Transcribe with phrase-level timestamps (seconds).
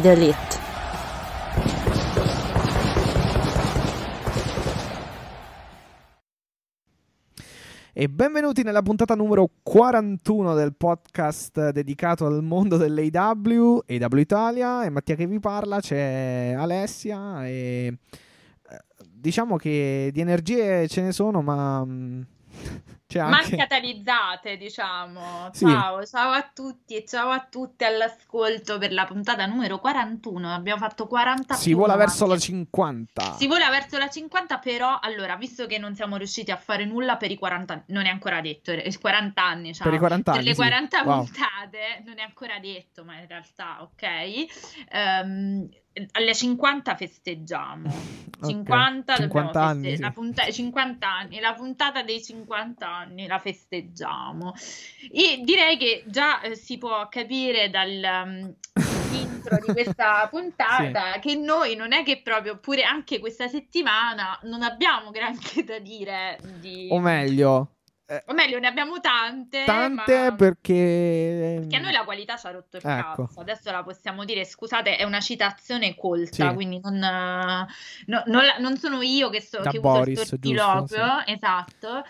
[0.00, 0.36] The elite.
[7.92, 14.90] E benvenuti nella puntata numero 41 del podcast dedicato al mondo dell'AW, AW Italia, e
[14.90, 17.96] Mattia che vi parla, c'è Alessia e
[18.68, 22.20] eh, diciamo che di energie ce ne sono, ma mm,
[23.14, 23.50] c'è anche...
[23.56, 25.50] Mancatalizzate, diciamo.
[25.52, 25.66] Sì.
[25.66, 30.52] Ciao, ciao a tutti e ciao a tutti all'ascolto per la puntata numero 41.
[30.52, 33.34] Abbiamo fatto 40 Si vola verso la 50.
[33.34, 37.16] Si vola verso la 50, però allora, visto che non siamo riusciti a fare nulla
[37.16, 39.84] per i 40 non è ancora detto, eh, 40 anni, ciao.
[39.84, 40.60] Per i 40 Per anni, le sì.
[40.60, 41.24] 40 Wow.
[41.24, 44.46] puntate non è ancora detto, ma in realtà, ok.
[44.90, 45.68] Ehm,
[46.12, 48.22] alle 50 festeggiamo.
[48.34, 50.02] Ok, 50, 50 dobbiamo anni, feste- sì.
[50.02, 54.52] la punta- 50 anni, la puntata dei 50 anni la festeggiamo.
[55.10, 58.54] E direi che già eh, si può capire dal um,
[59.14, 65.10] di questa puntata che noi non è che proprio, pure anche questa settimana, non abbiamo
[65.10, 66.88] granché da dire di...
[66.90, 67.76] O meglio,
[68.06, 71.58] eh, o meglio, ne abbiamo tante, tante ma- perché...
[71.60, 73.24] perché a noi la qualità ci ha rotto il Ecco.
[73.24, 76.54] cazzo, adesso la possiamo dire, scusate, è una citazione colta, Sì.
[76.54, 77.66] quindi non, eh,
[78.06, 82.04] no- non non sono io che, so, Da che Boris, uso il giusto, tortiloquio, esatto,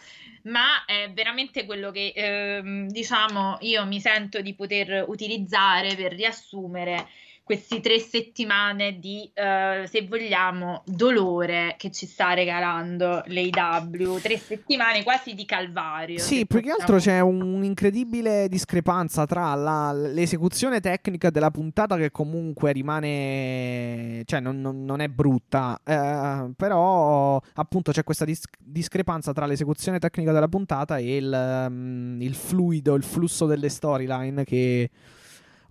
[0.45, 7.06] ma è veramente quello che, ehm, diciamo, io mi sento di poter utilizzare per riassumere
[7.45, 15.03] queste tre settimane di, eh, se vogliamo, dolore che ci sta regalando l'AW, tre settimane
[15.03, 16.19] quasi di calvario.
[16.19, 22.73] Sì, più che altro c'è un'incredibile discrepanza tra la- l'esecuzione tecnica della puntata che comunque
[22.73, 29.45] rimane, cioè non, non- non è brutta, eh, però appunto c'è questa dis- discrepanza tra
[29.45, 34.91] l'esecuzione tecnica della puntata e il, mm, il fluido, il flusso delle storyline che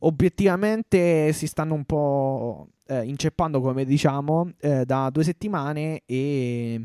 [0.05, 6.81] obiettivamente si stanno un po' eh, inceppando, come diciamo, eh, da due settimane e...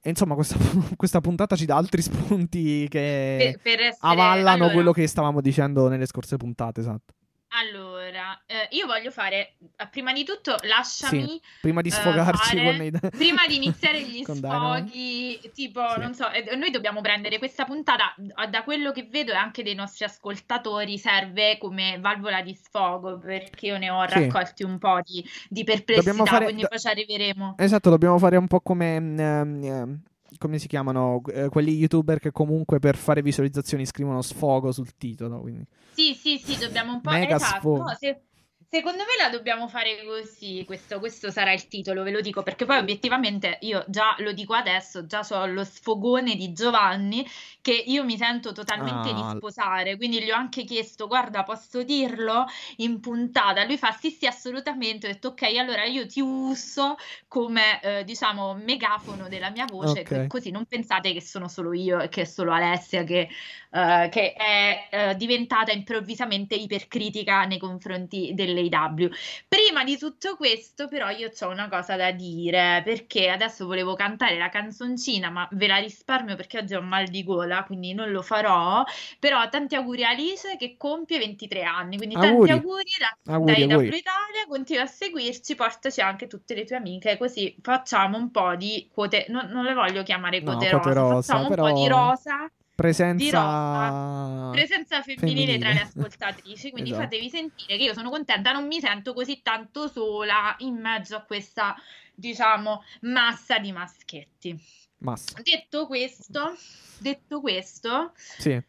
[0.00, 0.56] e insomma, questa,
[0.96, 5.40] questa puntata ci dà altri spunti che per, per essere- avallano allora, quello che stavamo
[5.40, 7.14] dicendo nelle scorse puntate, esatto.
[7.52, 12.56] Allora, eh, io voglio fare, eh, prima di tutto, lasciami, Sì, prima di eh, sfogarci
[12.56, 12.90] fare- con i...
[13.10, 14.86] prima di iniziare gli con Dynamite.
[14.86, 15.98] sfoghi, tipo, Sì.
[16.00, 19.64] non so, eh, noi dobbiamo prendere questa puntata, eh, da quello che vedo e anche
[19.64, 24.14] dei nostri ascoltatori, serve come valvola di sfogo, perché io ne ho Sì.
[24.20, 27.54] raccolti un po' di, di perplessità, Dobbiamo fare- quindi do- poi ci arriveremo.
[27.58, 28.94] Esatto, dobbiamo fare un po' come...
[28.94, 30.00] ehm, ehm,
[30.38, 31.20] come si chiamano?
[31.32, 35.40] Eh, quelli youtuber che comunque per fare visualizzazioni scrivono sfogo sul titolo.
[35.40, 35.66] Quindi.
[35.92, 37.10] Sì, sì, sì, dobbiamo un po'...
[37.10, 38.24] Mega esatto, no, se-
[38.72, 42.66] Secondo me la dobbiamo fare così, questo, questo sarà il titolo, ve lo dico, perché
[42.66, 47.26] poi obiettivamente io già lo dico adesso, già so lo sfogone di Giovanni
[47.62, 49.28] che io mi sento totalmente di Ah.
[49.28, 52.44] sposare, quindi gli ho anche chiesto, guarda, posso dirlo
[52.76, 53.64] in puntata?
[53.64, 56.94] Lui fa sì, sì, assolutamente, ho detto ok, allora io ti uso
[57.26, 60.26] come, eh, diciamo, megafono della mia voce, Ok.
[60.28, 63.28] così non pensate che sono solo io e che è solo Alessia che
[63.70, 69.08] eh, che è eh, diventata improvvisamente ipercritica nei confronti dell'AW.
[69.48, 74.36] Prima di tutto questo, però, io ho una cosa da dire perché adesso volevo cantare
[74.38, 78.10] la canzoncina, ma ve la risparmio perché oggi ho un mal di gola, quindi non
[78.10, 78.82] lo farò.
[79.18, 82.50] Però tanti auguri a Alice che compie 23 anni, quindi tanti Auguri.
[82.50, 83.96] auguri da, Auguri, da auguri.
[83.96, 88.88] Italia, continua a seguirci, portaci anche tutte le tue amiche, così facciamo un po' di
[88.92, 91.72] quote, non, non le voglio chiamare No, quote quote rosa, rosa, facciamo un po' però-
[91.80, 92.50] di rosa
[92.80, 94.48] Presenza...
[94.52, 96.06] presenza femminile tra le femminile.
[96.06, 97.04] ascoltatrici, quindi Esatto.
[97.04, 101.20] fatevi sentire che io sono contenta, non mi sento così tanto sola in mezzo a
[101.20, 101.76] questa,
[102.14, 104.58] diciamo, massa di maschietti.
[104.98, 105.42] Massa.
[105.42, 106.56] Detto questo,
[106.98, 108.64] detto questo, Sì, eh,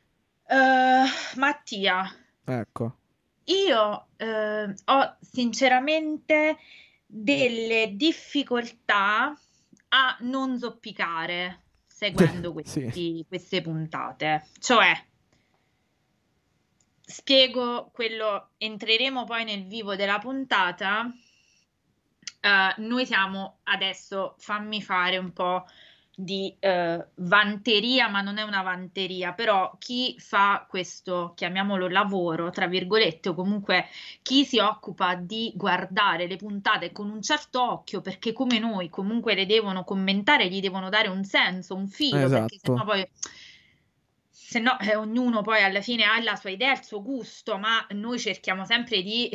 [1.35, 2.97] Mattia, ecco.
[3.45, 6.57] io eh, ho sinceramente
[7.05, 9.33] delle difficoltà
[9.87, 11.59] a non zoppicare
[12.01, 12.81] seguendo Sì.
[12.81, 14.47] questi- queste puntate.
[14.59, 14.91] Cioè,
[16.99, 21.11] spiego quello, entreremo poi nel vivo della puntata.
[22.39, 25.65] Eh, noi siamo adesso, fammi fare un po'
[26.23, 32.67] di eh, vanteria, ma non è una vanteria, però chi fa questo, chiamiamolo lavoro, tra
[32.67, 33.87] virgolette, o comunque
[34.21, 39.33] chi si occupa di guardare le puntate con un certo occhio, perché come noi comunque
[39.35, 42.39] le devono commentare, gli devono dare un senso, un filo, esatto.
[42.41, 43.07] perché sennò poi
[44.51, 47.85] se no eh, ognuno poi alla fine ha la sua idea, il suo gusto, ma
[47.91, 49.31] noi cerchiamo sempre di,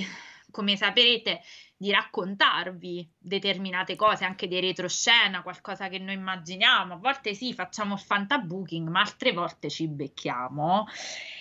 [0.57, 1.43] come saprete,
[1.77, 6.95] di raccontarvi determinate cose, anche di retroscena, qualcosa che noi immaginiamo.
[6.95, 10.87] A volte sì, facciamo il fantabooking, ma altre volte ci becchiamo.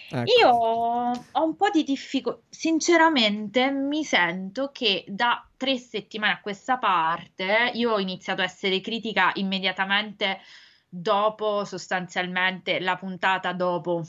[0.09, 0.31] Ecco.
[0.37, 6.77] Io ho un po' di difficoltà, sinceramente mi sento che da tre settimane a questa
[6.77, 10.41] parte io ho iniziato a essere critica immediatamente
[10.89, 14.03] dopo sostanzialmente la puntata dopo.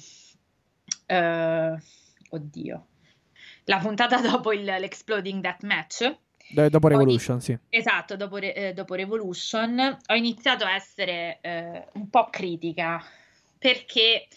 [1.07, 1.79] Uh,
[2.31, 2.87] oddio
[3.67, 6.17] la puntata dopo il, l'Exploding Death Match.
[6.49, 7.59] D- dopo Revolution, sì.
[7.69, 13.05] Esatto, dopo, eh, dopo, Revolution ho iniziato a essere eh, un po' critica
[13.59, 14.29] perché,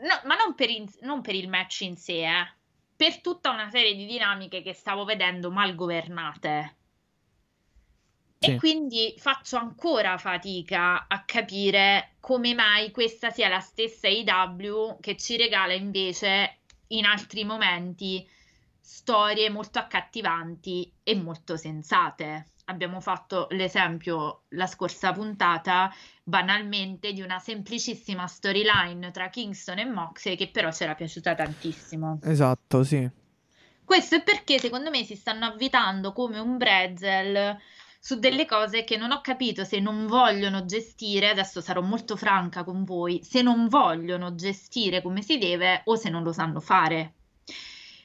[0.00, 2.50] no, ma non per, in, non per, il match in sé, eh,
[2.96, 6.74] per tutta una serie di dinamiche che stavo vedendo mal governate.
[8.38, 8.52] Sì.
[8.52, 15.16] E quindi faccio ancora fatica a capire come mai questa sia la stessa IW che
[15.16, 18.26] ci regala invece in altri momenti
[18.80, 22.52] storie molto accattivanti e molto sensate.
[22.66, 25.92] Abbiamo fatto l'esempio la scorsa puntata
[26.22, 32.20] banalmente di una semplicissima storyline tra Kingston e Moxley che però ci era piaciuta tantissimo.
[32.22, 33.08] Esatto, sì.
[33.84, 37.56] Questo è perché secondo me si stanno avvitando come un bretzel
[38.06, 42.62] su delle cose che non ho capito se non vogliono gestire, adesso sarò molto franca
[42.62, 47.14] con voi, se non vogliono gestire come si deve o se non lo sanno fare.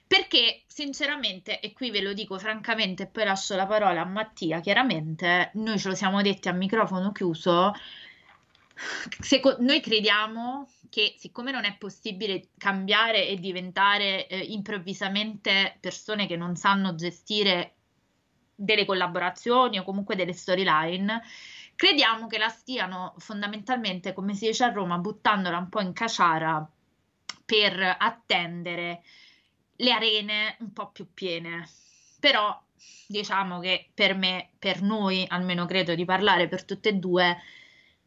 [0.07, 4.59] Perché sinceramente, e qui ve lo dico francamente, e poi lascio la parola a Mattia,
[4.59, 7.71] chiaramente, noi ce lo siamo detti a microfono chiuso,
[9.19, 16.37] Seco- noi crediamo che siccome non è possibile cambiare e diventare eh, improvvisamente persone che
[16.37, 17.75] non sanno gestire
[18.61, 21.21] delle collaborazioni o comunque delle storyline,
[21.75, 26.69] crediamo che la stiano fondamentalmente, come si dice a Roma, buttandola un po' in caciara
[27.43, 29.01] per attendere
[29.77, 31.67] le arene un po' più piene.
[32.19, 32.61] Però
[33.07, 37.37] diciamo che per me, per noi, almeno credo di parlare per tutte e due,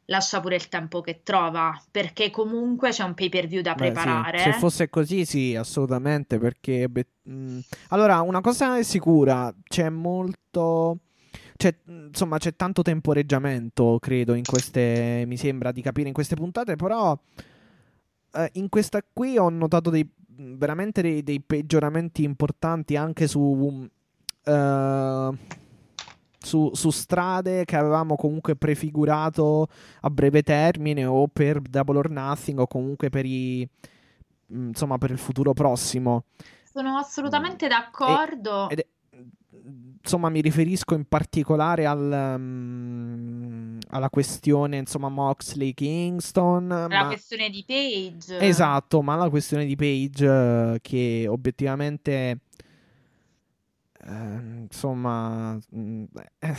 [0.06, 3.92] lascia pure il tempo che trova, perché comunque c'è un pay per view da Beh,
[3.92, 4.38] preparare.
[4.38, 4.44] Sì.
[4.44, 6.38] Se fosse così, sì, assolutamente.
[6.38, 7.58] Perché beh, mh, mm,
[7.88, 10.98] allora, una cosa è sicura: c'è molto.
[11.56, 15.24] C'è, insomma, c'è tanto temporeggiamento, credo, in queste.
[15.26, 17.18] Mi sembra di capire in queste puntate, però.
[18.36, 23.88] Eh, in questa qui ho notato dei, veramente dei, dei peggioramenti importanti anche su.
[24.46, 25.36] Uh,
[26.44, 29.68] su, su, strade che avevamo comunque prefigurato
[30.00, 33.68] a breve termine o per Double or Nothing o comunque per i
[34.52, 36.24] mm, insomma per il futuro prossimo.
[36.64, 38.68] Sono assolutamente d'accordo.
[38.68, 38.86] E, ed
[40.04, 46.68] insomma, mi riferisco in particolare al, um, alla questione, insomma, Moxley Kingston.
[46.68, 47.06] La ma...
[47.06, 48.38] questione di Page.
[48.38, 52.40] Esatto, ma la questione di Page che obiettivamente
[54.06, 56.04] Ehm, insomma, mm,
[56.38, 56.56] eh,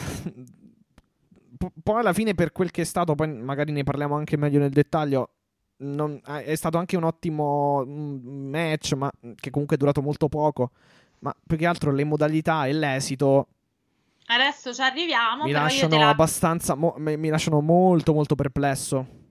[1.83, 4.71] poi alla fine per quel che è stato, poi magari ne parliamo anche meglio nel
[4.71, 5.30] dettaglio,
[5.77, 10.72] non, è stato anche un ottimo mm, match, ma che comunque è durato molto poco.
[11.20, 13.48] Ma più che altro le modalità e l'esito.
[14.27, 15.43] Adesso ci arriviamo.
[15.43, 16.10] Mi lasciano la...
[16.10, 16.75] abbastanza.
[16.75, 19.24] Mo, mi lasciano molto, molto perplesso.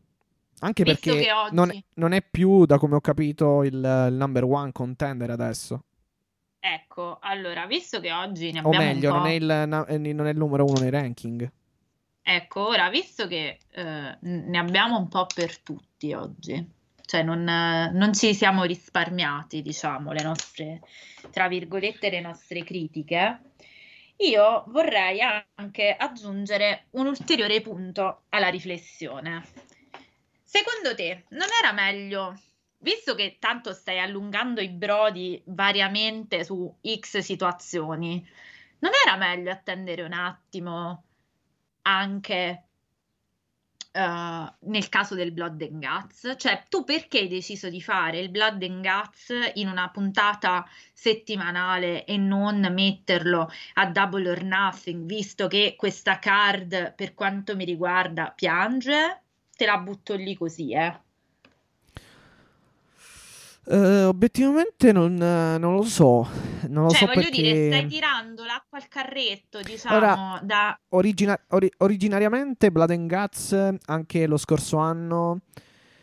[0.61, 1.55] Anche Visto perché oggi...
[1.55, 5.85] non, è, non, è, più, da come ho capito, il, il number one contender adesso.
[6.67, 8.83] Ecco, allora, visto che oggi ne abbiamo.
[8.83, 9.45] O meglio, non è, il,
[10.15, 11.53] non è il numero uno nei ranking.
[12.23, 16.67] Ecco, ora, visto che eh, ne abbiamo un po' per tutti oggi,
[17.05, 20.81] cioè non, non, ci siamo risparmiati, diciamo, le nostre,
[21.31, 23.41] tra virgolette, le nostre critiche,
[24.17, 25.19] io vorrei
[25.57, 29.45] anche aggiungere un ulteriore punto alla riflessione.
[30.43, 32.35] Secondo te, non era meglio
[32.85, 38.25] visto che tanto stai allungando i brodi variamente su X situazioni,
[38.81, 41.05] non era meglio attendere un attimo
[41.83, 42.65] anche
[43.93, 46.35] uh, nel caso del Blood and Guts?
[46.37, 52.05] Cioè, tu perché hai deciso di fare il Blood and Guts in una puntata settimanale
[52.05, 58.31] e non metterlo a Double or Nothing, visto che questa card, per quanto mi riguarda,
[58.31, 59.23] piange?
[59.57, 61.01] Te la butto lì così, eh.
[63.67, 66.29] Uh, obiettivamente non, non, lo so.
[66.69, 67.43] Non lo cioè, so voglio perché...
[67.43, 69.97] dire, stai tirando l'acqua al carretto, diciamo.
[69.97, 70.79] Ora, da...
[70.91, 75.41] origina- ori- originariamente Blood and Guts, anche lo scorso anno,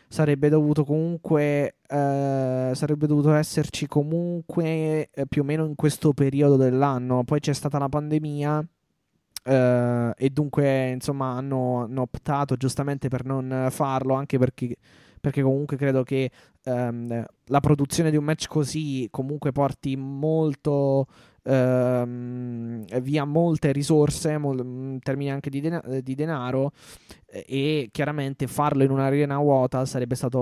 [0.08, 1.76] sarebbe dovuto comunque.
[1.88, 7.22] Uh, sarebbe dovuto esserci comunque eh, più o meno in questo periodo dell'anno.
[7.22, 8.66] Poi c'è stata la pandemia.
[9.44, 14.76] Uh, e dunque, insomma, hanno, hanno optato giustamente per non farlo, anche perché
[15.22, 16.32] perché comunque credo che
[16.64, 21.06] um, la produzione di un match così comunque porti molto
[21.44, 26.72] um, via molte risorse mol- in termini anche di, den- di, denaro
[27.26, 30.38] e chiaramente farlo in un'arena vuota sarebbe stato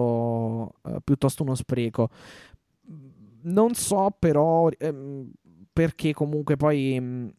[0.80, 2.08] uh, piuttosto uno spreco.
[3.42, 5.30] Non so però ehm,
[5.74, 7.30] perché comunque poi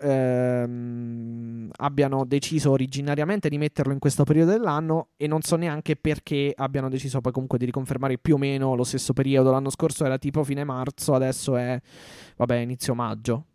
[0.00, 6.52] ehm, abbiano deciso originariamente di metterlo in questo periodo dell'anno e non so neanche perché
[6.54, 9.50] abbiano deciso poi comunque di riconfermare più o meno lo stesso periodo.
[9.50, 11.80] L'anno scorso era tipo fine marzo, adesso è
[12.36, 13.47] vabbè, inizio maggio.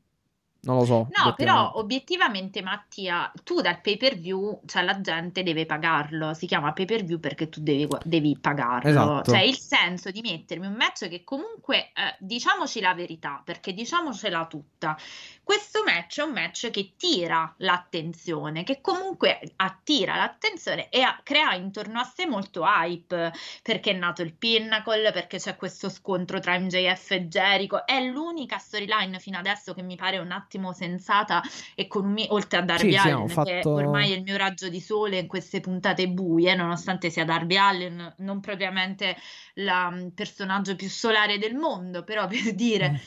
[0.63, 1.10] Non lo so.
[1.12, 6.48] No, però obiettivamente Mattia, tu dal pay per view, cioè la gente deve pagarlo, si
[6.48, 8.89] chiama pay per view perché tu devi, devi pagarlo.
[8.89, 9.32] Esatto.
[9.32, 14.46] Cioè il senso di mettermi un match che comunque, eh, diciamoci la verità, perché diciamocela
[14.46, 14.98] tutta,
[15.43, 21.55] questo match è un match che tira l'attenzione, che comunque attira l'attenzione e a, crea
[21.55, 26.58] intorno a sé molto hype, perché è nato il Pinnacle, perché c'è questo scontro tra
[26.58, 31.41] MJF e Jericho, è l'unica storyline fino adesso che mi pare un attimo sensata
[31.74, 33.50] e con un oltre a Darby sì, Allen, sì, fatto...
[33.50, 37.57] che ormai è il mio raggio di sole in queste puntate buie, nonostante sia Darby
[37.57, 39.15] Allen, non propriamente
[39.55, 43.01] il personaggio più solare del mondo, però per dire...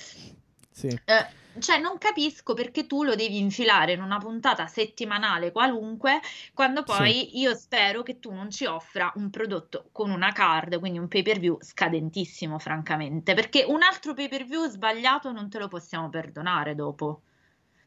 [0.71, 0.89] Sì.
[0.89, 1.27] Eh,
[1.59, 6.21] cioè non capisco perché tu lo devi infilare in una puntata settimanale qualunque,
[6.53, 7.39] quando poi sì.
[7.39, 11.23] io spero che tu non ci offra un prodotto con una card, quindi un pay
[11.23, 16.09] per view scadentissimo, francamente, perché un altro pay per view sbagliato non te lo possiamo
[16.09, 17.23] perdonare dopo.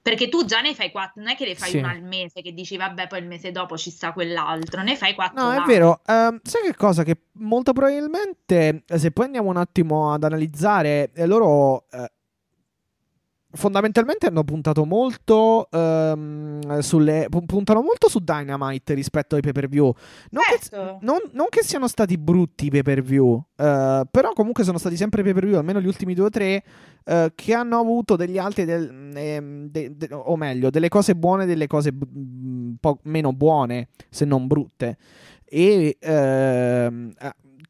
[0.02, 1.78] Perché tu già ne fai quattro, non è che ne fai sì.
[1.78, 5.14] una al mese che dici vabbè poi il mese dopo ci sta quell'altro, ne fai
[5.14, 5.44] quattro.
[5.44, 6.02] No, è vero.
[6.06, 7.04] Uh, sai che cosa?
[7.04, 12.06] Che molto probabilmente, se poi andiamo un attimo ad analizzare, eh, loro uh,
[13.52, 19.92] fondamentalmente hanno puntato molto um, sulle puntano molto su Dynamite rispetto ai pay per view
[20.30, 20.98] non, certo.
[21.00, 24.78] che, non, non, che, siano stati brutti i pay per view uh, però comunque sono
[24.78, 26.64] stati sempre pay per view almeno gli ultimi due o tre
[27.06, 31.44] uh, che hanno avuto degli altri del, eh, de, de, o meglio delle cose buone
[31.44, 34.98] e delle cose un po' meno buone se non brutte
[35.44, 37.14] e ehm,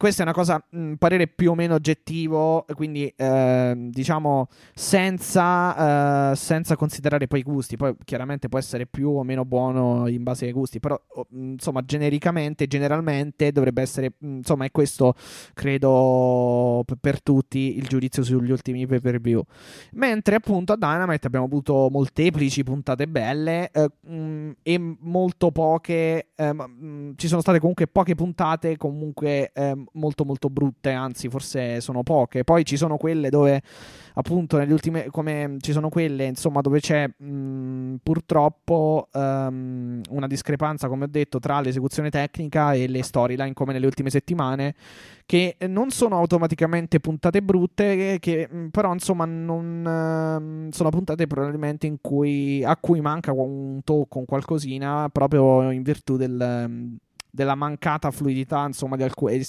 [0.00, 6.36] questa è una cosa, un parere più o meno oggettivo, quindi eh, diciamo senza, eh,
[6.36, 10.46] senza, considerare poi i gusti, poi chiaramente può essere più o meno buono in base
[10.46, 10.98] ai gusti, però
[11.32, 15.12] insomma genericamente, generalmente dovrebbe essere, insomma è questo
[15.52, 19.42] credo per tutti il giudizio sugli ultimi pay per view.
[19.92, 27.16] Mentre appunto a Dynamite abbiamo avuto molteplici puntate belle eh, e molto poche, eh, mh,
[27.16, 32.44] ci sono state comunque poche puntate comunque ehm, molto molto brutte, anzi forse sono poche.
[32.44, 33.62] Poi ci sono quelle dove
[34.14, 40.88] appunto nelle ultime come ci sono quelle insomma dove c'è mh, purtroppo um, una discrepanza
[40.88, 44.74] come ho detto tra l'esecuzione tecnica e le storyline come nelle ultime settimane
[45.26, 51.98] che non sono automaticamente puntate brutte che però insomma non uh, sono puntate probabilmente in
[52.00, 56.98] cui a cui manca un tocco un qualcosina proprio in virtù del
[57.30, 59.44] della mancata fluidità, insomma, di alcune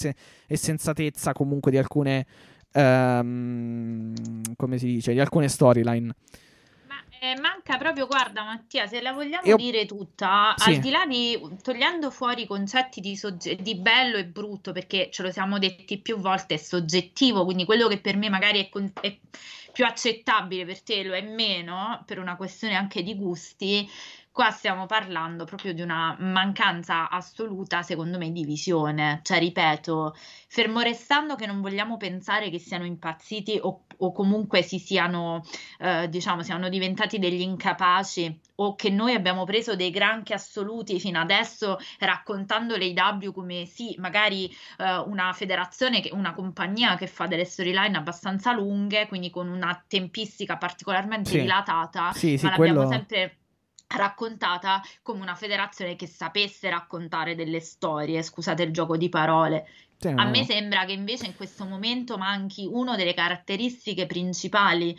[0.48, 2.26] e, sensatezza comunque di alcune
[2.74, 4.14] um,
[4.56, 6.16] come si dice, di alcune storyline.
[6.88, 9.56] Ma eh, manca proprio, guarda Mattia, se la vogliamo Io...
[9.56, 10.70] dire tutta, Sì.
[10.70, 15.10] al di là di togliendo fuori i concetti di, sogge- di bello e brutto, perché
[15.12, 18.70] ce lo siamo detti più volte, è soggettivo, quindi quello che per me magari è,
[18.70, 19.18] con- è
[19.72, 23.90] più accettabile per te lo è meno, per una questione anche di gusti.
[24.34, 29.20] Qua stiamo parlando proprio di una mancanza assoluta, secondo me, di visione.
[29.24, 30.16] Cioè, ripeto,
[30.48, 35.44] fermo restando che non vogliamo pensare che siano impazziti o, o comunque si siano,
[35.80, 41.20] eh, diciamo, siano diventati degli incapaci o che noi abbiamo preso dei granchi assoluti fino
[41.20, 44.46] adesso raccontando l'AW come sì, magari
[44.78, 49.84] eh, una federazione, che, una compagnia che fa delle storyline abbastanza lunghe, quindi con una
[49.86, 51.42] tempistica particolarmente Sì.
[51.42, 53.36] dilatata, Sì, sì, ma l'abbiamo quello- sempre
[53.96, 59.68] raccontata come una federazione che sapesse raccontare delle storie, scusate il gioco di parole.
[59.98, 60.46] Sì, A no, me no.
[60.46, 64.98] sembra che invece in questo momento manchi una delle caratteristiche principali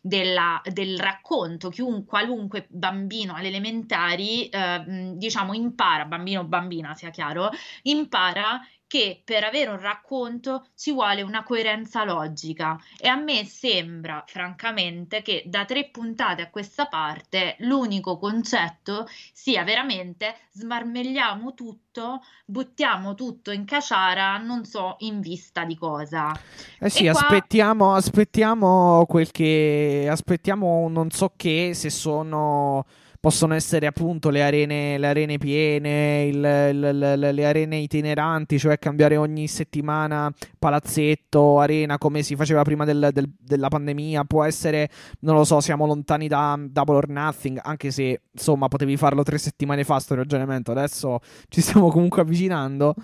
[0.00, 1.70] della- del racconto.
[1.70, 7.50] Chiunque, qualunque bambino alle elementari, eh, diciamo, impara, bambino o bambina sia chiaro,
[7.82, 8.60] impara
[8.94, 15.20] che per avere un racconto ci vuole una coerenza logica e a me sembra francamente
[15.20, 23.50] che da tre puntate a questa parte l'unico concetto sia veramente smarmelliamo tutto, buttiamo tutto
[23.50, 26.32] in caciara, non so in vista di cosa.
[26.78, 27.18] Eh sì, qua...
[27.18, 32.86] aspettiamo, aspettiamo quel che aspettiamo non so che se sono
[33.24, 38.78] possono essere appunto le arene, le arene piene, il, il, le, le arene itineranti, cioè
[38.78, 44.24] cambiare ogni settimana palazzetto, arena come si faceva prima del, del, della pandemia.
[44.24, 44.90] Può essere,
[45.20, 49.38] non lo so, siamo lontani da Double or Nothing, anche se insomma potevi farlo tre
[49.38, 50.72] settimane fa sto ragionamento.
[50.72, 52.94] Adesso ci stiamo comunque avvicinando,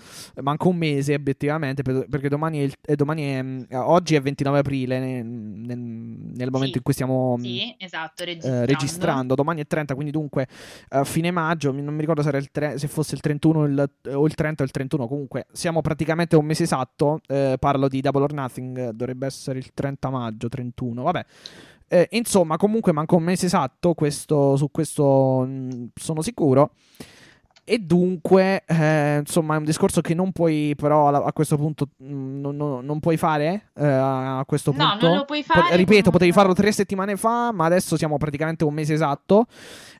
[0.43, 3.23] manca un mese obiettivamente, perché domani è, il, domani
[3.69, 8.23] è oggi è 29 aprile, nel, nel, nel momento sì, in cui stiamo sì, esatto,
[8.23, 8.61] registrando.
[8.61, 9.33] Eh, registrando.
[9.33, 10.47] Domani è 30, quindi dunque
[10.89, 14.35] a fine maggio, non mi ricordo se, tre, se fosse il 31 il, o il
[14.35, 18.33] 30 o il 31, comunque siamo praticamente un mese esatto, eh, parlo di Double or
[18.33, 21.25] Nothing, dovrebbe essere il 30 maggio, 31, vabbè.
[21.87, 26.71] Eh, insomma, comunque manca un mese esatto, questo, su questo mh, mm, sono sicuro.
[27.71, 32.41] E dunque, eh, insomma, è un discorso che non puoi, però, a, questo punto, mm,
[32.41, 33.69] non, non, non puoi fare.
[33.73, 35.69] Eh, a questo punto, no, non lo puoi fare.
[35.69, 39.45] Po- ripeto, potevi farlo tre settimane fa, ma adesso siamo praticamente un mese esatto.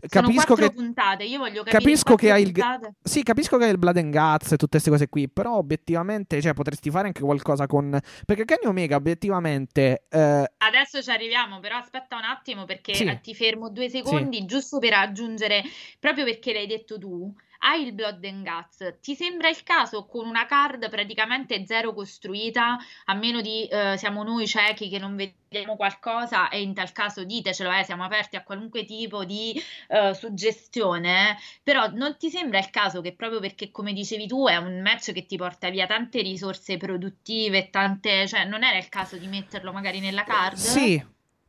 [0.05, 2.53] Capisco che, puntate, io voglio capisco che hai il.
[3.01, 6.41] Sì, capisco che hai il Blood and Guts e tutte queste cose qui, però obiettivamente,
[6.41, 10.51] cioè, potresti fare anche qualcosa con perché Kenny Omega obiettivamente eh...
[10.57, 13.19] Adesso ci arriviamo, però aspetta un attimo perché sì.
[13.21, 14.45] ti fermo due secondi sì.
[14.45, 15.63] giusto per aggiungere
[15.99, 17.33] proprio perché l'hai detto tu
[17.63, 20.05] hai il Blood and Guts, ti sembra il caso?
[20.05, 25.15] Con una card praticamente zero costruita, a meno di eh, siamo noi ciechi che non
[25.15, 30.13] vediamo qualcosa e in tal caso ditecelo, eh, siamo aperti a qualunque tipo di eh,
[30.13, 34.81] suggestione, però non ti sembra il caso che proprio perché come dicevi tu è un
[34.81, 39.27] match che ti porta via tante risorse produttive, tante, cioè non era il caso di
[39.27, 40.57] metterlo magari nella card?
[40.57, 41.03] Sì,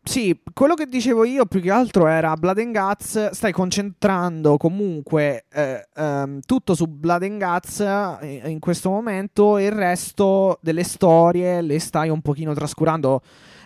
[0.04, 3.30] sì, quello che dicevo io più che altro era Blood and Guts.
[3.30, 7.80] Stai concentrando comunque eh, ehm, tutto su Blood and Guts
[8.21, 13.22] eh, in questo momento e il resto delle storie le stai un pochino trascurando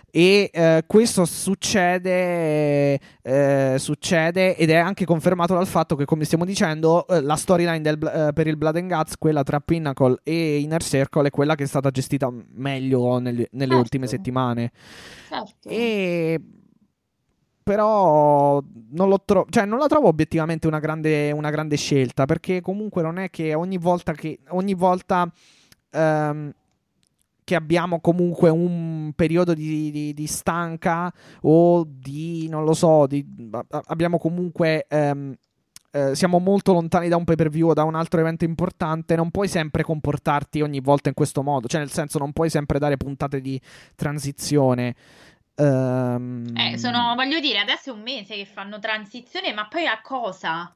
[0.09, 6.45] e eh, questo succede, eh, succede, ed è anche confermato dal fatto che, come stiamo
[6.45, 10.81] dicendo, eh, la storyline eh, per il Blood and Guts, quella tra Pinnacle e Inner
[10.81, 13.77] Circle, è quella che è stata gestita meglio nelle, nelle certo.
[13.77, 14.71] ultime settimane.
[15.29, 15.69] Certo.
[15.69, 16.41] E
[17.67, 23.01] però non, tro- cioè, non, la trovo obiettivamente una grande, una grande, scelta perché comunque
[23.01, 25.29] non è che ogni volta che ogni volta
[25.91, 26.53] um,
[27.47, 31.09] che abbiamo comunque un periodo di, di, di, stanca
[31.43, 33.25] o di, non lo so, di,
[33.85, 34.85] abbiamo comunque...
[34.89, 35.33] Um,
[35.91, 39.15] eh, siamo molto lontani da un pay per view o da un altro evento importante,
[39.15, 42.79] non puoi sempre comportarti ogni volta in questo modo, cioè nel senso non puoi sempre
[42.79, 43.59] dare puntate di
[43.95, 44.93] transizione.
[45.55, 46.51] Um...
[46.53, 50.75] Eh, sono, voglio dire, adesso è un mese che fanno transizione, ma poi a cosa?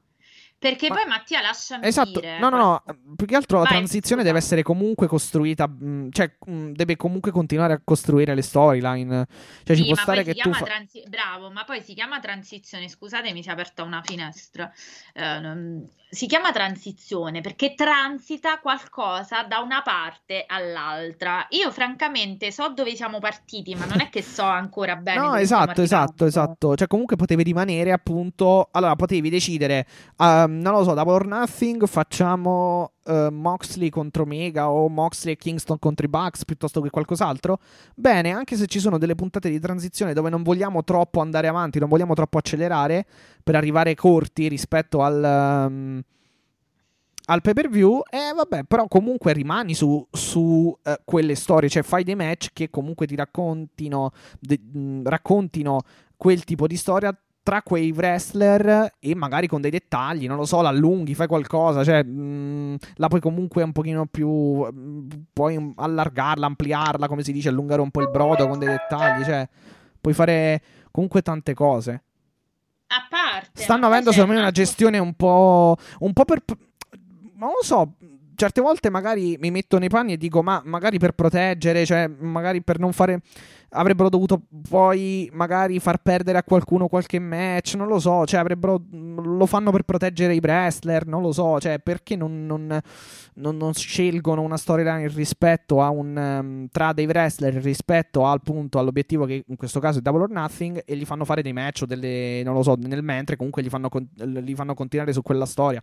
[0.62, 0.94] Perché ma...
[0.94, 2.20] poi Mattia lasciami esatto.
[2.20, 2.38] dire.
[2.38, 2.84] No, no, no,
[3.16, 7.32] più che altro Vai, la transizione deve essere comunque costruita, mh, cioè mh, deve comunque
[7.32, 9.26] continuare a costruire le storyline.
[9.64, 10.64] Cioè sì, ci può stare che tu fa...
[10.64, 11.02] transi...
[11.08, 14.70] Bravo, ma poi si chiama transizione, scusate, mi si è aperta una finestra.
[15.14, 21.46] Non si chiama transizione perché transita qualcosa da una parte all'altra.
[21.52, 25.20] Io francamente so dove siamo partiti, ma non è che so ancora bene.
[25.20, 26.76] no, esatto, esatto, esatto.
[26.76, 29.86] Cioè comunque potevi rimanere appunto, allora potevi decidere,
[30.18, 35.36] um, non lo so, da or Nothing facciamo uh, Moxley contro Mega o Moxley e
[35.36, 37.58] Kingston contro i Bucks piuttosto che qualcos'altro.
[37.94, 41.78] Bene, anche se ci sono delle puntate di transizione dove non vogliamo troppo andare avanti,
[41.78, 43.06] non vogliamo troppo accelerare
[43.42, 45.66] per arrivare corti rispetto al...
[45.68, 46.02] Um,
[47.26, 51.84] al pay per view eh, vabbè però comunque rimani su, su uh, quelle storie cioè
[51.84, 54.10] fai dei match che comunque ti raccontino
[54.40, 55.82] de- mh, raccontino
[56.16, 60.60] quel tipo di storia tra quei wrestler e magari con dei dettagli, non lo so,
[60.60, 67.08] l'allunghi, fai qualcosa, cioè mh, la puoi comunque un pochino più, mh, puoi allargarla, ampliarla,
[67.08, 69.48] come si dice, allungare un po' il brodo con dei dettagli, cioè
[70.00, 72.02] puoi fare comunque tante cose.
[72.88, 73.62] A parte...
[73.62, 76.42] Stanno avendo secondo me una gestione un po', un po' per
[77.42, 77.94] ma non lo so,
[78.34, 82.62] certe volte magari mi metto nei panni e dico ma magari per proteggere, cioè magari
[82.62, 83.20] per non fare
[83.74, 88.80] avrebbero dovuto poi magari far perdere a qualcuno qualche match, non lo so, cioè avrebbero
[88.90, 92.80] lo fanno per proteggere i wrestler, non lo so, cioè perché non, non,
[93.34, 98.78] non, non scelgono una storyline rispetto a un um, tra dei wrestler rispetto al punto
[98.78, 101.82] all'obiettivo che in questo caso è Double or Nothing e gli fanno fare dei match
[101.82, 105.46] o delle non lo so, nel mentre comunque gli fanno, li fanno continuare su quella
[105.46, 105.82] storia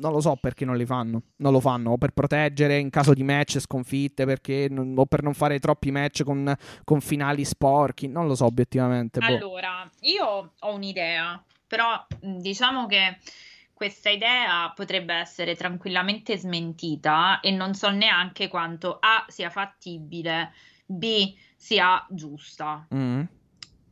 [0.00, 1.22] non lo so perché non li fanno.
[1.36, 1.92] Non lo fanno.
[1.92, 6.24] O per proteggere in caso di match sconfitte, perché, o per non fare troppi match
[6.24, 8.08] con, con finali sporchi.
[8.08, 9.20] Non lo so obiettivamente.
[9.20, 9.26] Boh.
[9.26, 13.18] Allora, io ho un'idea, però diciamo che
[13.72, 20.52] questa idea potrebbe essere tranquillamente smentita e non so neanche quanto A sia fattibile,
[20.84, 22.86] B sia giusta.
[22.94, 23.22] Mm.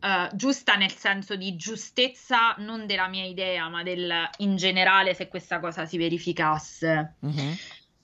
[0.01, 5.27] Uh, giusta nel senso di giustezza non della mia idea, ma del in generale se
[5.27, 7.17] questa cosa si verificasse.
[7.27, 7.53] Mm-hmm.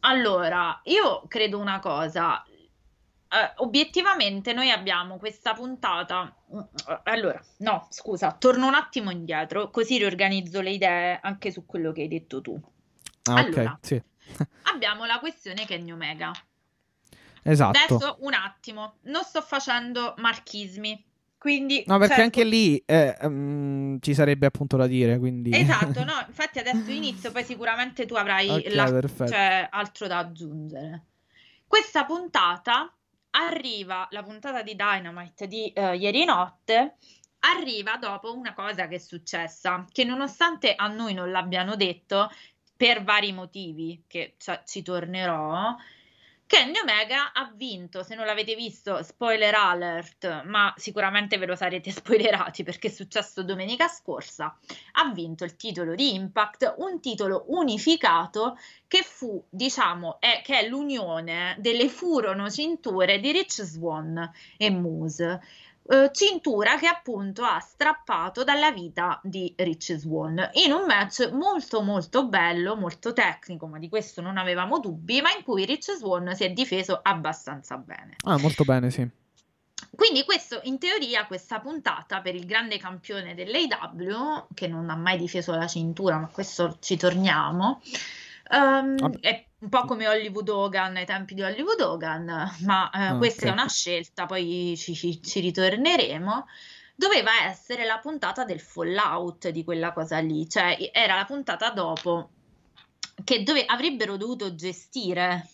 [0.00, 2.42] Allora, io credo una cosa.
[2.46, 6.34] Uh, obiettivamente noi abbiamo questa puntata.
[6.46, 6.66] Uh,
[7.04, 12.02] allora, no, scusa, torno un attimo indietro, così riorganizzo le idee anche su quello che
[12.02, 12.60] hai detto tu.
[13.24, 14.02] Ah, allora, ok, sì.
[14.74, 16.32] abbiamo la questione Kenny Omega.
[17.44, 17.78] Esatto.
[17.78, 21.12] Adesso un attimo, non sto facendo marchismi
[21.44, 22.22] quindi, no, perché certo.
[22.22, 25.18] anche lì eh, um, ci sarebbe appunto da dire.
[25.18, 25.50] Quindi...
[25.54, 28.86] Esatto, no, infatti adesso inizio, poi sicuramente tu avrai okay, la...
[29.28, 31.04] cioè, altro da aggiungere.
[31.66, 32.90] Questa puntata
[33.32, 36.94] arriva, la puntata di Dynamite di uh, ieri notte,
[37.40, 42.30] arriva dopo una cosa che è successa, che nonostante a noi non l'abbiano detto,
[42.74, 45.76] per vari motivi, che cioè, ci tornerò,
[46.46, 51.90] Kenny Omega ha vinto, se non l'avete visto, spoiler alert, ma sicuramente ve lo sarete
[51.92, 54.56] spoilerati perché è successo domenica scorsa,
[54.92, 60.68] ha vinto il titolo di Impact, un titolo unificato che fu, diciamo, è, che è
[60.68, 65.40] l'unione delle furono cinture di Rich Swan e Moose.
[65.86, 71.82] Uh, cintura che appunto ha strappato dalla vita di Rich Swan in un match molto
[71.82, 76.34] molto bello, molto tecnico, ma di questo non avevamo dubbi, ma in cui Rich Swan
[76.34, 78.16] si è difeso abbastanza bene.
[78.24, 79.06] Ah, molto bene, sì.
[79.94, 85.18] Quindi questo, in teoria, questa puntata per il grande campione dell'AW, che non ha mai
[85.18, 87.82] difeso la cintura, ma questo ci torniamo,
[88.50, 92.24] um, è un po' come Hollywood Hogan ai tempi di Hollywood Hogan,
[92.60, 93.50] ma eh, ah, questa okay.
[93.50, 96.46] è una scelta, poi ci, ci, ci, ritorneremo.
[96.96, 102.30] Doveva essere la puntata del fallout di quella cosa lì, cioè era la puntata dopo
[103.24, 105.48] che dove avrebbero dovuto gestire.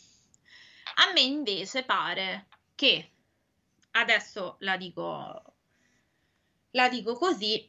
[0.97, 3.11] A me invece pare che
[3.93, 5.43] adesso la dico,
[6.73, 7.69] la dico così,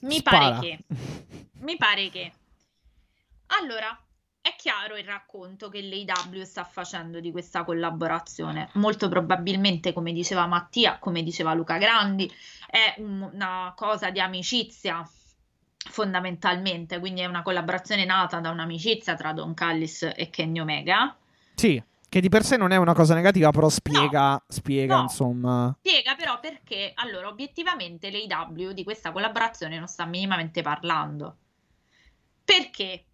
[0.00, 0.38] mi Spara.
[0.38, 0.78] pare che,
[1.60, 2.32] mi pare che,
[3.46, 4.01] allora,
[4.42, 8.68] è chiaro il racconto che l'AW sta facendo di questa collaborazione.
[8.72, 12.30] Molto probabilmente, come diceva Mattia, come diceva Luca Grandi,
[12.68, 15.08] è un, una cosa di amicizia
[15.90, 21.16] fondamentalmente, quindi è una collaborazione nata da un'amicizia tra Don Callis e Kenny Omega.
[21.54, 25.02] Sì, che di per sé non è una cosa negativa, però spiega, no, spiega no.
[25.02, 25.76] insomma.
[25.78, 31.36] Spiega però perché, allora, obiettivamente l'AW di questa collaborazione non sta minimamente parlando.
[32.44, 33.04] Perché?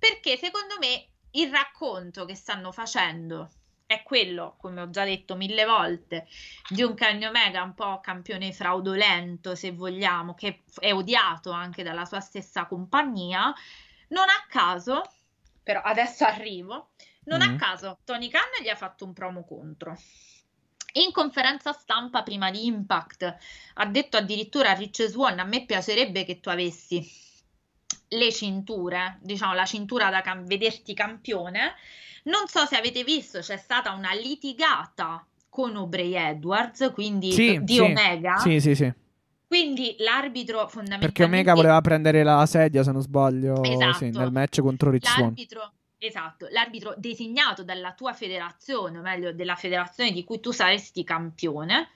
[0.00, 3.50] Perché secondo me il racconto che stanno facendo
[3.86, 6.26] è quello, come ho già detto mille volte,
[6.68, 12.04] di un Kenny Omega un po' campione fraudolento, se vogliamo, che è odiato anche dalla
[12.04, 13.52] sua stessa compagnia.
[14.08, 15.02] Non a caso,
[15.62, 16.90] però adesso arrivo,
[17.24, 17.42] non mm.
[17.42, 19.96] a caso Tony Khan gli ha fatto un promo contro.
[20.94, 23.36] In conferenza stampa prima di Impact
[23.74, 27.29] ha detto addirittura a Rich Swan, a me piacerebbe che tu avessi
[28.10, 31.74] le cinture, diciamo la cintura da cam- vederti campione.
[32.24, 37.74] Non so se avete visto, c'è stata una litigata con Obrey Edwards, quindi sì, di
[37.74, 38.36] sì, Omega.
[38.36, 38.92] Sì, sì, sì.
[39.46, 41.06] Quindi l'arbitro fondamentalmente...
[41.06, 43.96] Perché Omega voleva prendere la sedia, se non sbaglio, esatto.
[43.96, 49.54] sì, nel match contro Rich l'arbitro, Esatto, l'arbitro designato dalla tua federazione, o meglio della
[49.54, 51.88] federazione di cui tu saresti campione,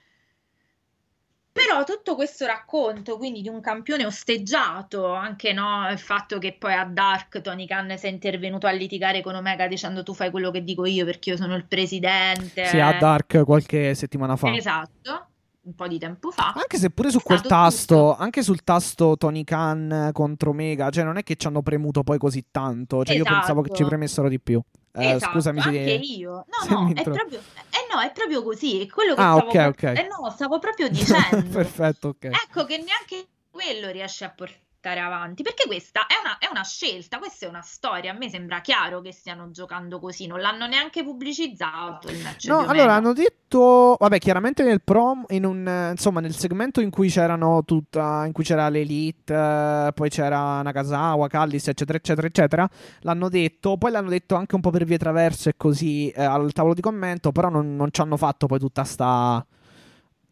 [1.55, 6.73] però tutto questo racconto, quindi di un campione osteggiato, anche no, il fatto che poi
[6.73, 10.65] a Dark Tony Khan sia intervenuto a litigare con Omega dicendo tu fai quello che
[10.65, 12.65] dico io perché io sono il presidente.
[12.65, 14.53] Sì, a Dark qualche settimana fa.
[14.53, 15.27] Esatto
[15.65, 16.51] un po' di tempo fa.
[16.55, 18.15] Anche se pure su quel tasto, tutto.
[18.17, 22.17] anche sul tasto Tony Khan contro Omega, cioè non è che ci hanno premuto poi
[22.17, 23.31] così tanto, cioè esatto.
[23.31, 23.89] io pensavo che ci esatto.
[23.89, 24.61] premessero di più.
[24.95, 26.45] Eh, esatto, scusami se anche io.
[26.67, 28.81] No, no, è proprio, eh no, è proprio così.
[28.81, 29.95] È quello che ah, stavo, okay, okay.
[29.97, 31.49] Eh no, stavo proprio dicendo.
[31.49, 32.25] Perfetto, ok.
[32.25, 36.63] Ecco che neanche quello riesce a portare portare avanti, perché questa è una, è una,
[36.63, 38.11] scelta, questa è una storia.
[38.11, 42.45] A me sembra chiaro che stiano giocando così, non l'hanno neanche pubblicizzato il match.
[42.45, 47.09] No, allora hanno detto, vabbè, chiaramente nel prom, in un, insomma, nel segmento in cui
[47.09, 52.69] c'erano tutta, in cui c'era l'Elite, eh, poi c'era Nakazawa, Callis, eccetera, eccetera, eccetera,
[52.99, 56.51] l'hanno detto, poi l'hanno detto anche un po' per vie traverse e così eh, al
[56.51, 59.45] tavolo di commento, però non, non ci hanno fatto poi tutta sta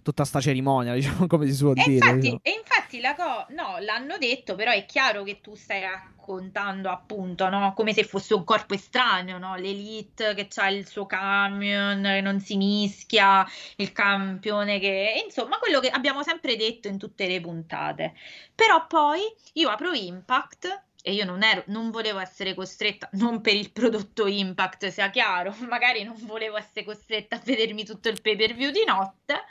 [0.03, 1.93] tutta sta cerimonia, diciamo come si suol e dire.
[1.93, 2.39] Infatti, diciamo.
[2.43, 6.89] E infatti infatti la co- no, l'hanno detto, però è chiaro che tu stai raccontando
[6.89, 7.73] appunto, no?
[7.73, 9.55] Come se fosse un corpo estraneo, no?
[9.55, 13.45] L'elite che ha il suo camion, che non si mischia,
[13.77, 15.21] il campione che...
[15.25, 18.13] Insomma, quello che abbiamo sempre detto in tutte le puntate.
[18.53, 19.21] Però poi
[19.53, 24.25] io apro Impact e io non, ero, non volevo essere costretta, non per il prodotto
[24.27, 28.71] Impact sia chiaro, magari non volevo essere costretta a vedermi tutto il pay per view
[28.71, 29.43] di notte.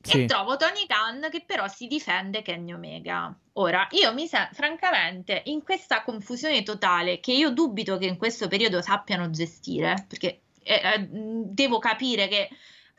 [0.00, 0.22] Sì.
[0.22, 3.36] E trovo Tony Khan che però si difende Kenny Omega.
[3.54, 8.46] Ora, io mi sento, francamente, in questa confusione totale che io dubito che in questo
[8.46, 12.48] periodo sappiano gestire, perché eh, eh, devo capire che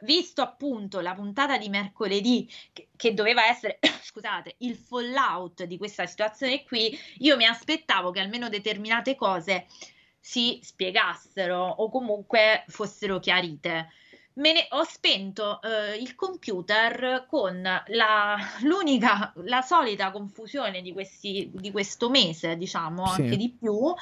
[0.02, 6.06] visto appunto la puntata di mercoledì che, che, doveva essere, scusate, il fallout di questa
[6.06, 9.68] situazione qui, io mi aspettavo che almeno determinate cose
[10.20, 13.90] si spiegassero o comunque fossero chiarite.
[14.39, 21.52] Me ne ho spento eh, il computer con la, l'unica, la solita confusione di, questi,
[21.54, 23.21] di questo mese, diciamo, sì.
[23.21, 23.93] anche di più,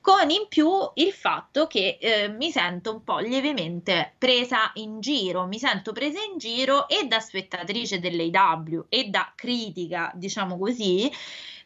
[0.00, 5.46] con in più il fatto che eh, mi sento un po' lievemente presa in giro,
[5.46, 11.10] mi sento presa in giro e da spettatrice dell'AW e da critica, diciamo così,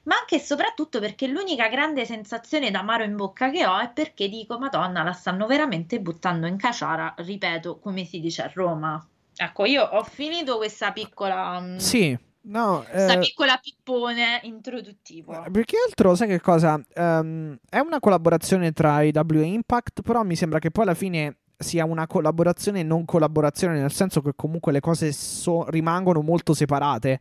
[0.08, 4.28] ma anche e soprattutto perché l'unica grande sensazione d'amaro in bocca che ho è perché
[4.28, 9.06] dico, Madonna, la stanno veramente buttando in caciara, ripeto, come si dice a Roma.
[9.36, 11.60] Ecco, io ho finito questa piccola...
[11.60, 15.44] Mm, sì, No, Sta eh, piccola pippone introduttivo.
[15.52, 16.80] Più che altro, sai che cosa?
[16.94, 21.40] Um, è una collaborazione tra IW e Impact, però mi sembra che poi alla fine
[21.58, 26.54] sia una collaborazione e non collaborazione, nel senso che comunque le cose so- rimangono molto
[26.54, 27.20] separate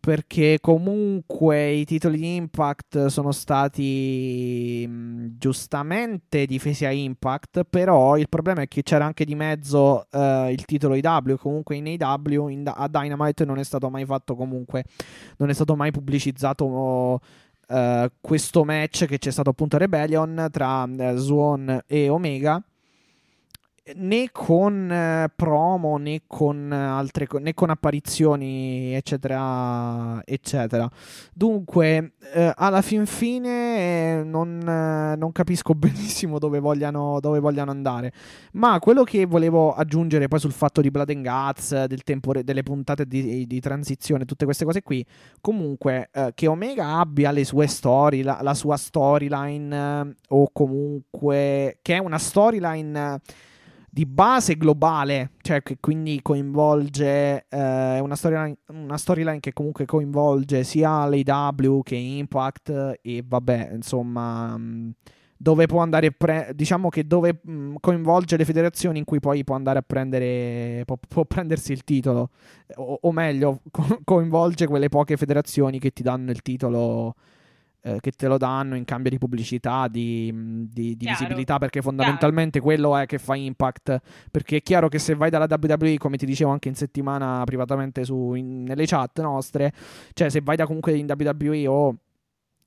[0.00, 8.30] perché comunque i titoli di Impact sono stati mh, giustamente difesi a Impact, però il
[8.30, 12.72] problema è che c'era anche di mezzo uh, il titolo IW, comunque in AW in,
[12.74, 14.84] a Dynamite non è stato mai fatto comunque,
[15.36, 20.84] non è stato mai pubblicizzato uh, questo match che c'è stato appunto a Rebellion tra
[20.84, 22.62] uh, Swan e Omega
[23.94, 30.88] né con eh, promo né con altre né con apparizioni eccetera eccetera.
[31.32, 38.12] Dunque eh, alla fin fine eh, non, non, capisco benissimo dove vogliano, dove vogliano andare.
[38.52, 42.62] Ma quello che volevo aggiungere poi sul fatto di Blood and Guts del tempo, delle
[42.62, 45.04] puntate di, di, transizione tutte queste cose qui
[45.40, 51.78] comunque eh, che Omega abbia le sue storie la, la sua storyline eh, o comunque
[51.82, 53.20] che è una storyline
[53.92, 60.62] di base globale, cioè che quindi coinvolge eh, una, storyline, una storyline che comunque coinvolge
[60.62, 64.90] sia l'AW che Impact e vabbè, insomma, mm,
[65.36, 69.56] dove può andare, pre- diciamo che dove mm, coinvolge le federazioni in cui poi può
[69.56, 72.30] andare a prendere, può, può prendersi il titolo,
[72.76, 77.16] o, o meglio, co- coinvolge quelle poche federazioni che ti danno il titolo
[77.82, 80.32] eh, che te lo danno in cambio di pubblicità, di,
[80.70, 82.66] di, di visibilità, perché fondamentalmente chiaro.
[82.66, 84.00] quello è che fa impact.
[84.30, 88.04] Perché è chiaro che se vai dalla WWE, come ti dicevo anche in settimana privatamente
[88.04, 89.72] su, in, nelle chat nostre,
[90.12, 91.96] cioè se vai da comunque in WWE o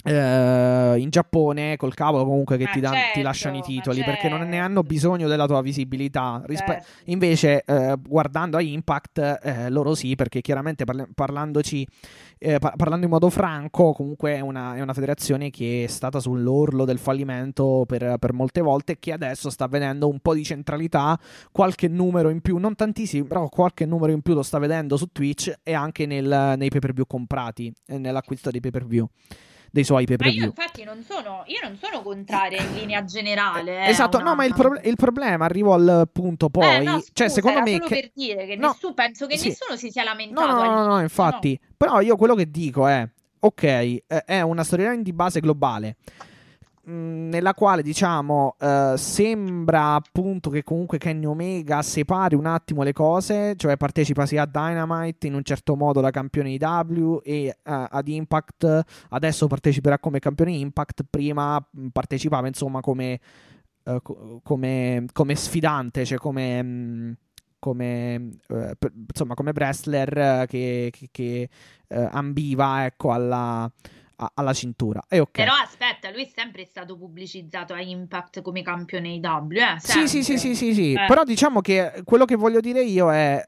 [0.06, 4.12] Uh, in Giappone col cavolo comunque che ti, dan, certo, ti, lasciano i titoli certo.
[4.12, 4.94] perché non ne hanno certo.
[4.94, 6.88] bisogno della tua visibilità Rispe- certo.
[7.06, 11.88] invece uh, guardando a Impact uh, loro sì perché chiaramente parla- parlandoci
[12.60, 16.84] par- parlando in modo franco comunque è una, è una, federazione che è stata sull'orlo
[16.84, 21.18] del fallimento per, per, molte volte e che adesso sta vedendo un po' di centralità
[21.54, 25.08] qualche numero in più non tantissimi però qualche numero in più lo sta vedendo su
[25.14, 29.08] Twitch e anche nel, nei pay per view comprati nell'acquisto dei pay per view
[29.74, 30.42] dei suoi pay per view.
[30.42, 33.86] io infatti non sono, io non sono contraria in linea generale.
[33.86, 34.30] Eh, esatto, una...
[34.30, 36.76] no, ma il, pro- il, problema arrivo al punto poi.
[36.76, 37.80] Eh, no, scusa, cioè, secondo me.
[37.80, 37.88] Che...
[37.90, 39.48] per dire che no, nessuno, penso che sì.
[39.48, 40.46] nessuno si sia lamentato.
[40.46, 41.60] No, no, no, no infatti.
[41.76, 43.04] Però io quello che dico è:
[43.40, 45.96] ok, è una storyline di base globale
[46.86, 53.56] nella quale diciamo uh, sembra appunto che comunque Kenny Omega separi un attimo le cose,
[53.56, 58.08] cioè partecipa sia a Dynamite in un certo modo da campione IW e uh, ad
[58.08, 63.20] Impact adesso parteciperà come campione Impact, prima partecipava insomma come,
[63.86, 66.64] uh, come, come sfidante, cioè come...
[66.64, 67.18] Mh,
[67.64, 71.50] come, per, insomma, come wrestler che, che, che
[71.88, 73.72] ambiva ecco, alla,
[74.34, 75.02] alla cintura.
[75.08, 75.46] E okay.
[75.46, 79.52] Però aspetta, lui è sempre stato pubblicizzato a Impact come campione IW.
[79.52, 79.80] Eh?
[79.80, 80.94] Sì, sì, sì, sì, sì, sì.
[80.94, 81.06] Eh.
[81.08, 83.46] Però diciamo che quello che voglio dire io è.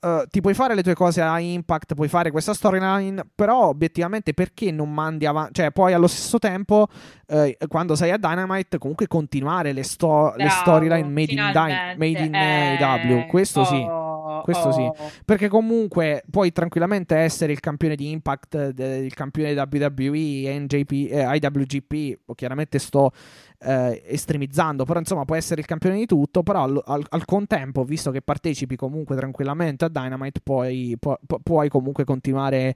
[0.00, 4.32] Uh, ti puoi fare le tue cose a Impact, puoi fare questa storyline, però obiettivamente
[4.32, 5.54] perché non mandi avanti?
[5.54, 6.86] Cioè, poi allo stesso tempo,
[7.26, 12.24] uh, quando sei a Dynamite, comunque continuare le, sto- le storyline made in, Dy- made
[12.24, 13.26] in eh, IW.
[13.26, 13.64] Questo oh.
[13.64, 14.06] sì
[14.42, 14.80] questo sì.
[14.80, 14.94] oh.
[15.24, 21.36] Perché comunque puoi tranquillamente essere il campione di Impact, de- il campione WWE, NJP, eh,
[21.36, 23.12] IWGP, chiaramente sto
[23.60, 27.84] eh, estremizzando, però insomma puoi essere il campione di tutto, però al, al- al contempo,
[27.84, 32.74] visto che partecipi comunque tranquillamente a Dynamite, puoi, pu- pu- puoi comunque continuare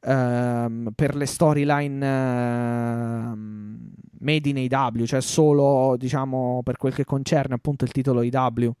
[0.00, 7.54] ehm, per le storyline ehm, made in AW, cioè solo diciamo per quel che concerne
[7.54, 8.72] appunto il titolo AW.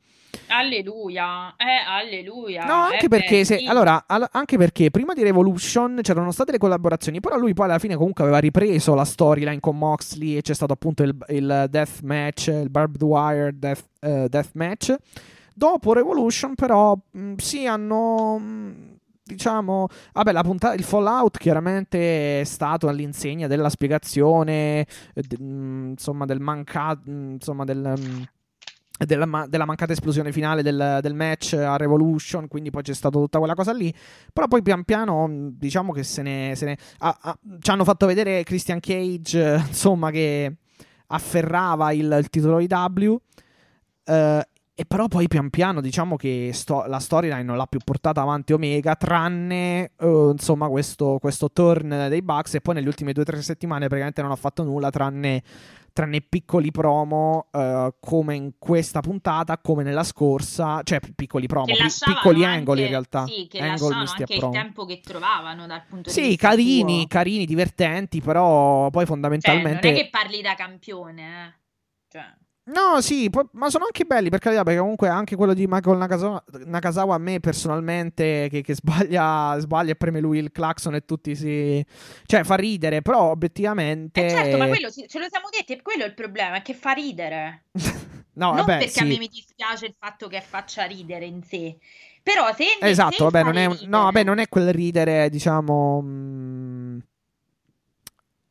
[0.48, 2.64] Alleluia, eh, alleluia.
[2.64, 3.66] No, anche eh, perché, beh, se, sì.
[3.66, 7.78] allora, al- anche perché prima di Revolution c'erano state le collaborazioni, però lui poi alla
[7.78, 12.00] fine comunque aveva ripreso la storyline con Moxley e c'è stato appunto il, il death
[12.02, 14.94] match, il barbed wire death, eh, death match.
[15.54, 18.38] Dopo Revolution però mh, sì hanno...
[18.38, 18.98] mh,
[19.30, 25.90] Diciamo, vabbè, la puntata, il Fallout chiaramente è stato all'insegna della spiegazione, eh, d- mh,
[25.90, 27.94] insomma, del mancato, insomma, del,
[29.04, 33.18] della, ma- della mancata esplosione finale del, del match a Revolution, quindi poi c'è stata
[33.18, 33.92] tutta quella cosa lì.
[34.32, 36.52] Però poi pian piano, mh, diciamo che se ne.
[36.56, 40.54] se ne- ah, ah, ci hanno fatto vedere Christian Cage, insomma, che
[41.08, 43.16] afferrava il, il titolo IW.
[44.04, 44.44] eh,
[44.80, 48.54] e però poi pian piano diciamo che sto- la storyline non l'ha più portata avanti
[48.54, 52.54] Omega, tranne eh, insomma questo, questo turn dei Bucks.
[52.54, 55.42] E poi nelle ultime due o tre settimane praticamente non ha fatto nulla tranne
[55.92, 61.66] tranne piccoli promo eh, come in questa puntata, come nella scorsa, cioè pi- piccoli promo,
[61.66, 61.74] pi-
[62.04, 63.26] piccoli angoli in realtà.
[63.26, 64.52] Sì, che Angle anche il promo.
[64.52, 67.06] tempo che trovavano dal punto di Sì, vista carini, suo.
[67.08, 69.86] carini, divertenti, però poi Cioè, fondamentalmente...
[69.88, 71.52] non è che parli da campione, eh.
[72.08, 72.24] Cioè,
[72.72, 75.98] No, sì, po- ma sono anche belli per carità, perché comunque anche quello di Michael
[75.98, 81.04] Nakazawa, Nakazawa a me personalmente, che, che sbaglia, sbaglia e preme lui il clacson e
[81.04, 81.84] tutti si...
[82.24, 84.24] Cioè, fa ridere, però obiettivamente...
[84.24, 86.74] Eh certo, ma quello ce lo siamo detti, e quello è il problema, è che
[86.74, 87.64] fa ridere.
[88.34, 89.00] no, non vabbè, perché sì.
[89.00, 91.76] a me mi dispiace il fatto che faccia ridere in sé.
[92.22, 96.02] Però se Esatto, se vabbè, non è, ridere- no, vabbè, non è quel ridere, diciamo,
[96.02, 96.98] mm,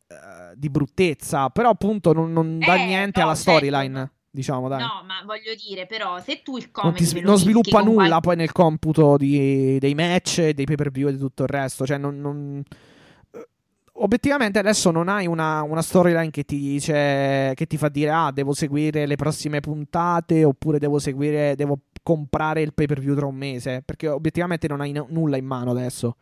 [0.07, 3.51] eh, di bruttezza, però appunto non, non dà Eh, niente no, alla certo.
[3.57, 4.79] storyline, diciamo, dai.
[4.81, 8.07] No, ma voglio dire, però, se tu il non, comedy me lo non sviluppa nulla
[8.07, 11.49] qual- poi nel computo di- dei match, dei pay per view e di tutto il
[11.49, 11.85] resto.
[11.85, 12.19] Cioè, non.
[12.19, 12.61] non-
[13.31, 13.47] eh,
[14.01, 18.31] Obiettivamente adesso non hai una, una storyline che ti dice che ti fa dire ah
[18.31, 23.25] devo seguire le prossime puntate oppure devo seguire devo comprare il pay per view tra
[23.25, 26.15] un mese perché obiettivamente non hai n- nulla in mano adesso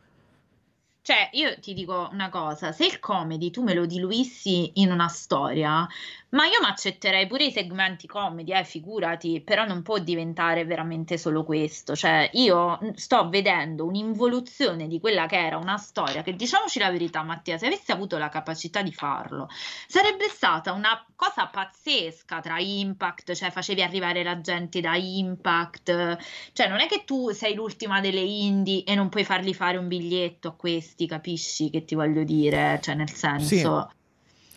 [1.08, 5.08] Cioè, io ti dico una cosa, se il comedy tu me lo diluissi in una
[5.08, 5.88] storia,
[6.30, 11.18] ma io mi accetterei pure i segmenti comedy, eh, figurati, però non può diventare veramente
[11.18, 11.96] solo questo.
[11.96, 17.24] Cioè, io sto vedendo un'involuzione di quella che era una storia che, diciamoci la verità,
[17.24, 19.48] Mattia, se avessi avuto la capacità di farlo,
[19.88, 26.18] sarebbe stata una cosa pazzesca tra Impact, cioè facevi arrivare la gente da Impact,
[26.52, 29.88] cioè non è che tu sei l'ultima delle indie e non puoi fargli fare un
[29.88, 32.80] biglietto a questi, capisci che ti voglio dire?
[32.82, 33.92] Cioè nel senso...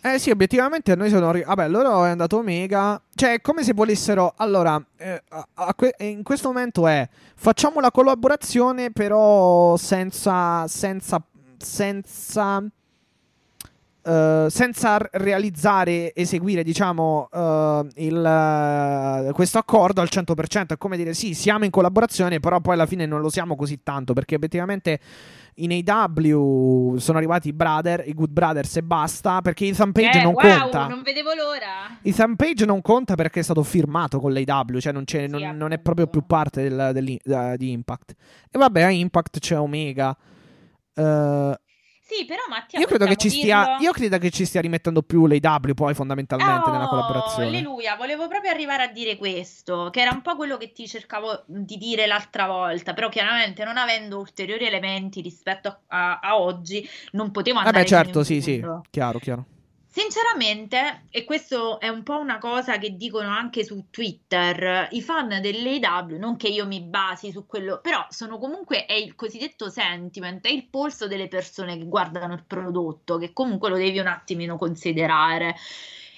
[0.03, 1.29] Eh sì, obiettivamente a noi sono.
[1.29, 2.99] arri- Vabbè, loro è andato Omega.
[3.13, 4.33] Cioè, è come se volessero.
[4.37, 7.07] Allora, eh, a- a que- in questo momento è.
[7.35, 10.67] Facciamo la collaborazione, però senza.
[10.67, 11.21] senza.
[11.57, 12.63] senza.
[14.03, 18.25] eh, senza realizzare, eseguire, diciamo, eh, il,
[19.27, 20.73] eh, questo accordo al 100%.
[20.73, 23.81] È come dire, sì, siamo in collaborazione, però poi alla fine non lo siamo così
[23.83, 24.13] tanto.
[24.13, 24.99] Perché obiettivamente
[25.55, 29.41] in AW sono arrivati i brother, i Good Brothers e basta.
[29.41, 30.87] Perché Ethan Page Eh, non wow, conta.
[30.87, 31.97] non vedevo l'ora!
[32.01, 35.57] Ethan Page non conta perché è stato firmato con l'AW, cioè non, c'è- Sì, non-
[35.57, 38.15] non è proprio più parte del- dell'in- da- di Impact.
[38.49, 40.15] E vabbè, a Impact c'è Omega.
[40.93, 41.59] Eh,
[42.11, 45.27] Sì, però Mattia, io, credo che ci stia, io credo che ci stia rimettendo più
[45.27, 47.47] l'AW poi fondamentalmente Oh, nella collaborazione.
[47.47, 51.43] Alleluia, volevo proprio arrivare a dire questo, che era un po' quello che ti cercavo
[51.45, 56.85] di dire l'altra volta, però chiaramente non avendo ulteriori elementi rispetto a, a- a oggi,
[57.11, 58.83] non potevo andare Vabbè, certo, sì, sì, fondo.
[58.89, 59.45] chiaro, chiaro.
[59.93, 65.41] Sinceramente, e questo è un po' una cosa che dicono anche su Twitter, i fan
[65.41, 70.45] dell'AW, non che io mi basi su quello, però sono comunque, è il cosiddetto sentiment,
[70.45, 74.57] è il polso delle persone che guardano il prodotto, che comunque lo devi un attimino
[74.57, 75.57] considerare.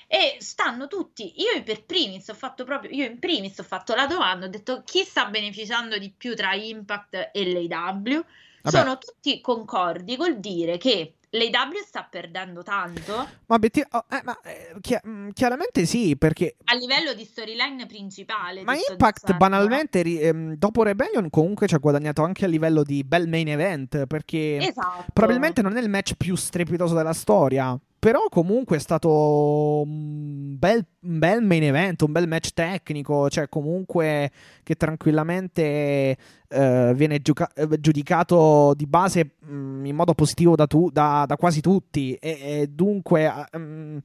[0.05, 4.05] E stanno tutti, io per primis ho fatto proprio, io in primis ho fatto la
[4.05, 8.23] domanda, ho detto chi sta beneficiando di più tra Impact e l'AW?
[8.61, 13.15] Sono tutti concordi col dire che l'AW sta perdendo tanto
[13.47, 17.85] Ma, obiettiv- oh, eh, ma, eh, chi- mm, chiaramente sì, perché a livello di storyline
[17.85, 18.63] principale.
[18.63, 23.03] Ma Impact banalmente ri- ehm, dopo Rebellion comunque ci ha guadagnato anche a livello di
[23.03, 25.05] bel main event perché Esatto.
[25.11, 30.85] probabilmente non è il match più strepitoso della storia, però comunque è stato un bel,
[31.03, 34.29] un bel, main event, un bel match tecnico, cioè comunque
[34.61, 36.17] che tranquillamente
[36.49, 37.49] uh, viene giuca-
[37.79, 42.67] giudicato di base um, in modo positivo da, tu- da, da quasi tutti e, e
[42.67, 43.31] dunque...
[43.53, 44.01] Um,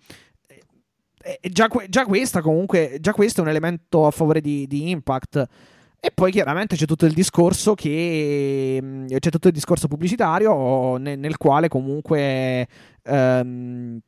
[1.51, 5.45] già, già, questa comunque, già questo è un elemento a favore di, di Impact.
[6.01, 11.19] E poi chiaramente c'è tutto il discorso che mm, c'è tutto il discorso pubblicitario nel,
[11.19, 12.69] nel quale comunque
[13.03, 13.99] ehm,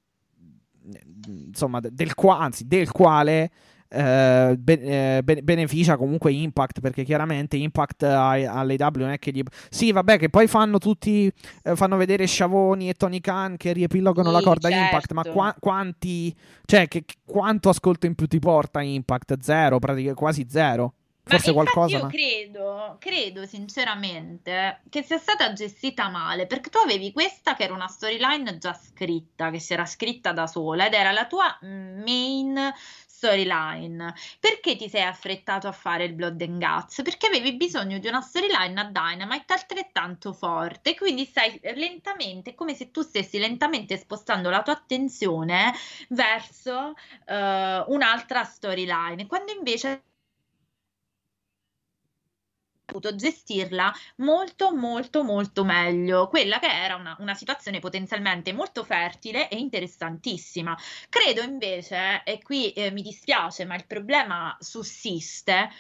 [1.26, 3.50] insomma del, qua, anzi, del quale
[3.88, 9.90] eh, be- eh, beneficia comunque Impact perché chiaramente Impact all'AW non è che gli sì
[9.90, 11.30] vabbè che poi fanno tutti
[11.64, 14.84] eh, fanno vedere Sciavoni e Tony Khan che riepilogano sì, la corda certo.
[14.84, 16.32] Impact ma qua- quanti
[16.66, 21.96] cioè che, quanto ascolto in più ti porta Impact zero praticamente quasi zero Forse qualcosa.
[21.96, 22.08] Io ma...
[22.08, 27.88] credo, credo sinceramente che sia stata gestita male perché tu avevi questa che era una
[27.88, 32.72] storyline già scritta, che si era scritta da sola ed era la tua main
[33.20, 34.14] storyline.
[34.40, 37.02] Perché ti sei affrettato a fare il Blood and Guts?
[37.02, 42.90] Perché avevi bisogno di una storyline a Dynamite altrettanto forte, quindi stai lentamente, come se
[42.90, 45.74] tu stessi lentamente spostando la tua attenzione
[46.08, 46.94] verso
[47.26, 50.04] uh, un'altra storyline, quando invece
[52.90, 59.48] potuto gestirla molto molto molto meglio, quella che era una, una situazione potenzialmente molto fertile
[59.48, 60.76] e interessantissima.
[61.08, 65.70] Credo invece, e qui eh, mi dispiace, ma il problema sussiste,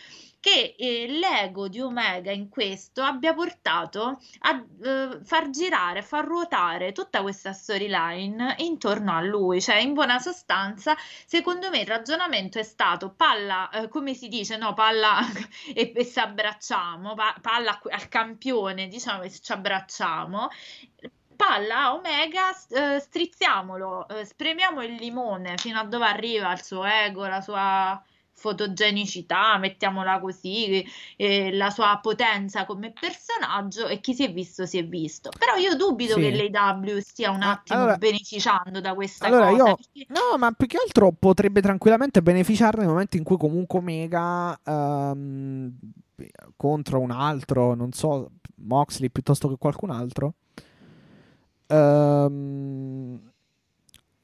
[0.40, 6.92] che eh, l'ego di Omega in questo abbia portato a eh, far girare, far ruotare
[6.92, 12.62] tutta questa storyline intorno a lui, cioè in buona sostanza, secondo me il ragionamento è
[12.62, 15.18] stato palla, eh, come si dice, no, palla
[15.74, 20.48] e, e ci abbracciamo, pa- palla al campione, diciamo e ci abbracciamo,
[21.36, 26.84] palla a Omega, eh, strizziamolo, eh, spremiamo il limone fino a dove arriva il suo
[26.84, 28.02] ego, la sua
[28.40, 30.82] fotogenicità, mettiamola così,
[31.16, 35.28] eh, la sua potenza come personaggio e chi si è visto si è visto.
[35.38, 36.20] Però io dubito sì.
[36.20, 39.68] che l'AW stia un attimo allora, beneficiando da questa allora cosa.
[39.68, 40.06] Io, perché...
[40.08, 45.70] No, ma più che altro potrebbe tranquillamente beneficiare nel momento in cui comunque Omega um,
[46.56, 50.32] contro un altro, non so, Moxley piuttosto che qualcun altro.
[51.66, 53.20] Um,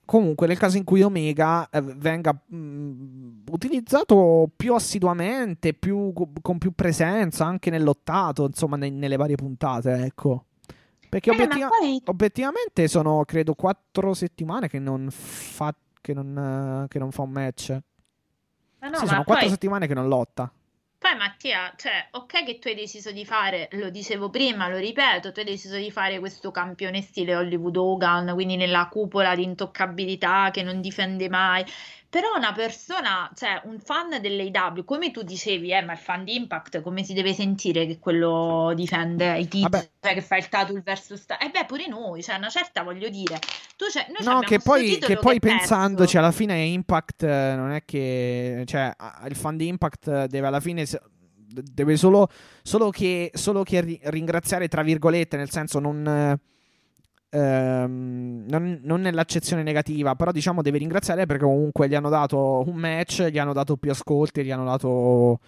[0.06, 6.58] comunque nel caso in cui Omega eh, venga mh, mm, utilizzato più assiduamente, più, con
[6.58, 10.46] più presenza anche nell'ottato, insomma, ne, nelle varie puntate, ecco.
[11.08, 12.02] Perché eh, obiettiva- poi...
[12.04, 17.78] obiettivamente sono, credo, quattro settimane che non fa, che non, che non fa un match.
[18.80, 19.50] Ma no, sì, sono quattro poi...
[19.50, 20.50] settimane che non lotta.
[20.98, 25.30] Poi Mattia, cioè, ok che tu hai deciso di fare, lo dicevo prima, lo ripeto,
[25.30, 30.50] tu hai deciso di fare questo campione stile Hollywood Hogan, quindi nella cupola di intoccabilità
[30.50, 31.64] che non difende mai.
[32.16, 36.34] Però una persona, cioè un fan dell'AW, come tu dicevi, eh, ma il fan di
[36.34, 40.80] Impact come si deve sentire che quello difende i titoli, cioè che fa il tattoo
[40.82, 41.20] versus...
[41.20, 43.38] Sta- e eh beh, pure noi, cioè una certa voglio dire.
[43.76, 47.84] Tu, cioè, no, che poi, che poi che pensandoci alla fine Impact eh, non è
[47.84, 48.62] che...
[48.64, 48.96] Cioè,
[49.28, 50.86] il fan di Impact deve alla fine
[51.36, 52.30] deve solo,
[52.62, 56.38] solo, che, solo che ringraziare, tra virgolette, nel senso non
[57.30, 62.74] ehm, non, non, nell'accezione negativa, però diciamo deve ringraziare perché comunque gli hanno dato un
[62.74, 65.40] match, gli hanno dato più ascolti, gli hanno dato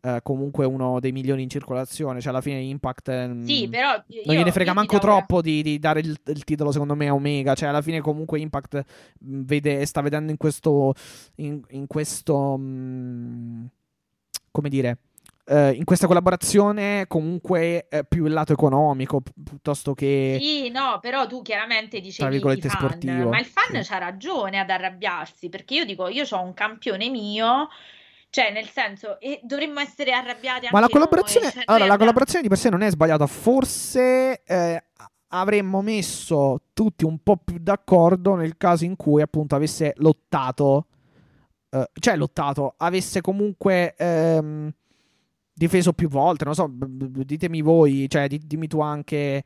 [0.00, 4.22] eh, comunque uno dei milioni in circolazione, cioè alla fine Impact ehm, sì, però io,
[4.24, 7.54] non gliene frega manco troppo di, di, dare il, il, titolo secondo me a Omega,
[7.54, 8.82] cioè alla fine comunque Impact
[9.20, 10.94] vede, sta vedendo in questo
[11.36, 13.64] in, in questo mh, mm,
[14.50, 14.98] come dire
[15.48, 21.26] eh, in questa collaborazione comunque eh, più il lato economico piuttosto che sì no però
[21.26, 23.30] tu chiaramente dicevi i fan, sportivo.
[23.30, 23.90] ma il fan sì.
[23.90, 27.68] c'ha ragione ad arrabbiarsi perché io dico io ho un campione mio
[28.30, 31.96] cioè, nel senso, e dovremmo essere arrabbiati anche Ma la collaborazione, noi, cioè, allora, la
[31.96, 33.26] collaborazione di per sé non è sbagliata.
[33.26, 34.84] Forse eh,
[35.28, 40.88] avremmo messo tutti un po' più d'accordo nel caso in cui appunto avesse lottato.
[41.70, 43.94] Eh, cioè, lottato, avesse comunque.
[43.96, 44.72] Ehm,
[45.58, 49.42] difeso più volte, non so, ditemi voi, cioè dimmi tu anche,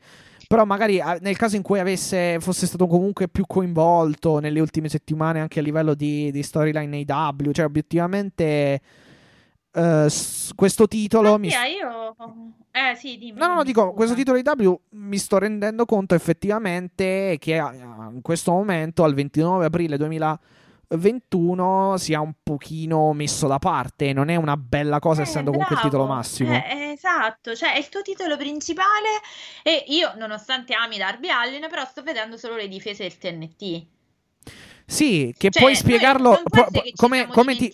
[0.46, 5.40] però magari nel caso in cui avesse, fosse stato comunque più coinvolto nelle ultime settimane
[5.40, 8.80] anche a livello di, di storyline AW, cioè obiettivamente
[9.72, 10.06] uh,
[10.54, 11.38] questo titolo...
[11.38, 11.48] mi...
[11.48, 12.14] io...
[12.70, 13.38] Eh sì, dimmi.
[13.38, 18.52] No, no, no, dico, questo titolo AW mi sto rendendo conto effettivamente che in questo
[18.52, 20.40] momento, al 29 aprile 2000...
[20.96, 25.64] 21 sia un pochino messo da parte, non è una bella cosa eh, essendo bravo.
[25.64, 26.54] comunque il titolo massimo.
[26.54, 29.08] Eh, esatto, cioè è il tuo titolo principale
[29.62, 33.86] e io nonostante ami Darby Allin però sto vedendo solo le difese del TNT.
[34.84, 37.72] Sì, che Cioè, puoi spiegarlo che ci come, come ti.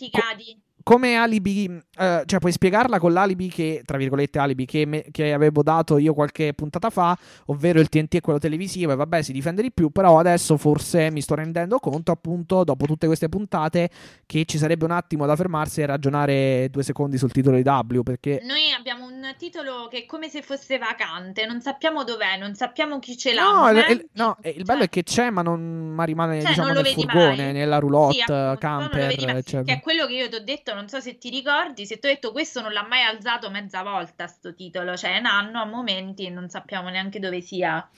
[0.88, 1.66] Come alibi,
[1.98, 5.98] eh, cioè puoi spiegarla con l'alibi che, tra virgolette, alibi che, me- che avevo dato
[5.98, 7.14] io qualche puntata fa,
[7.48, 11.10] ovvero il TNT è quello televisivo e vabbè si difende di più, però adesso forse
[11.10, 13.90] mi sto rendendo conto appunto, dopo tutte queste puntate,
[14.24, 18.00] che ci sarebbe un attimo da fermarsi e ragionare due secondi sul titolo di W,
[18.00, 18.40] perché...
[18.44, 22.98] Noi abbiamo un titolo che è come se fosse vacante, non sappiamo dov'è, non sappiamo
[22.98, 23.42] chi ce l'ha.
[23.42, 26.48] No, il, il- no, il bello cioè, è che c'è, ma non ma rimane Cioè,
[26.48, 27.52] diciamo non lo nel furgone, mai.
[27.52, 29.36] nella roulotte, Sì, non lo camper, vedi mai.
[29.36, 29.64] eccetera.
[29.64, 32.06] Che è quello che io ti ho detto, non so se ti ricordi, se ti
[32.06, 35.60] ho detto questo non l'ha mai alzato mezza volta sto titolo, cioè è un anno
[35.60, 37.88] a momenti e non sappiamo neanche dove sia.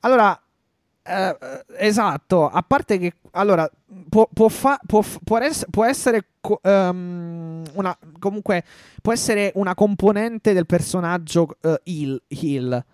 [0.00, 0.40] Allora,
[1.02, 3.68] eh, esatto, a parte che allora
[4.08, 6.26] può, può, fa- può può può essere
[6.62, 8.64] ehm, una comunque
[9.02, 12.84] può essere una componente del personaggio eh, heal, heal.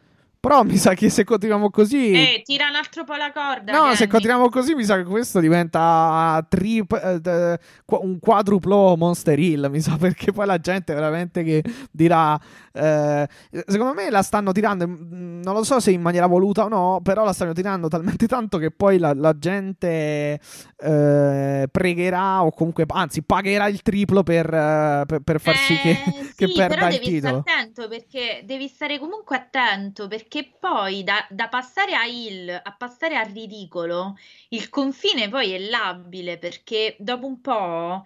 [0.44, 3.72] Però mi sa che se continuiamo così Eh, tira un altro po' la corda.
[3.72, 4.10] No, se Kenny.
[4.10, 9.96] continuiamo così mi sa che questo diventa trip, eh, un quadruplo Monster Hill, mi sa,
[9.98, 12.38] perché poi la gente veramente che dirà...
[12.74, 13.26] eh,
[13.66, 17.00] secondo me la stanno tirando, mm, non lo so se in maniera voluta o no,
[17.02, 20.38] però la stanno tirando talmente tanto che poi la, la gente
[20.76, 25.90] eh, pregherà o comunque, anzi, pagherà il triplo per, eh, per, per far sì che,
[25.90, 27.38] Eh, che sì, perda però il devi stare titolo.
[27.46, 33.16] attento perché devi stare comunque attento perché poi da, da passare a il a passare
[33.16, 34.18] al ridicolo
[34.48, 38.04] il confine poi è labile perché dopo un po'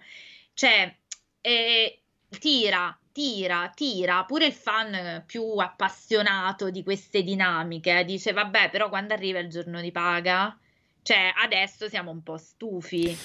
[0.53, 0.95] cioè
[1.41, 2.01] eh,
[2.39, 4.23] tira tira tira.
[4.23, 9.81] Pure il fan più appassionato di queste dinamiche dice vabbè però quando arriva il giorno
[9.81, 10.57] di paga?
[11.01, 13.17] Cioè adesso siamo un po' stufi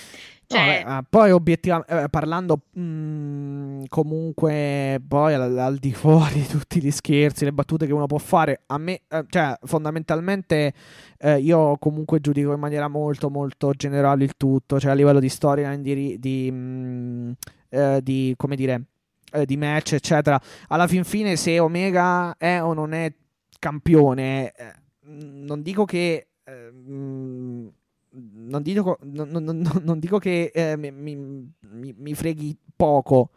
[0.54, 6.80] cioè beh, ah, poi obiettivamente parlando mh, comunque poi al, al di fuori di tutti
[6.80, 10.72] gli scherzi, le battute che uno può fare, a me, eh, cioè fondamentalmente
[11.18, 15.28] eh, io comunque giudico in maniera molto molto generale il tutto, cioè a livello di
[15.28, 17.32] storia, di, di, mh,
[17.68, 18.84] eh, di come dire,
[19.32, 20.40] eh, di match eccetera.
[20.68, 23.12] Alla fin fine se Omega è o non è
[23.58, 24.74] campione, eh,
[25.06, 26.28] non dico che...
[26.44, 27.72] eh, mh,
[28.14, 33.30] non dico, non, non- non- dico che eh, mi- mi- mi freghi poco,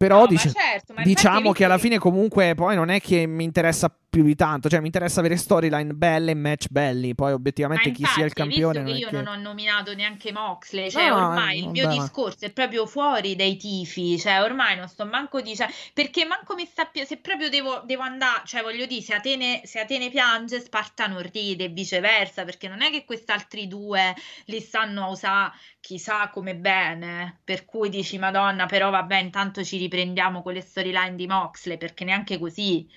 [0.00, 3.44] però no, ma certo, diciamo infatti che alla fine comunque poi non è che mi
[3.44, 7.90] interessa più di tanto, cioè mi interessa avere storyline belle e match belli, poi obiettivamente
[7.92, 9.22] chi sia il infatti, campione visto che io che...
[9.22, 12.86] non ho nominato neanche Moxley, cioè No, ormai il vabbè, mio ma- discorso è proprio
[12.86, 17.50] fuori dai tifi, cioè ormai non sto manco dicendo, perché manco mi sta se proprio
[17.50, 21.68] devo, devo andare, cioè voglio dire, se Atene, se Atene piange, Sparta non ride e
[21.68, 24.14] viceversa, perché non è che quest'altri due
[24.46, 29.78] li stanno a usare chissà come bene, per cui dici Madonna, però vabbè, intanto ci
[29.78, 32.88] riprendiamo con le storyline di Moxley, perché neanche così.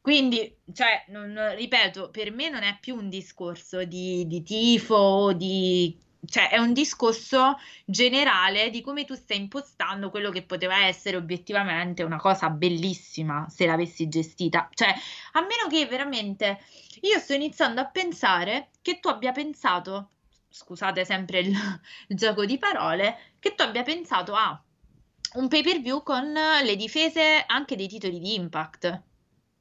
[0.00, 5.96] Quindi, cioè, non- ripeto, per me non è più un discorso di, di tifo di...
[6.24, 12.02] cioè è un discorso generale di come tu stai impostando quello che poteva essere obiettivamente
[12.02, 14.68] una cosa bellissima se l'avessi gestita.
[14.74, 14.88] Cioè,
[15.32, 16.58] a meno che veramente
[17.02, 20.10] io sto iniziando a pensare che tu abbia pensato,
[20.52, 21.48] scusate sempre il,
[22.08, 24.62] il gioco di parole, che tu abbia pensato a
[25.34, 26.30] un pay-per-view con
[26.62, 29.02] le difese anche dei titoli di Impact.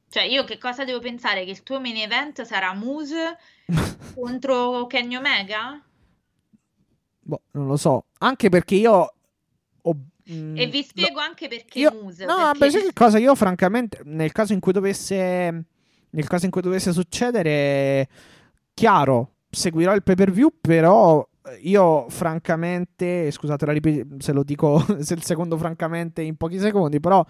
[0.10, 1.46] Cioè, io che cosa devo pensare?
[1.46, 3.38] Che il tuo main event sarà Moose
[4.14, 5.82] contro Kenny Omega?
[7.24, 9.14] Boh, non lo so, anche perché io...
[9.82, 9.96] ho-
[10.30, 12.26] mm, E vi spiego anche perché Io- Moose.
[12.26, 13.18] No, perché- beh, sai che cosa?
[13.20, 15.66] Io, francamente, nel caso in cui dovesse.
[16.14, 18.10] Nel caso in cui dovesse succedere,
[18.74, 21.28] chiaro, seguirò il pay per view, però.
[21.64, 27.00] Io, francamente, scusate la ripet- se lo dico, se il secondo, francamente, in pochi secondi,
[27.00, 27.26] però,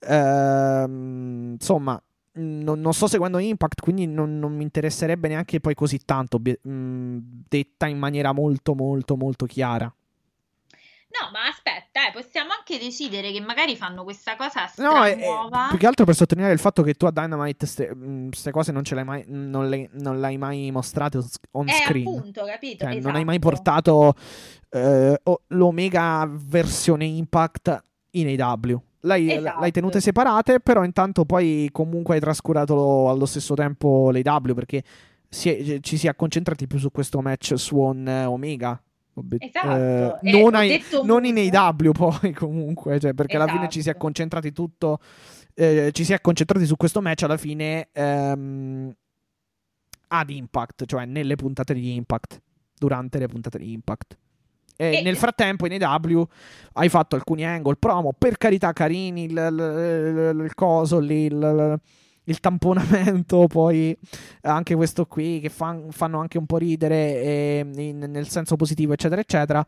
[0.00, 2.00] ehm, insomma,
[2.34, 7.16] non, non sto seguendo Impact, quindi non, non mi interesserebbe neanche poi così tanto, mh,
[7.48, 9.92] detta in maniera molto, molto, molto chiara.
[11.20, 15.66] No, ma aspetta, eh, possiamo anche decidere che magari fanno questa cosa No, è- stranuova.
[15.70, 17.66] più che altro per sottolineare il fatto che tu a Dynamite
[18.28, 21.18] queste cose non ce l'hai mai, non le, non l'hai mai mostrate
[21.52, 22.06] on- Eh, screen.
[22.06, 22.84] appunto, capito?
[22.84, 23.48] Cioè, non hai mai Esatto.
[23.54, 24.14] portato
[24.70, 28.82] eh, l'Omega versione Impact in AW.
[29.00, 29.60] L'hai, Esatto.
[29.60, 34.82] l'hai tenute separate, però intanto poi comunque hai trascurato allo stesso tempo l'AW perché
[35.28, 38.80] si è- ci si è concentrati più su questo match Swan Omega.
[39.38, 40.68] Esatto, eh, e non, ai-
[41.46, 41.56] in.
[41.56, 43.98] AW poi comunque, cioè, perché alla fine ci si è Esatto.
[43.98, 44.98] concentrati tutto,
[45.54, 48.94] eh, ci si è concentrati su questo match alla fine ehm,
[50.08, 52.40] ad Impact, cioè nelle puntate di Impact,
[52.78, 54.16] durante le puntate di Impact.
[54.76, 56.26] E E- nel frattempo in AW
[56.74, 61.80] hai fatto alcuni angle promo, per carità carini, il, il- il- il coso lì, il-
[62.26, 63.96] il tamponamento, poi
[64.42, 68.92] anche questo qui che fan, fanno anche un po' ridere e, in, nel senso positivo,
[68.92, 69.66] eccetera, eccetera.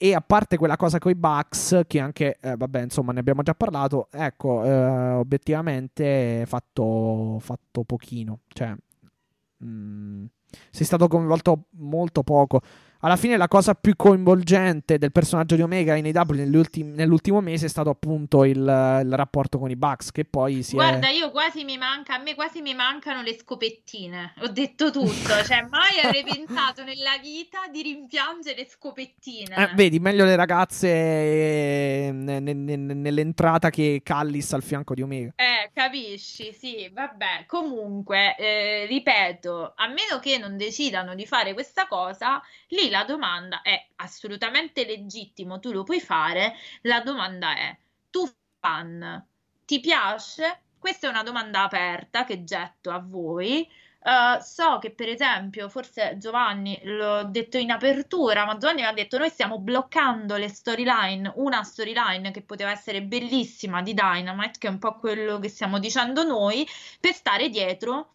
[0.00, 3.42] E a parte quella cosa con i Bucks, che anche, eh, vabbè, insomma, ne abbiamo
[3.42, 8.40] già parlato, ecco, eh, obiettivamente fatto, fatto pochino.
[8.46, 10.24] Cioè, mh, mm,
[10.70, 12.60] sei stato coinvolto molto poco
[13.00, 17.68] alla fine la cosa più coinvolgente del personaggio di Omega in AW nell'ultimo mese è
[17.68, 21.12] stato appunto il, il, rapporto con i Bucks che poi si Guarda, è...
[21.12, 24.34] io quasi mi manca, a me quasi mi mancano le scopettine.
[24.40, 29.54] Ho detto tutto, cioè mai avrei pensato nella vita di rimpiangere scopettine.
[29.56, 35.32] Eh, vedi, meglio le ragazze eh, n- n- nell'entrata che Callis al fianco di Omega.
[35.36, 37.44] Eh, capisci, sì, vabbè.
[37.46, 43.62] Comunque, eh, ripeto, a meno che non decidano di fare questa cosa, lì la domanda
[43.62, 46.54] è assolutamente legittimo, tu lo puoi fare.
[46.82, 47.76] La domanda è:
[48.10, 48.28] tu
[48.60, 49.26] fan,
[49.64, 50.62] ti piace?
[50.78, 53.68] Questa è una domanda aperta che getto a voi.
[54.00, 58.92] Uh, so che per esempio, forse Giovanni l'ho detto in apertura, ma Giovanni mi ha
[58.92, 64.68] detto: Noi stiamo bloccando le storyline, una storyline che poteva essere bellissima di Dynamite, che
[64.68, 66.66] è un po' quello che stiamo dicendo noi,
[67.00, 68.14] per stare dietro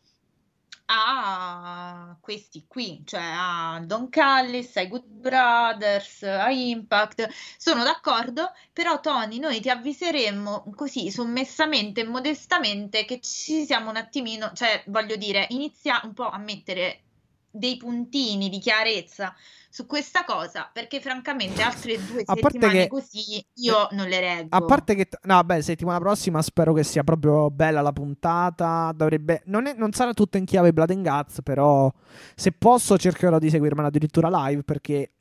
[0.86, 7.30] a questi qui, cioè a Don Callis, ai Good Brothers, a Impact.
[7.58, 13.98] Sono d'accordo, però Tony, noi ti avviseremmo così sommessamente e modestamente che ci siamo un
[13.98, 17.02] attimino, cioè voglio dire, inizia un po' a mettere
[17.50, 19.36] dei puntini di chiarezza
[19.74, 24.56] su questa cosa perché francamente altre due a settimane che, così io non le reggo.
[24.56, 29.42] A parte che no, beh, settimana prossima spero che sia proprio bella la puntata, dovrebbe
[29.46, 31.92] non, è, non sarà tutto in chiave Blood and Guts, però
[32.36, 35.14] se posso cercherò di seguirmela addirittura live perché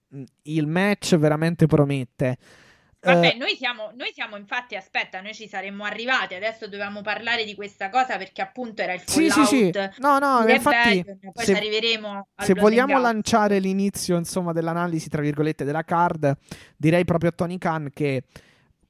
[0.43, 2.37] il match veramente promette.
[3.05, 7.45] Vabbè, eh, noi siamo, noi siamo, infatti, aspetta, noi ci saremmo arrivati, adesso dovevamo parlare
[7.45, 9.33] di questa cosa perché appunto era il fallout.
[9.33, 10.01] Sì, sì, sì.
[10.01, 15.65] No, no, infatti, Rebellion, poi se, arriveremo Se vogliamo lanciare l'inizio, insomma, dell'analisi, tra virgolette,
[15.65, 16.33] della card,
[16.77, 18.23] direi proprio a Tony Khan che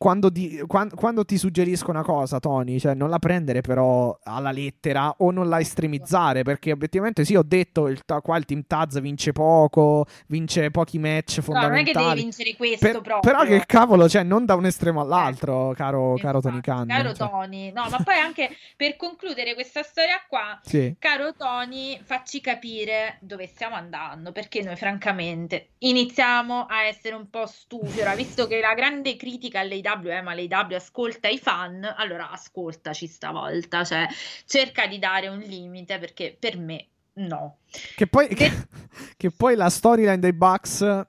[0.02, 4.50] quando, di, quando, quando, ti suggerisco una cosa, Tony, cioè non la prendere però alla
[4.50, 9.00] lettera o non la estremizzare, perché obiettivamente sì, ho detto il, qua il Team Taz
[9.00, 11.92] vince poco, vince pochi match fondamentali.
[11.92, 13.20] No, non è che devi vincere questo per, proprio.
[13.20, 16.88] Però che cavolo, cioè non da un estremo all'altro, eh, caro, caro Tony Khan.
[16.88, 17.28] Caro cioè.
[17.28, 20.96] Tony, no, ma poi anche per concludere questa storia qua, sì.
[20.98, 27.46] caro Tony, facci capire dove stiamo andando, perché noi francamente iniziamo a essere un po'
[27.46, 32.30] stufi, ora, visto che la grande critica alle eh, ma l'AW ascolta i fan, allora
[32.30, 34.06] ascoltaci stavolta, cioè
[34.46, 37.58] cerca di dare un limite perché per me no.
[37.96, 38.50] Che poi, che,
[39.16, 41.06] che poi la storyline dei Bucks, o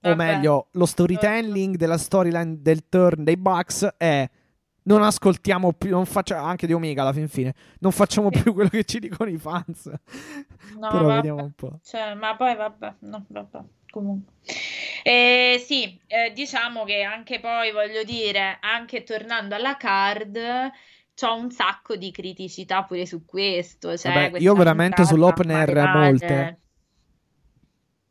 [0.00, 0.14] Vabbè.
[0.14, 4.28] meglio, lo storytelling della storyline del turn dei Bucks è
[4.82, 8.68] non ascoltiamo più, non facciamo, anche di Omega alla fin fine, non facciamo più quello
[8.68, 9.86] che ci dicono i fans.
[9.86, 11.14] No, Però vabbè.
[11.16, 11.78] vediamo un po'.
[11.82, 13.60] Cioè, ma poi vabbè, no, vabbè
[13.96, 14.34] comunque.
[15.06, 20.36] Eh, sì, eh, diciamo che anche poi voglio dire, anche tornando alla card,
[21.14, 23.96] c'ho un sacco di criticità pure su questo.
[23.96, 26.60] Cioè, Vabbè, io veramente sull'opener molte.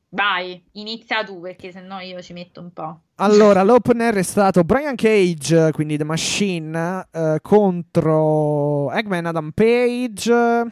[0.07, 3.01] Vai, inizia tu perché sennò io ci metto un po'.
[3.15, 10.65] Allora, l'opener è stato Brian Cage, quindi The Machine, eh, contro Eggman Adam Page.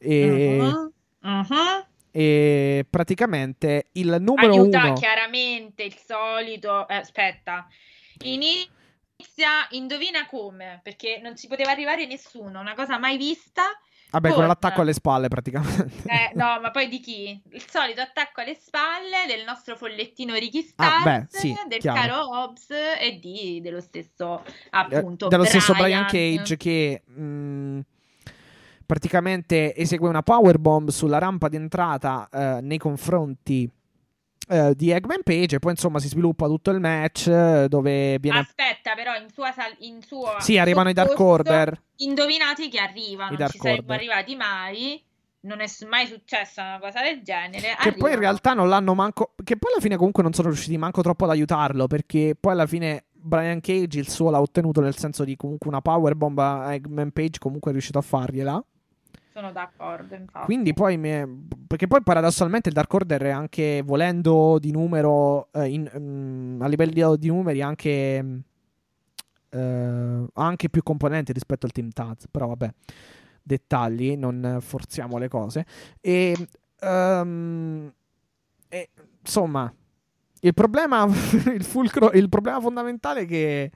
[0.00, 0.58] E...
[0.60, 0.92] Uh-huh.
[1.22, 7.66] Uh-huh e praticamente il numero Aiuta uno chiaramente il solito eh, aspetta
[8.24, 13.62] inizia indovina come perché non ci poteva arrivare nessuno una cosa mai vista
[14.10, 15.88] Vabbè, con, l'attacco alle spalle praticamente.
[16.06, 17.40] Eh, no, ma poi di chi?
[17.50, 22.00] Il solito attacco alle spalle del nostro follettino Ricky Stars, ah, beh, sì, del chiaro.
[22.00, 25.60] caro Hobbs e di, dello stesso appunto eh, dello Brian.
[25.60, 27.80] stesso Brian Cage che mh, mm,
[28.90, 33.70] praticamente esegue una powerbomb sulla rampa di entrata eh, nei confronti
[34.48, 38.40] eh, di Eggman Page e poi insomma si sviluppa tutto il match eh, dove viene...
[38.40, 39.52] Aspetta però in sua...
[39.52, 41.80] Sal- in sua sì, arrivano i Dark Order.
[41.98, 45.00] Indovinati che arrivano, non ci sarebbero arrivati mai
[45.42, 47.60] non è mai successa una cosa del genere.
[47.60, 47.96] Che Arriva.
[47.96, 49.34] poi in realtà non l'hanno manco.
[49.42, 51.86] Che poi alla fine comunque non sono riusciti manco troppo ad aiutarlo.
[51.86, 55.80] Perché poi alla fine Brian Cage il suo l'ha ottenuto nel senso di comunque una
[55.80, 58.62] powerbomb a Eggman Page comunque è riuscito a fargliela.
[59.32, 60.46] Sono d'accordo, infatti.
[60.46, 61.48] Quindi poi, mi...
[61.66, 66.66] perché poi paradossalmente il Dark Order è anche, volendo di numero, eh, in, um, a
[66.66, 68.42] livello di numeri, anche,
[69.48, 72.26] eh, anche più componenti rispetto al Team Taz.
[72.28, 72.72] Però vabbè,
[73.40, 75.64] dettagli, non forziamo le cose.
[76.00, 76.34] E,
[76.80, 77.92] um,
[78.68, 78.88] e
[79.20, 79.72] insomma,
[80.40, 81.04] il problema,
[81.54, 83.70] il, fulcro, il problema fondamentale è che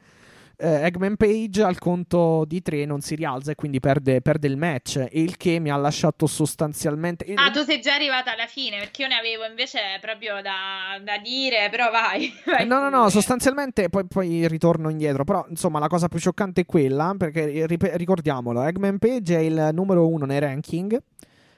[0.56, 4.56] eh, Eggman Page al conto di 3 non si rialza e quindi perde, perde il
[4.56, 5.06] match.
[5.12, 7.26] Il che mi ha lasciato sostanzialmente.
[7.34, 11.18] Ah, tu sei già arrivata alla fine perché io ne avevo invece proprio da, da
[11.18, 12.32] dire, però vai.
[12.44, 15.24] vai no, no, no, sostanzialmente poi, poi, ritorno indietro.
[15.24, 20.08] Però insomma la cosa più scioccante è quella perché ricordiamolo: Eggman Page è il numero
[20.08, 21.00] uno nei ranking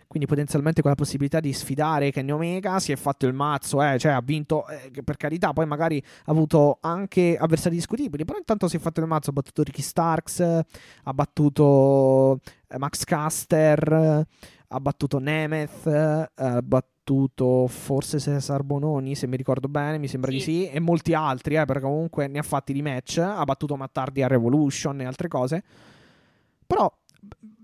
[0.07, 3.99] quindi potenzialmente con la possibilità di sfidare Kenny Omega si è fatto il mazzo, eh,
[3.99, 8.69] cioè ha vinto, eh, per carità, poi magari ha avuto anche avversari discutibili, però intanto
[8.69, 14.27] si è fatto il mazzo, ha battuto Ricky Starks, ha battuto eh, Max Caster,
[14.69, 20.37] ha battuto Nemeth, ha battuto forse Cesar Bononi, se mi ricordo bene, mi sembra sì.
[20.37, 23.77] di sì, e molti altri, eh, perché comunque ne ha fatti di match, ha battuto
[23.77, 25.63] Mattardi a Revolution e altre cose.
[26.67, 26.93] Però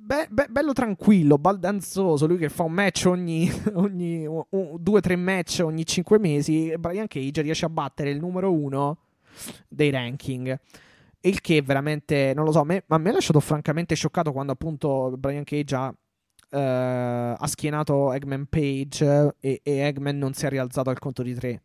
[0.05, 2.27] be- be- bello tranquillo, baldanzoso.
[2.27, 4.45] Lui che fa un match ogni, ogni un,
[4.79, 6.73] due o tre match ogni cinque mesi.
[6.79, 8.99] Brian Cage riesce a battere il numero uno
[9.69, 10.59] dei ranking.
[11.21, 15.15] Il che veramente, non lo so, me, a me ha lasciato francamente scioccato quando appunto
[15.17, 15.95] Brian Cage ha
[16.53, 21.33] Uh, ha schienato Eggman Page e, e, Eggman non si è rialzato al conto di
[21.35, 21.63] tre.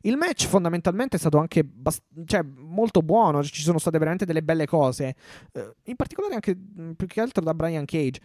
[0.00, 4.42] Il match fondamentalmente è stato anche bast- cioè, molto buono, ci sono state veramente delle
[4.42, 5.14] belle cose,
[5.52, 8.20] uh, in particolare anche mm, più che altro da Brian Cage.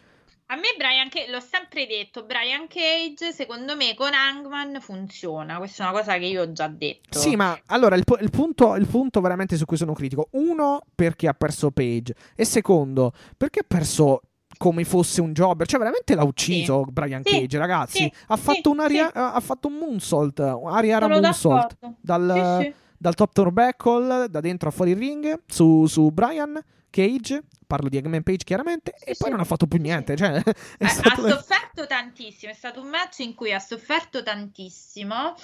[0.48, 5.84] A me Brian Cage, l'ho sempre detto, Brian Cage secondo me con Hangman funziona, questa
[5.86, 7.18] è una cosa che io ho già detto.
[7.18, 11.28] Sì, ma allora il, il, punto, il punto veramente su cui sono critico, uno perché
[11.28, 14.22] ha perso Page e secondo perché ha perso
[14.58, 15.68] come fosse un jobber.
[15.68, 16.92] Cioè, veramente l'ha ucciso sì.
[16.92, 17.32] Brian sì.
[17.32, 17.98] Cage, ragazzi.
[17.98, 18.12] Sì.
[18.28, 24.70] Ha, fatto aria, ha fatto un moonsault, Ariara moonsault dal, dal top turnbuckle, da dentro
[24.70, 26.62] a fuori il ring, su, su Brian
[26.96, 29.22] Cage parlo di Eggman Page chiaramente, sì, e sì.
[29.22, 30.16] poi non ha fatto più niente.
[30.16, 35.36] Cioè, eh, ha sofferto tantissimo, è stato un match in cui ha sofferto tantissimo.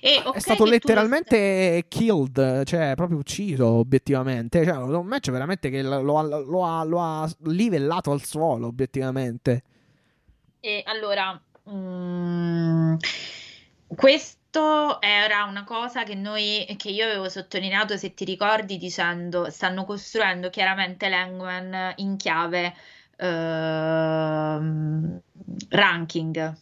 [0.00, 1.88] E okay, è stato letteralmente lo...
[1.88, 4.64] killed, cioè proprio ucciso obiettivamente.
[4.64, 9.62] Cioè, un match veramente che lo, lo, lo, ha, lo ha, livellato al suolo obiettivamente.
[10.60, 11.40] E allora...
[11.68, 12.96] Mm,
[13.86, 19.48] questo questo era una cosa che, noi, che io avevo sottolineato, se ti ricordi, dicendo
[19.50, 22.74] stanno costruendo chiaramente l'Engman in chiave
[23.18, 23.24] uh,
[25.68, 26.56] ranking.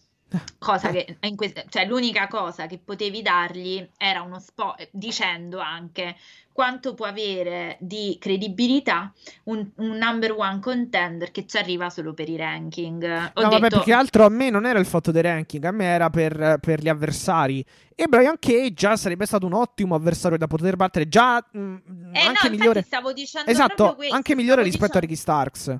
[0.59, 6.16] Cosa che, que- cioè, l'unica cosa che potevi dargli era uno spot dicendo anche
[6.53, 9.12] quanto può avere di credibilità
[9.45, 13.05] un, un, number one contender che ci arriva solo per i ranking.
[13.05, 13.49] Ho no, detto...
[13.49, 16.11] vabbè, più che altro a me non era il fatto dei ranking, a me era
[16.11, 17.64] per, per gli avversari.
[17.95, 22.14] E Brian Cage già sarebbe stato un ottimo avversario da poter battere, già mh, mm,
[22.14, 22.83] eh anche no, migliore.
[22.83, 24.99] Stavo dicendo esatto, anche migliore rispetto dicendo...
[24.99, 25.79] a Ricky Starks.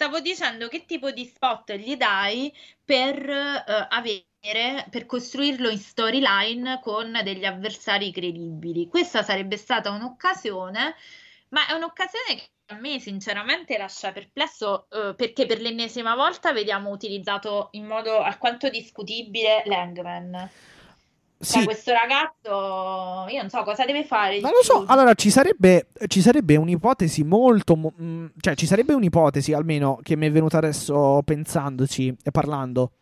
[0.00, 6.78] Stavo dicendo che tipo di spot gli dai per uh, avere per costruirlo in storyline
[6.80, 8.86] con degli avversari credibili.
[8.86, 10.94] Questa sarebbe stata un'occasione,
[11.48, 16.90] ma è un'occasione che a me sinceramente lascia perplesso uh, perché per l'ennesima volta vediamo
[16.90, 20.48] utilizzato in modo alquanto discutibile l'Hangman.
[21.40, 21.58] Sì.
[21.58, 24.40] Cioè, questo ragazzo, io non so cosa deve fare.
[24.40, 27.76] Ma lo so, allora ci sarebbe, ci sarebbe un'ipotesi molto.
[27.76, 32.92] Mh, mm, cioè, ci sarebbe un'ipotesi almeno che mi è venuta adesso pensandoci e parlando.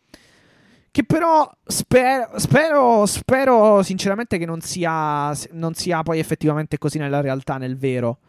[0.91, 7.21] Che però spero, spero, spero sinceramente che non sia, non sia poi effettivamente così nella
[7.21, 8.19] realtà, nel vero.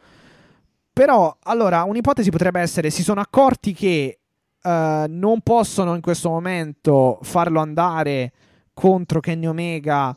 [0.90, 4.20] Però, allora, un'ipotesi potrebbe essere: si sono accorti che
[4.62, 4.70] uh,
[5.06, 8.32] non possono in questo momento farlo andare
[8.78, 10.16] contro Kenny Omega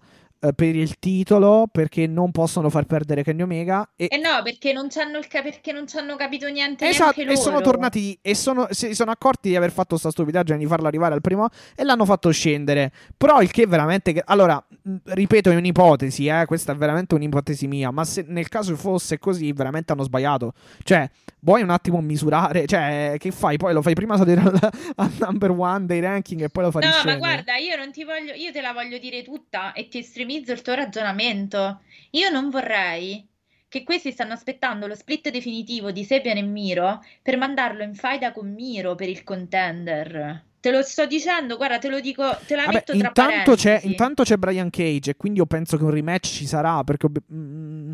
[0.56, 3.88] per il titolo perché non possono far perdere Kenny Omega.
[3.96, 6.88] E eh no, perché non ci hanno, perché non hanno capito niente.
[6.90, 10.66] Esatto, e sono tornati e sono, si sono accorti di aver fatto questa stupidaggine di
[10.66, 12.92] farlo arrivare al primo e l'hanno fatto scendere.
[13.16, 14.20] Però il che veramente.
[14.26, 14.64] Allora,
[15.04, 17.92] ripeto, è un'ipotesi, eh, questa è veramente un'ipotesi mia.
[17.92, 20.54] Ma se nel caso fosse così, veramente hanno sbagliato.
[20.84, 21.08] Cioè,
[21.42, 22.66] vuoi un attimo misurare?
[22.66, 23.58] Cioè, che fai?
[23.58, 24.58] Poi lo fai prima salire al,
[24.96, 28.04] al number one dei ranking e poi lo fai No, ma guarda, io non ti
[28.04, 28.34] voglio.
[28.34, 31.82] Io te la voglio dire tutta e ti estremizzo il tuo ragionamento.
[32.12, 33.28] Io non vorrei
[33.68, 38.32] che questi stanno aspettando lo split definitivo di Sepian e Miro per mandarlo in faida
[38.32, 40.44] con Miro per il contender.
[40.60, 43.80] Te lo sto dicendo, guarda, te lo dico, te la Vabbè, metto tra intanto c'è,
[43.84, 47.08] intanto c'è Brian Cage e quindi io penso che un rematch ci sarà perché...
[47.34, 47.94] Mm,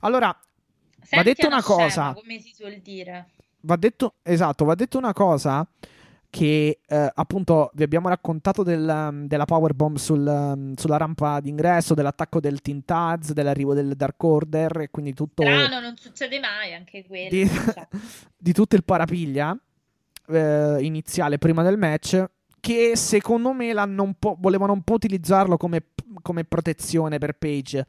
[0.00, 0.38] allora,
[1.00, 2.12] Senti va detto una, una scema, cosa.
[2.12, 3.30] Come si suol dire.
[3.60, 5.66] Va detto, esatto, va detto una cosa
[6.30, 12.60] che eh, appunto vi abbiamo raccontato del, della powerbomb sul, sulla rampa d'ingresso, dell'attacco del
[12.60, 15.42] Teen Taz, dell'arrivo del Dark Order e quindi tutto...
[15.42, 17.28] Strano, non succede mai anche quello.
[17.28, 17.48] Di,
[18.36, 19.58] di tutto il parapiglia
[20.28, 22.24] eh, iniziale prima del match
[22.60, 23.72] che secondo me
[24.38, 25.82] volevano un po' utilizzarlo come,
[26.22, 27.86] come protezione per Page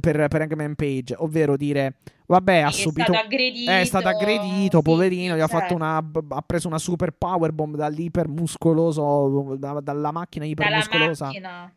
[0.00, 1.94] per, per Hangman Page, ovvero dire
[2.26, 3.70] vabbè ha Sì, è subito stato aggredito.
[3.70, 5.58] è stato aggredito, sì, poverino, gli ha certo.
[5.58, 11.72] fatto una ha preso una super powerbomb dall'ipermuscoloso da- dalla macchina Dalla ipermuscolosa macchina.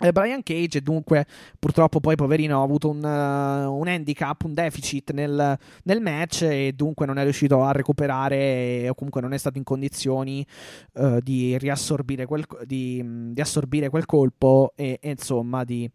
[0.00, 1.26] eh, Brian Cage e dunque
[1.58, 6.72] purtroppo poi poverino ha avuto un, eh, un handicap, un deficit nel, nel match e
[6.76, 10.46] dunque non è riuscito a recuperare o comunque non è stato in condizioni
[10.94, 13.02] eh, di riassorbire quel, di,
[13.32, 15.90] di assorbire quel colpo e, e insomma di...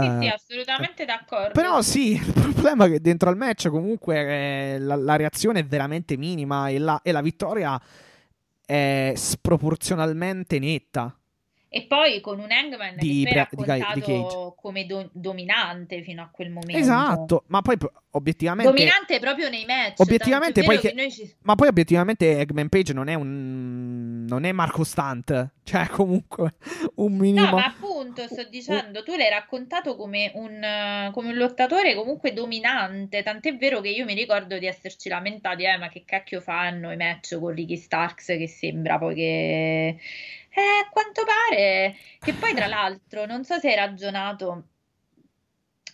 [0.00, 1.52] Sì, eh, sì, assolutamente d'accordo.
[1.52, 5.64] però sì, il problema è che dentro al match comunque eh, la, la reazione è
[5.64, 7.80] veramente minima e la, e la vittoria
[8.64, 11.14] è sproporzionalmente netta.
[11.72, 13.48] E poi con un Hangman Di che Bra-
[13.94, 16.76] di di come do- dominante fino a quel momento.
[16.76, 17.76] Esatto, ma poi
[18.10, 18.72] obiettivamente...
[18.72, 20.00] Dominante proprio nei match.
[20.00, 24.52] Obiettivamente, poi che- noi ci- Ma poi obiettivamente Eggman Page non è un non è
[24.52, 26.54] Marco Stunt, cioè comunque
[26.96, 31.94] un minimo No, ma appunto sto dicendo, tu l'hai raccontato come un, come un lottatore
[31.94, 36.40] comunque dominante, tant'è vero che io mi ricordo di esserci lamentati, eh, ma che cacchio
[36.40, 39.96] fanno i match con Ricky Starks che sembra poi che...
[40.52, 44.64] Eh, a quanto pare che poi tra l'altro non so se hai ragionato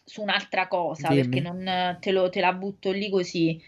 [0.05, 1.23] su un'altra cosa, Dimmi.
[1.23, 3.61] perché non te, lo- te la butto lì così.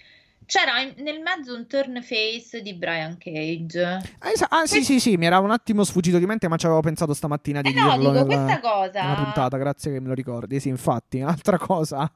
[0.46, 3.98] C'era in- nel mezzo un turn face di Brian Cage.
[4.20, 6.66] Ah, esa- ah, sì, sì, sì, mi era un attimo sfuggito di mente, ma ci
[6.66, 9.02] avevo pensato stamattina di Eh no, dirlo dico, nella, questa cosa...
[9.02, 10.60] nella puntata, grazie che me lo ricordi.
[10.60, 12.10] Sì, infatti, un'altra cosa.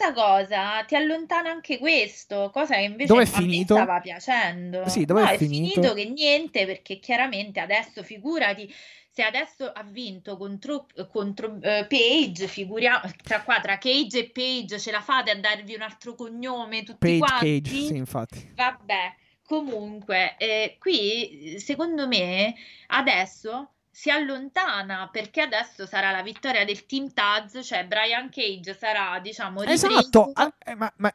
[0.00, 3.74] Questa cosa ti allontana anche questo, cosa che invece Dove è finito?
[3.74, 4.88] stava piacendo.
[4.88, 5.74] Sì, dove No, è è finito?
[5.82, 8.72] finito che niente, perché chiaramente adesso figurati
[9.10, 14.78] se adesso ha vinto contro, contro eh, Page, figuriamo tra qua tra Cage e Page
[14.78, 17.60] ce la fate a darvi un altro cognome tutti Page quanti?
[17.60, 18.52] Cage, sì, infatti.
[18.54, 22.54] Vabbè, comunque, eh, qui secondo me
[22.86, 29.18] adesso si allontana perché adesso sarà la vittoria del Team Taz, cioè Brian Cage sarà,
[29.20, 29.88] diciamo, ripreso.
[29.88, 31.14] Esatto, ah, eh, ma, ma,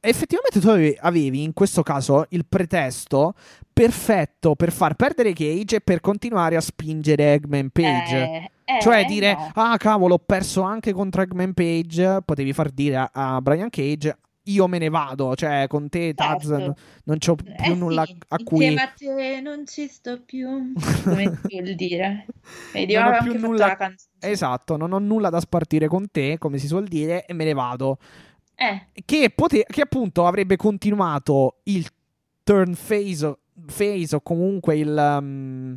[0.00, 3.34] effettivamente tu avevi, in questo caso il pretesto
[3.72, 8.16] perfetto per far perdere Cage e per continuare a spingere Eggman Page.
[8.16, 9.50] Eh, eh, Cioè dire, no.
[9.54, 14.18] ah cavolo, ho perso anche contro Eggman Page, potevi far dire a, a Brian Cage,
[14.48, 16.74] io me ne vado, cioè con te Taz Certo.
[17.04, 18.64] non c'ho più Eh nulla sì, a cui...
[18.66, 20.72] insieme a te non ci sto più,
[21.04, 22.26] come si vuol dire.
[22.72, 23.76] Vedi, Non ho più nulla-.
[24.20, 27.52] Esatto, non ho nulla da spartire con te, come si suol dire, e me ne
[27.52, 27.98] vado.
[28.54, 31.86] Eh, Che, pote- che appunto avrebbe continuato il
[32.42, 35.76] turn phase, phase o comunque il, um,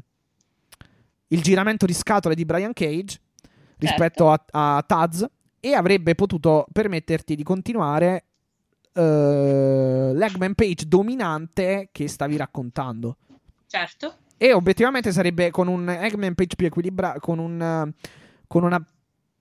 [1.28, 3.20] il giramento di scatole di Brian Cage
[3.78, 5.26] rispetto a, a Taz
[5.60, 8.26] e avrebbe potuto permetterti di continuare
[8.94, 13.18] eh, l'Eggman Page dominante che stavi raccontando.
[13.68, 14.16] certo.
[14.42, 17.92] E obiettivamente sarebbe con un Eggman Page più equilibrato, con, un,
[18.48, 18.82] con una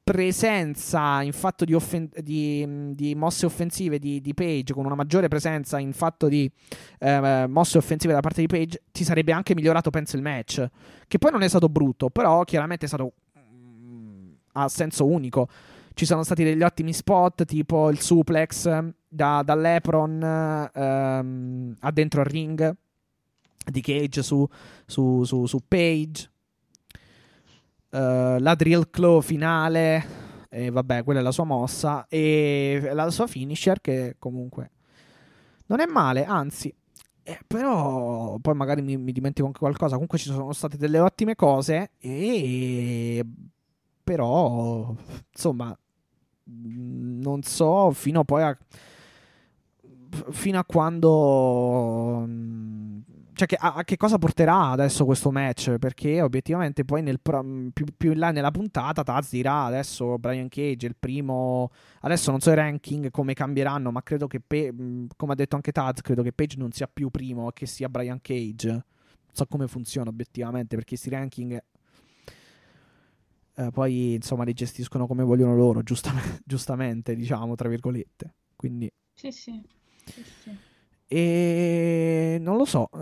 [0.03, 5.28] presenza in fatto di, offen- di, di mosse offensive di, di Page, con una maggiore
[5.28, 6.51] presenza in fatto di
[6.99, 10.66] eh, mosse offensive da parte di Page, ti sarebbe anche migliorato, penso, il match.
[11.07, 15.46] Che poi non è stato brutto, però chiaramente è stato mm, a senso unico.
[15.92, 22.26] Ci sono stati degli ottimi spot, tipo il suplex da, dall'Epron ehm, a dentro al
[22.26, 22.76] ring
[23.70, 24.46] di Cage su,
[24.86, 26.30] su, su, su Page.
[27.90, 30.04] Eh, la drill claw finale,
[30.50, 32.06] e vabbè, quella è la sua mossa.
[32.09, 34.70] E la sua finisher, che comunque
[35.66, 36.74] non è male, anzi.
[37.28, 39.92] eh, però poi magari mi, mi dimentico anche qualcosa.
[39.92, 41.90] Comunque ci sono state delle ottime cose.
[41.98, 43.22] E
[44.02, 44.94] però,
[45.30, 45.68] insomma,
[46.44, 48.56] mh, non so fino poi a
[50.30, 52.26] fino a quando
[53.38, 55.78] cioè che, a, a che cosa porterà adesso questo match?
[55.78, 60.86] Perché obiettivamente poi nel più, più in là nella puntata Taz dirà adesso Brian Cage
[60.86, 64.74] è il primo adesso non so i ranking come cambieranno ma credo che Pe-
[65.16, 68.18] come ha detto anche Taz credo che Page non sia più primo che sia Brian
[68.20, 68.68] Cage.
[68.70, 68.82] Non
[69.32, 71.62] so come funziona obiettivamente perché questi ranking
[73.54, 78.34] eh, poi insomma li gestiscono come vogliono loro giustamente, giustamente diciamo tra virgolette.
[78.56, 79.62] Quindi Sì, sì.
[80.12, 80.56] Sì, sì.
[81.11, 82.98] e non lo so, eh,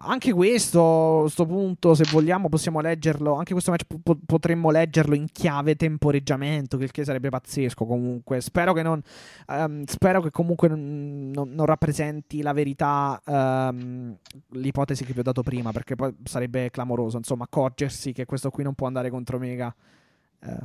[0.00, 3.34] anche questo, sto punto, se vogliamo, possiamo leggerlo.
[3.34, 7.84] Anche questo match po- po- potremmo leggerlo in chiave temporeggiamento, che il che sarebbe pazzesco.
[7.84, 9.02] Comunque, spero che non.
[9.48, 14.16] ehm, spero che comunque non, non- non rappresenti la verità ehm,
[14.52, 17.18] l'ipotesi che vi ho dato prima, perché poi sarebbe clamoroso.
[17.18, 19.74] Insomma, accorgersi che questo qui non può andare contro Mega
[20.40, 20.56] eh,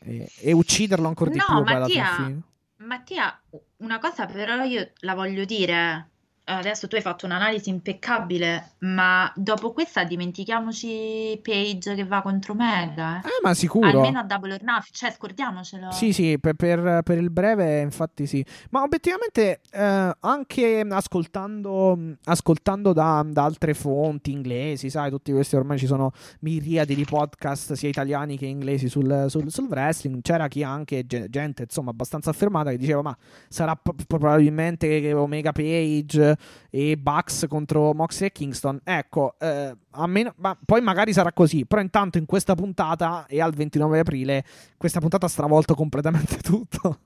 [0.00, 1.64] e, e ucciderlo ancora di No, più.
[1.64, 2.40] poi alla Mattia, fin fine.
[2.78, 3.38] Mattia,
[3.78, 6.10] una cosa però io la voglio dire.
[6.54, 13.20] Adesso tu hai fatto un'analisi impeccabile, ma dopo questa dimentichiamoci Page che va contro Mega.
[13.20, 13.88] Eh, ma sicuro.
[13.88, 15.90] Almeno a Double or Nothing, cioè scordiamocelo.
[15.90, 18.44] Sì, sì, per, per, per il breve infatti sì.
[18.70, 25.78] Ma obiettivamente eh, anche ascoltando, ascoltando da, da, altre fonti inglesi, sai, tutti questi ormai
[25.78, 30.62] ci sono miriadi di podcast sia italiani che inglesi sul, sul, sul wrestling, c'era chi
[30.62, 33.16] anche, gente insomma abbastanza affermata che diceva ma
[33.48, 36.35] sarà p- probabilmente Omega Page
[36.70, 38.80] e Bucks contro Moxley e Kingston.
[38.84, 39.76] Ecco, eh,
[40.06, 41.66] meno, ma poi magari sarà così.
[41.66, 44.44] Però intanto in questa puntata e al 29 aprile,
[44.76, 47.00] questa puntata ha stravolto completamente tutto.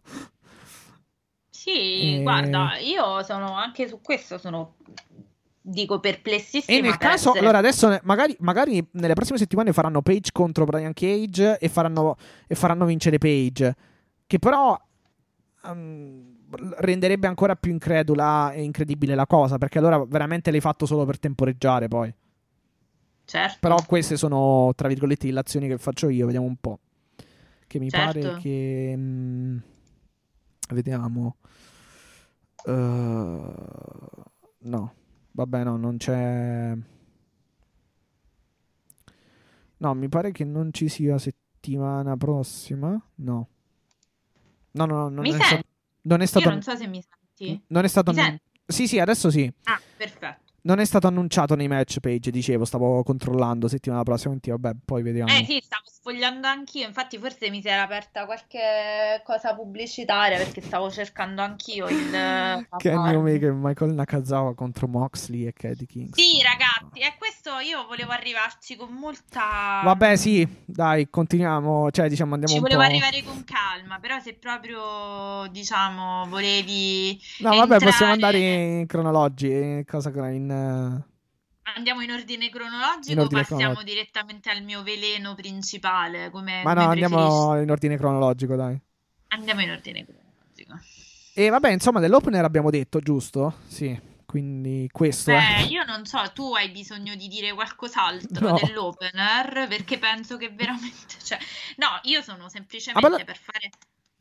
[1.49, 2.23] Sì, e...
[2.23, 4.77] guarda, io sono anche su questo sono
[5.61, 6.79] dico perplessissima.
[6.79, 7.39] E nel caso, essere...
[7.41, 12.17] allora adesso magari, magari, nelle prossime settimane faranno Page contro Brian Cage e faranno,
[12.47, 13.77] e faranno vincere Page.
[14.27, 14.79] Che però
[15.65, 16.39] um,
[16.79, 21.19] renderebbe ancora più incredula e incredibile la cosa, perché allora veramente l'hai fatto solo per
[21.19, 22.13] temporeggiare poi.
[23.25, 23.59] Certo.
[23.61, 26.81] Però queste sono, tra virgolette, le azioni che faccio io, vediamo un po'.
[27.67, 28.19] Che mi certo.
[28.19, 28.95] pare che...
[28.97, 29.57] Mh, mm,
[30.71, 31.37] vediamo.
[32.65, 33.55] Uh,
[34.59, 34.95] no,
[35.31, 36.77] vabbè, no, non c'è...
[39.77, 43.01] No, mi pare che non ci sia settimana prossima.
[43.17, 43.49] No.
[44.73, 45.09] No, no, no.
[45.09, 45.65] Non mi è,
[46.03, 46.47] non è stato...
[46.47, 47.63] Io non so se mi senti.
[47.69, 48.11] Non è stato...
[48.11, 49.53] Annu- sì, sì, adesso sì.
[49.65, 50.49] Ah, perfetto.
[50.63, 55.33] Non è stato annunciato nei match page, dicevo, stavo controllando settimana prossima, vabbè, poi vediamo.
[55.33, 60.61] Eh sì, stavo sfogliando anch'io, infatti forse mi si era aperta qualche cosa pubblicitaria perché
[60.61, 62.67] stavo cercando anch'io il...
[62.77, 66.15] Kenny Omega e Michael Nakazawa contro Moxley e Katie King.
[66.15, 67.30] Sì, ragazzi, e questo
[67.61, 69.81] io volevo arrivarci con molta...
[69.85, 75.47] Vabbè, sì, dai, continuiamo, cioè diciamo andiamo Ci volevo arrivare con calma, però se proprio,
[75.51, 77.19] diciamo, volevi...
[77.39, 77.69] No, entrare...
[77.69, 81.03] vabbè, possiamo andare in cronologi, cosa in
[81.77, 83.83] Andiamo in ordine cronologico o passiamo cronologico.
[83.85, 86.31] direttamente al mio veleno principale?
[86.31, 88.81] Come, Ma come no, andiamo in ordine cronologico, dai.
[89.29, 90.81] Andiamo in ordine cronologico.
[91.33, 93.55] E vabbè, insomma, dell'opener abbiamo detto, giusto?
[93.69, 94.09] Sì.
[94.31, 95.61] Quindi questo Beh, è.
[95.63, 98.61] io non so, tu hai bisogno di dire qualcos'altro no.
[98.63, 101.37] dell'opener perché penso che veramente, cioè,
[101.79, 103.71] no, io sono semplicemente ah, per fare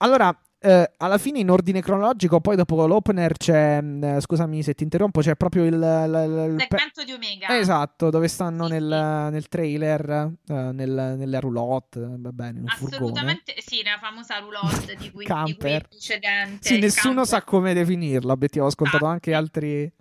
[0.01, 4.73] allora, eh, alla fine in ordine cronologico, poi dopo l'opener c'è, mh, eh, scusami se
[4.73, 7.57] ti interrompo, c'è proprio il, il, il segmento di Omega.
[7.57, 9.31] Esatto, dove stanno sì, nel, sì.
[9.31, 13.63] nel, trailer, uh, nel, nelle roulotte, va bene, Assolutamente, furgone.
[13.65, 16.67] sì, la famosa roulotte di cui, di cui precedente.
[16.67, 17.27] Sì, nessuno camper.
[17.27, 19.91] sa come definirla, obiettivo, ho ascoltato ah, anche altri...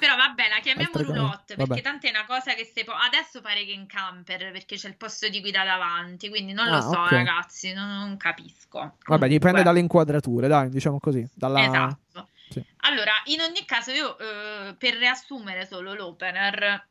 [0.00, 1.82] Però vabbè, la chiamiamo roulotte, perché vabbè.
[1.82, 2.94] tanto è una cosa che se può...
[2.94, 6.76] Adesso pare che in camper, perché c'è il posto di guida davanti, quindi non lo
[6.76, 7.18] ah, so okay.
[7.18, 8.78] ragazzi, non, non capisco.
[8.78, 9.04] Comunque.
[9.04, 11.26] Vabbè, dipende dalle inquadrature, dai, diciamo così.
[11.34, 11.64] Dalla...
[11.64, 12.28] Esatto.
[12.48, 12.64] Sì.
[12.78, 16.88] Allora, in ogni caso, io eh, per riassumere solo l'opener,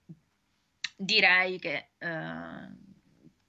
[0.95, 2.70] direi che eh,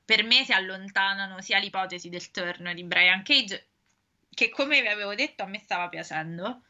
[0.05, 3.69] per me si allontanano sia l'ipotesi del turn di Brian Cage,
[4.35, 6.63] che come vi avevo detto a me stava piacendo.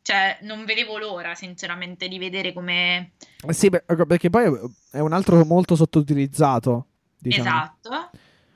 [0.00, 3.12] Cioè, non vedevo l'ora, sinceramente, di vedere come.
[3.50, 4.44] Sì, perché poi
[4.90, 6.86] è un altro molto sottoutilizzato.
[7.18, 7.48] Diciamo.
[7.48, 8.10] Esatto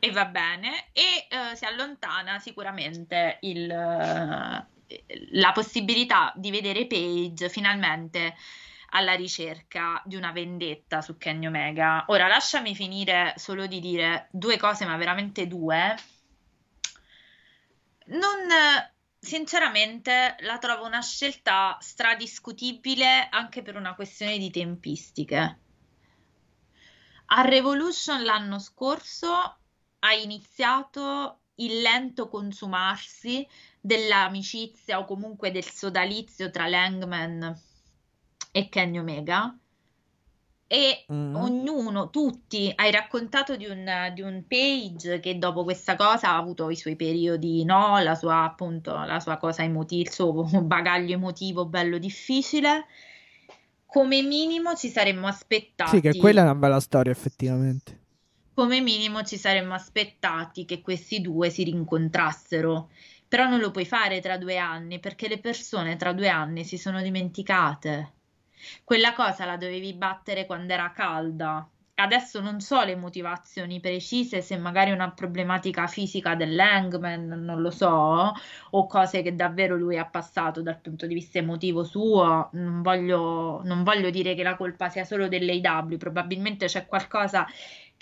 [0.05, 4.67] e va bene e uh, si allontana sicuramente il, uh,
[5.31, 8.35] la possibilità di vedere Paige finalmente
[8.91, 12.07] alla ricerca di una vendetta su Kenny Omega.
[12.09, 15.95] Ora lasciami finire solo di dire due cose, ma veramente due.
[18.07, 18.49] Non
[19.21, 25.59] sinceramente la trovo una scelta stradiscutibile anche per una questione di tempistiche.
[27.27, 29.59] A Revolution l'anno scorso
[30.05, 33.47] ha iniziato il lento consumarsi
[33.81, 37.61] dell'amicizia o comunque del sodalizio tra Langman
[38.51, 39.57] e Kenny Omega
[40.67, 41.37] e mm.
[41.37, 46.71] ognuno, tutti, hai raccontato di un, di un, page che dopo questa cosa ha avuto
[46.71, 47.99] i suoi periodi, no?
[47.99, 50.33] La sua, appunto, la sua cosa emotiva, il suo
[50.65, 52.87] bagaglio emotivo bello difficile.
[53.85, 55.97] Come minimo ci saremmo aspettati.
[55.97, 58.02] Sì, che quella è una bella storia, effettivamente
[58.55, 62.91] come minimo ci saremmo aspettati che questi due si rincontrassero.
[63.29, 66.77] Però non lo puoi fare tra due anni perché le persone tra due anni si
[66.77, 68.13] sono dimenticate.
[68.85, 71.67] Quella cosa la dovevi battere quando era calda.
[71.95, 78.33] Adesso non so le motivazioni precise, se magari una problematica fisica dell'Hangman, non lo so,
[78.71, 82.49] o cose che davvero lui ha passato dal punto di vista emotivo suo.
[82.53, 87.47] Non voglio, non voglio dire che la colpa sia solo dell'AW, probabilmente c'è qualcosa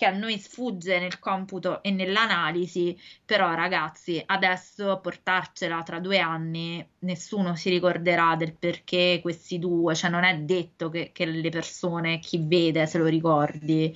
[0.00, 6.82] che a noi sfugge nel computo e nell'analisi, però ragazzi, adesso portarcela tra due anni,
[7.00, 12.18] nessuno si ricorderà del perché questi due, cioè non è detto che, che le persone,
[12.18, 13.94] chi vede, se lo ricordi.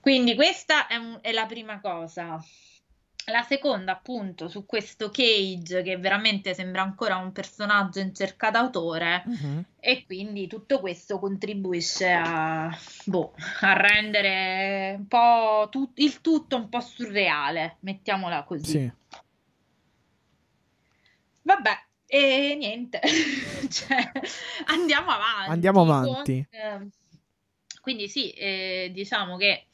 [0.00, 2.38] Quindi questa è, un, è la prima cosa.
[3.26, 9.22] La seconda, appunto, su questo Cage che veramente sembra ancora un personaggio in cerca d'autore,
[9.26, 9.64] Mhm.
[9.78, 16.68] e quindi tutto questo contribuisce a, boh, a rendere un po' tut- il tutto un
[16.68, 18.70] po' surreale, mettiamola così.
[18.70, 18.92] Sì.
[21.42, 23.00] Vabbè, e niente,
[23.70, 24.10] cioè,
[24.66, 25.50] andiamo avanti.
[25.50, 26.46] Andiamo avanti.
[26.50, 26.90] con, ehm,
[27.80, 29.66] quindi sì, eh, diciamo che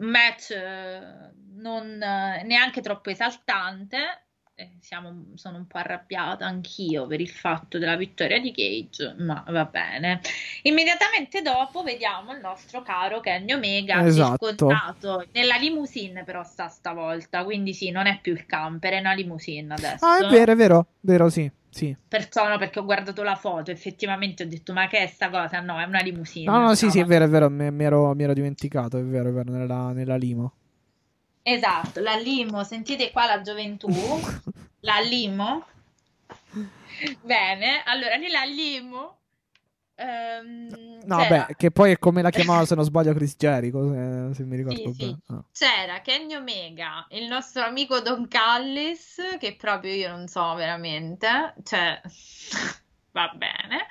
[0.00, 4.24] match eh, non eh, neanche troppo esaltante.
[4.60, 9.42] eh, siamo- sono un po' arrabbiata anch'io per il fatto della vittoria di Cage, ma
[9.48, 10.20] va bene.
[10.62, 14.46] Immediatamente dopo vediamo il nostro caro Kenny Omega Esatto.
[14.46, 19.14] circondato nella limousine, però sta stavolta, quindi sì, non è più il camper, è una
[19.14, 20.04] limousine adesso.
[20.04, 21.96] Ah, è vero, è vero, vero, sì, sì.
[22.08, 25.60] Perciò no, perché ho guardato la foto, effettivamente ho detto, ma che è sta cosa?
[25.60, 26.50] No, è una limousine.
[26.50, 29.02] No, no, sì, sì, è vero, è vero, mi, mi ero, mi ero dimenticato, è
[29.02, 30.52] vero, è vero, nella, nella limo.
[31.42, 33.88] Esatto, la limo, sentite qua la gioventù,
[34.80, 35.64] la limo.
[37.22, 39.19] Bene, allora nella limo...
[40.00, 43.90] ehm, No, c'era- beh, che poi è come la chiamava, se non sbaglio, Chris Jericho,
[43.92, 45.04] se, se mi ricordo Sì, sì.
[45.06, 45.18] bene.
[45.26, 45.44] Ah.
[45.52, 52.00] C'era Kenny Omega, il nostro amico Don Callis, che proprio io non so veramente, cioè,
[53.12, 53.86] va bene,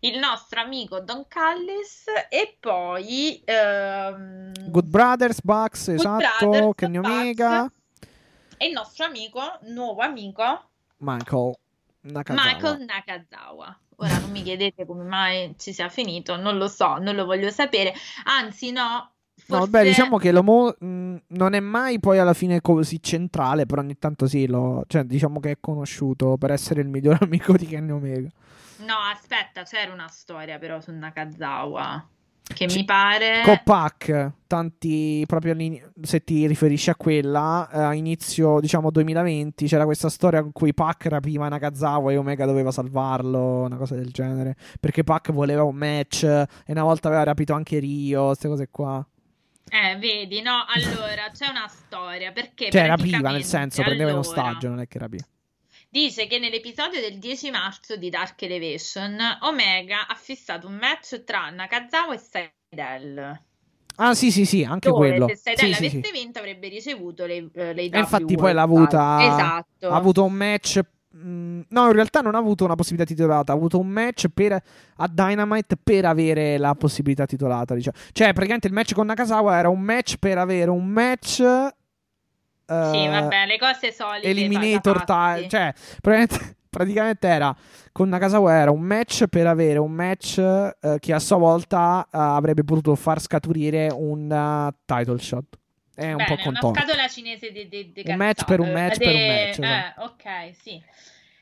[0.00, 3.40] il nostro amico Don Callis e poi...
[3.44, 7.10] ehm, Good Brothers, Bucks, Good esatto, Brothers, Kenny Bucks.
[7.10, 7.72] Omega,
[8.56, 11.54] e il nostro amico, nuovo amico, Michael
[12.02, 12.52] Nakazawa.
[12.52, 13.78] Michael Nakazawa.
[14.02, 17.50] Ora non mi chiedete come mai ci sia finito, non lo so, non lo voglio
[17.50, 17.92] sapere,
[18.24, 19.12] anzi no,
[19.46, 19.68] No, forse...
[19.68, 23.80] beh, diciamo che lo mo- mh, non è mai poi alla fine così centrale, però
[23.82, 27.66] ogni tanto sì, lo- cioè, diciamo che è conosciuto per essere il miglior amico di
[27.66, 28.28] Kenny Omega.
[28.78, 32.04] No, aspetta, c'era una storia però su Nakazawa
[32.42, 33.42] che C- mi pare...
[33.44, 35.56] Copac, tanti proprio
[36.02, 40.74] se ti riferisci a quella, eh, a inizio diciamo 2020 c'era questa storia in cui
[40.74, 45.76] Pac rapiva Nakazawa e Omega doveva salvarlo, una cosa del genere, perché Pac voleva un
[45.76, 49.04] match e una volta aveva rapito anche Rio, queste cose qua.
[49.72, 54.28] Eh, vedi, no, allora c'è una storia perché Cioè rapiva, nel senso, prendeva in allora,
[54.28, 55.24] ostaggio, non è che rapiva.
[55.92, 61.50] Dice che nell'episodio del 10 marzo di Dark Elevation Omega ha fissato un match tra
[61.50, 63.44] Nakazawa e Seidel.
[63.96, 65.26] Ah, sì, sì, sì, anche Dove quello.
[65.26, 66.10] se Seidel Sì, avesse sì.
[66.12, 69.18] vinto avrebbe ricevuto le, eh, le infatti poi l'ha avuta-.
[69.18, 69.88] Esatto.
[69.88, 70.80] Ha avuto un match.
[71.10, 73.52] mh, no, in realtà non ha avuto una possibilità titolata.
[73.52, 77.74] Ha avuto un match per, a Dynamite per avere la possibilità titolata.
[77.74, 77.96] Diciamo.
[78.12, 81.42] Cioè, praticamente il match con Nakazawa era un match per avere un match.
[82.70, 84.28] Eh, Sì, vabbè, le cose solite.
[84.28, 85.48] Eliminator time.
[85.48, 87.54] Cioè, praticamente, praticamente era
[87.92, 92.08] con Nakazawa era un match per avere un match eh, che a sua volta eh,
[92.16, 95.44] avrebbe potuto far scaturire un title shot.
[95.92, 96.80] È un Bene, po' una contorto.
[96.80, 100.00] scatola cinese di, di, di Un match per un match de- per un match, esatto.
[100.00, 100.82] Eh, ok, sì.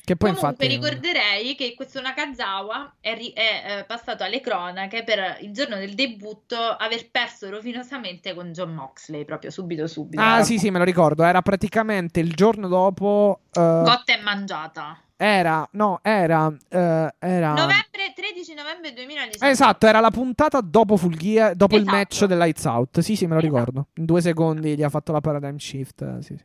[0.08, 0.74] Che poi Comunque infatti.
[0.88, 5.94] ricorderei che questo Nakazawa è, ri- è, eh, passato alle cronache per il giorno del
[5.94, 10.22] debutto aver perso rovinosamente con John Moxley, proprio subito subito.
[10.22, 11.24] Ah, sì, sì, me lo ricordo.
[11.24, 13.40] Era praticamente il giorno dopo.
[13.52, 14.98] eh, Cotta e mangiata.
[15.16, 16.50] era, no, era.
[16.70, 19.52] eh, era Novembre, 13 novembre 2019.
[19.52, 21.96] Esatto, era la puntata dopo Full Gear, dopo il Esatto.
[21.96, 23.00] match del Lights Out.
[23.00, 23.54] Sì, sì, me lo Esatto.
[23.56, 23.86] ricordo.
[23.96, 26.20] In due secondi gli ha fatto la paradigm shift.
[26.20, 26.44] sì, sì.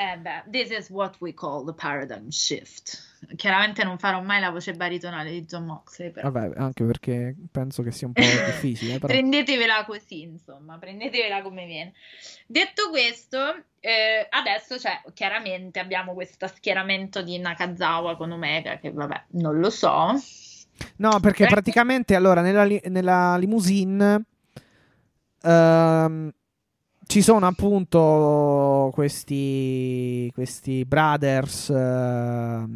[0.00, 2.98] Eh beh, this is what we call the paradigm shift.
[3.36, 6.30] Chiaramente non farò mai la voce baritonale di John Moxley, però.
[6.30, 8.94] Vabbè, anche perché penso che sia un po' difficile.
[8.94, 9.12] Però.
[9.12, 11.92] Prendetevela così, insomma, prendetevela come viene.
[12.46, 19.24] Detto questo, eh, adesso c'è chiaramente abbiamo questo schieramento di Nakazawa con Omega, che vabbè,
[19.32, 20.14] non lo so.
[20.96, 24.24] No, perché praticamente allora nella, nella limousine
[25.42, 26.32] ehm,
[27.10, 32.68] ci sono appunto questi, questi brothers ehm,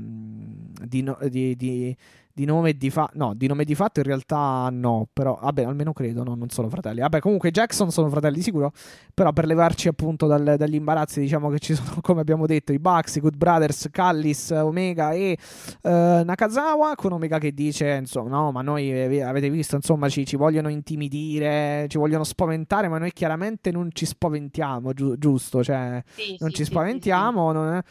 [0.82, 1.96] di, di- di-
[2.34, 3.12] di nome e di fatto.
[3.16, 6.48] No, di nome e di fatto in realtà no, però vabbè, almeno credo, no, non
[6.50, 7.00] sono fratelli.
[7.00, 8.72] Vabbè, comunque Jackson sono fratelli di sicuro,
[9.14, 12.78] però per levarci appunto dal- dagli imbarazzi diciamo che ci sono, come abbiamo detto, i
[12.80, 15.38] Bucks, i Good Brothers, Callis, Omega e
[15.82, 20.26] eh, Nakazawa con Omega che dice insomma no ma noi eh, avete visto insomma ci,
[20.26, 26.02] ci vogliono intimidire ci vogliono spaventare ma noi chiaramente non ci spaventiamo giu- giusto cioè
[26.14, 27.82] Sì, non sì, ci sì, spaventiamo non è-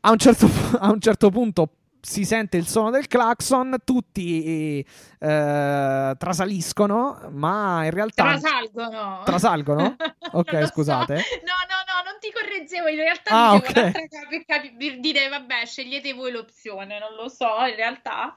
[0.00, 0.46] a, un certo,
[0.78, 1.68] a un certo punto
[2.00, 4.84] si sente il suono del clacson, tutti
[5.18, 8.24] eh, trasaliscono, ma in realtà...
[8.38, 9.22] Trasalgono.
[9.24, 9.96] Trasalgono?
[10.30, 11.16] Ok, scusate.
[11.16, 11.22] so.
[11.42, 13.76] No, no, no, non ti correggevo, in realtà Ah, dicevo ok.
[13.78, 18.36] un'altra cosa per, capi- per dire, vabbè, scegliete voi l'opzione, non lo so, in realtà.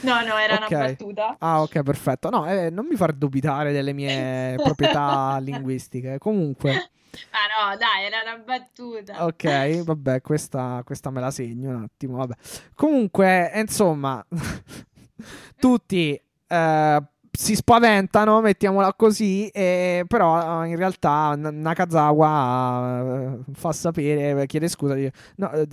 [0.00, 0.70] No, no, era Ok.
[0.70, 1.36] una battuta.
[1.38, 2.28] Ah, ok, perfetto.
[2.28, 6.18] No, eh, non mi far dubitare delle mie proprietà linguistiche.
[6.18, 6.90] Comunque,
[7.30, 9.24] Ah no, dai, era una battuta.
[9.26, 12.16] ok, vabbè, questa, questa me la segno un attimo.
[12.16, 12.34] Vabbè.
[12.74, 14.24] Comunque, eh, insomma,
[15.58, 17.02] tutti eh,
[17.34, 24.94] si spaventano, mettiamola così, e, però eh, in realtà Nakazawa eh, fa sapere, chiede scusa,
[25.36, 25.66] no, eh,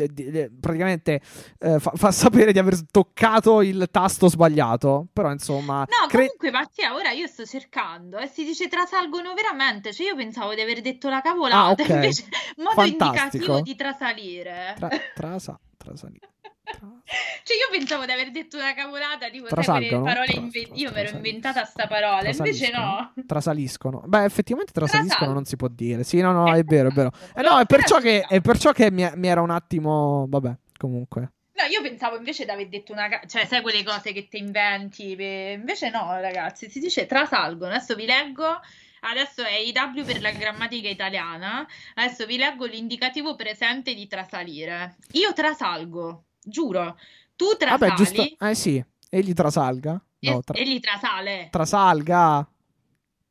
[0.59, 1.21] praticamente
[1.59, 5.79] eh, fa, fa sapere di aver toccato il tasto sbagliato, però insomma...
[5.79, 9.93] No, cre- comunque, Mattia, ora io sto cercando e si dice trasalgono veramente.
[9.93, 11.89] Cioè, io pensavo di aver detto la cavolata, Ah, ok.
[11.89, 12.23] invece
[12.57, 13.05] modo Fantastico.
[13.05, 14.75] indicativo di trasalire.
[14.77, 16.29] Tra, trasa, trasali- tra-
[17.43, 20.99] Cioè, io pensavo di aver detto una cavolata, tipo, sai, quelle parole tra- Io mi
[20.99, 23.13] ero inventata sta parola, invece no.
[23.25, 24.03] Trasaliscono.
[24.05, 26.03] Beh, effettivamente trasaliscono Trasal- non si può dire.
[26.03, 27.11] Sì, no, no, è vero, è vero.
[27.35, 30.27] Eh, No, è perciò che, è perciò che mi, mi era un attimo...
[30.29, 31.31] Vabbè, comunque.
[31.53, 33.09] No, io pensavo invece di aver detto una...
[33.25, 35.11] Cioè, sai quelle cose che ti inventi?
[35.11, 37.73] Invece no, ragazzi, si dice trasalgono.
[37.73, 38.59] Adesso vi leggo...
[39.01, 41.65] Adesso è IW per la grammatica italiana.
[41.95, 44.97] Adesso vi leggo l'indicativo presente di trasalire.
[45.13, 46.97] Io trasalgo, giuro.
[47.35, 48.23] Tu trasali Vabbè, giusto...
[48.45, 50.01] Eh sì, egli trasalga.
[50.21, 51.47] No, tra- e li trasale.
[51.49, 52.47] trasalga.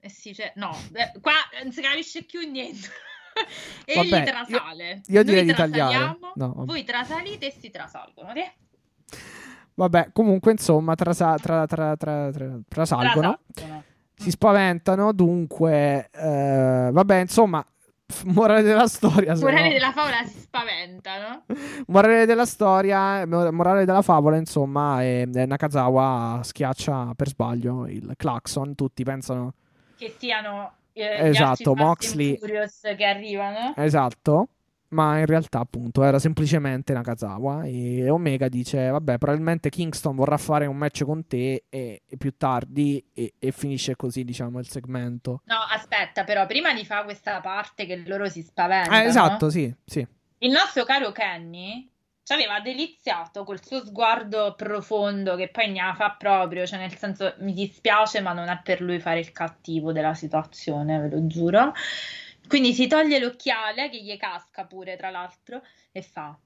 [0.01, 1.32] Eh sì, cioè, no, eh, qua
[1.62, 2.89] non si capisce più niente.
[3.85, 5.02] Egli Vabbè, trasale.
[5.06, 6.18] io direi Noi di tagliare.
[6.35, 8.32] No, voi trasalite e si trasalgono.
[8.32, 8.52] Te?
[9.74, 13.40] Vabbè, comunque, insomma, trasa- tra- tra- tra- tra- trasalgono.
[13.52, 13.85] Trasalgono.
[14.14, 16.09] Si spaventano, dunque...
[16.12, 17.64] eh, vabbè, insomma...
[18.24, 19.35] Morale della storia.
[19.36, 21.43] Morale no- della favola si spaventano.
[21.89, 28.12] Morale della storia, mo- morale della favola, insomma, è, è Nakazawa schiaccia per sbaglio il
[28.16, 28.74] clacson.
[28.74, 29.52] Tutti pensano
[29.97, 32.39] Che siano eh, Esatto, Moxley-
[32.97, 33.74] che arrivano.
[33.76, 34.48] esatto,
[34.90, 37.65] ma in realtà, appunto, era semplicemente Nakazawa.
[37.65, 42.36] E Omega dice: Vabbè, probabilmente Kingston vorrà fare un match con te e, e più
[42.36, 45.43] tardi, e, e finisce così, diciamo, il segmento.
[45.44, 49.74] No, aspetta, però, prima di fare questa parte che loro si spaventano, Eh, esatto, sì,
[49.85, 50.06] sì.
[50.39, 51.90] il nostro caro Kenny
[52.23, 57.35] ci aveva deliziato col suo sguardo profondo che poi ne fa proprio, cioè nel senso
[57.39, 61.73] mi dispiace ma non è per lui fare il cattivo della situazione, ve lo giuro.
[62.49, 65.62] Quindi si toglie l'occhiale che gli casca pure tra l'altro
[65.93, 66.37] e fa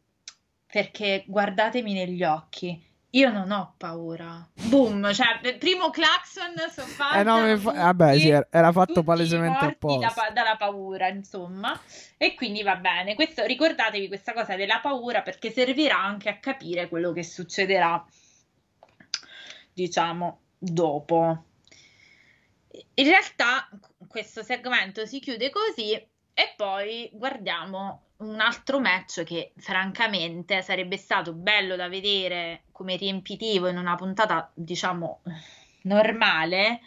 [0.66, 2.91] perché guardatemi negli occhi.
[3.15, 4.49] Io non ho paura.
[4.55, 7.20] Boom, cioè, primo clacson soffatta.
[7.20, 10.12] Eh, no, fa- vabbè, sì, era- fatto palesemente da apposta.
[10.15, 11.79] pa- dalla paura, insomma.
[12.16, 13.15] E quindi va bene.
[13.15, 18.03] Questo, ricordatevi questa cosa della paura perché servirà anche a capire quello che succederà,
[19.74, 21.45] diciamo, dopo.
[22.95, 23.69] In realtà
[24.12, 31.32] questo segmento si chiude così e poi guardiamo un altro match che francamente sarebbe stato
[31.32, 35.22] bello da vedere come riempitivo in una puntata, diciamo,
[35.84, 36.80] normale,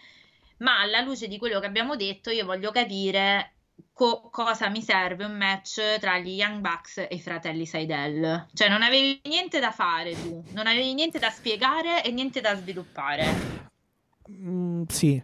[0.57, 3.53] ma alla luce di quello che abbiamo detto io voglio capire
[3.91, 8.47] co- cosa mi serve un match tra gli Young Bucks e i fratelli Seidel.
[8.53, 12.55] Cioè non avevi niente da fare tu, non avevi niente da spiegare e niente da
[12.55, 13.63] sviluppare.
[14.29, 15.21] Mm, sì,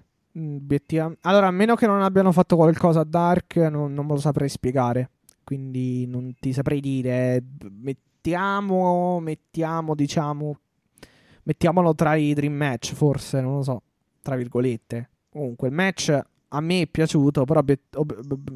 [1.22, 4.50] Allora, a meno che non abbiano fatto qualcosa a Dark, non, non me lo saprei
[4.50, 5.10] spiegare.
[5.44, 7.44] Quindi non ti saprei dire.
[7.82, 10.58] Mettiamo, mettiamo, diciamo.
[11.44, 13.82] Mettiamolo tra i dream match, forse, non lo so.
[14.22, 15.10] Tra virgolette.
[15.30, 16.22] Comunque, il match
[16.54, 17.62] a me è piaciuto, però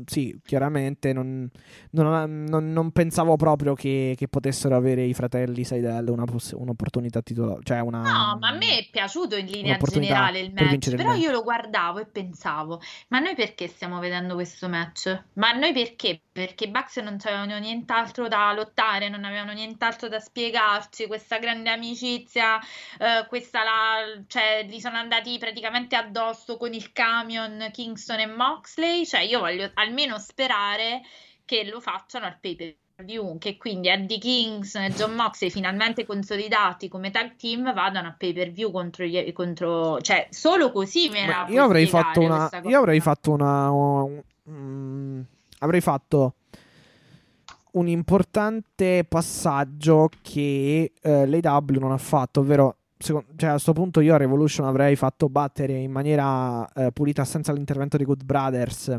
[0.05, 1.49] sì, chiaramente non,
[1.91, 7.21] non- non- non pensavo proprio che, che potessero avere i fratelli Seidel una poss- un'opportunità
[7.21, 7.61] titolare.
[7.63, 7.99] Cioè, una.
[8.01, 11.21] No, ma a me è piaciuto in linea generale il per match, il però match.
[11.21, 15.23] io lo guardavo e pensavo, ma noi perché stiamo vedendo questo match?
[15.33, 16.21] Ma noi perché?
[16.35, 21.69] Perché i Bucks non avevano nient'altro da lottare, non avevano nient'altro da spiegarci, questa grande
[21.69, 22.59] amicizia,
[22.99, 29.05] eh, questa la, cioè, gli sono andati praticamente addosso con il camion Kingston e Moxley,
[29.05, 31.03] cioè io voglio almeno sperare
[31.45, 36.05] che lo facciano al pay per view, che quindi Eddie Kingston e John Moxley finalmente
[36.05, 41.07] consolidati come tag team vadano a pay per view contro, gli, contro cioè solo così
[41.07, 42.49] me la io avrei fatto una.
[42.65, 43.71] Io avrei fatto una.
[43.71, 45.21] un- mm,
[45.65, 46.35] avrei fatto
[47.75, 52.77] un importante passaggio che eh, l'AW non ha fatto, ovvero.
[52.97, 57.25] secondo- cioè, a questo punto io a Revolution avrei fatto battere in maniera eh, pulita
[57.25, 58.97] senza l'intervento dei Good Brothers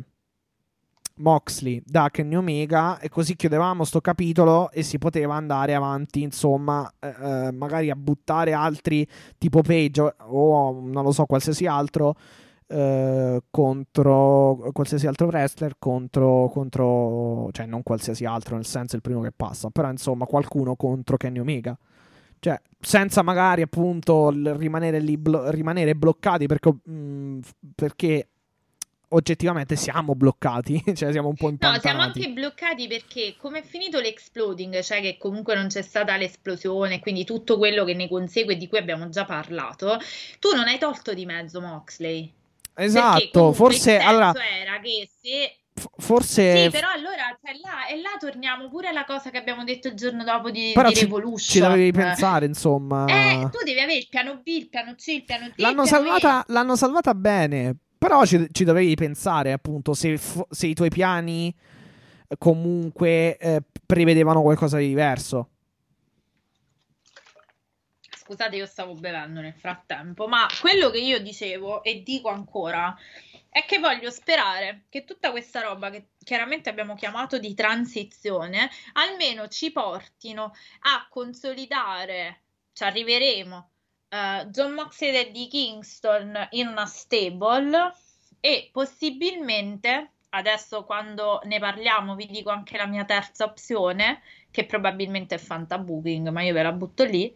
[1.19, 6.91] Moxley da Kenny Omega e così chiudevamo sto capitolo e si poteva andare avanti, insomma,
[7.01, 9.07] eh, eh magari a buttare altri
[9.39, 12.15] tipo Page o, o non lo so, qualsiasi altro
[12.69, 19.21] eh, contro qualsiasi altro wrestler contro, contro cioè non qualsiasi altro nel senso il primo
[19.21, 21.77] che passa, però insomma qualcuno contro Kenny Omega.
[22.39, 27.41] Cioè, senza magari appunto rimanere lì blo- rimanere bloccati perché, mh, mm,
[27.75, 28.29] perché
[29.09, 31.87] oggettivamente siamo bloccati, cioè siamo un po' impantanati.
[31.87, 36.17] No, siamo anche bloccati perché come è finito l'exploding, cioè che comunque non c'è stata
[36.17, 39.99] l'esplosione, quindi tutto quello che ne consegue di cui abbiamo già parlato,
[40.39, 42.33] tu non hai tolto di mezzo Moxley.
[42.77, 45.61] Esatto, forse allora era che se
[45.99, 46.65] Forse.
[46.65, 49.95] Sì, però allora cioè, là, e là torniamo pure alla cosa che abbiamo detto il
[49.95, 51.39] giorno dopo di, però di ci, Revolution.
[51.39, 53.05] Ci dovevi pensare, insomma.
[53.05, 55.53] Eh, tu devi avere il piano B, il piano C, il piano D.
[55.57, 57.77] L'hanno, salvata, l'hanno salvata bene.
[57.99, 61.55] Però ci, ci dovevi pensare, appunto, se, se, i tuoi piani
[62.39, 65.51] comunque eh, prevedevano qualcosa di diverso.
[68.27, 72.93] Scusate, io stavo bevendo nel frattempo, ma quello che io dicevo e dico ancora
[73.49, 79.47] è che voglio sperare che tutta questa roba che chiaramente abbiamo chiamato di transizione almeno
[79.47, 82.43] ci portino a consolidare,
[82.73, 83.71] ci arriveremo
[84.09, 87.95] uh, John Moxley Eddie Kingston in una stable
[88.41, 94.21] e possibilmente adesso quando ne parliamo vi dico anche la mia terza opzione
[94.51, 97.33] che probabilmente è Fantabooking ma io ve la butto lì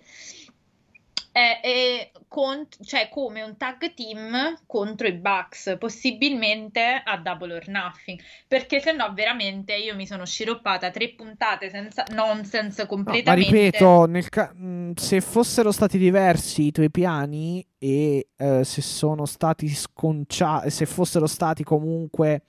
[1.33, 7.69] è, è cont- cioè come un tag team contro i Bucks, possibilmente a Double or
[7.69, 13.79] Nothing, perché se no veramente io mi sono sciroppata tre puntate senza nonsense completamente.
[13.79, 18.83] No, ma ripeto, ca- mm, se fossero stati diversi i tuoi piani e eh, se
[18.83, 22.43] sono stati sconciati, se fossero stati comunque...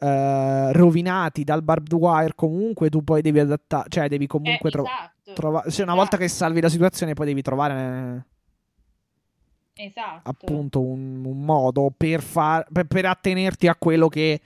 [0.00, 4.94] Uh, rovinati dal barbed wire comunque tu poi devi adattare cioè devi comunque eh, trovare
[4.94, 5.17] esatto.
[5.34, 8.24] Trova- cioè, una volta che salvi la situazione, poi devi trovare.
[9.74, 10.28] Esatto.
[10.28, 14.40] Appunto, un, un modo per, far, per, per, attenerti a quello che.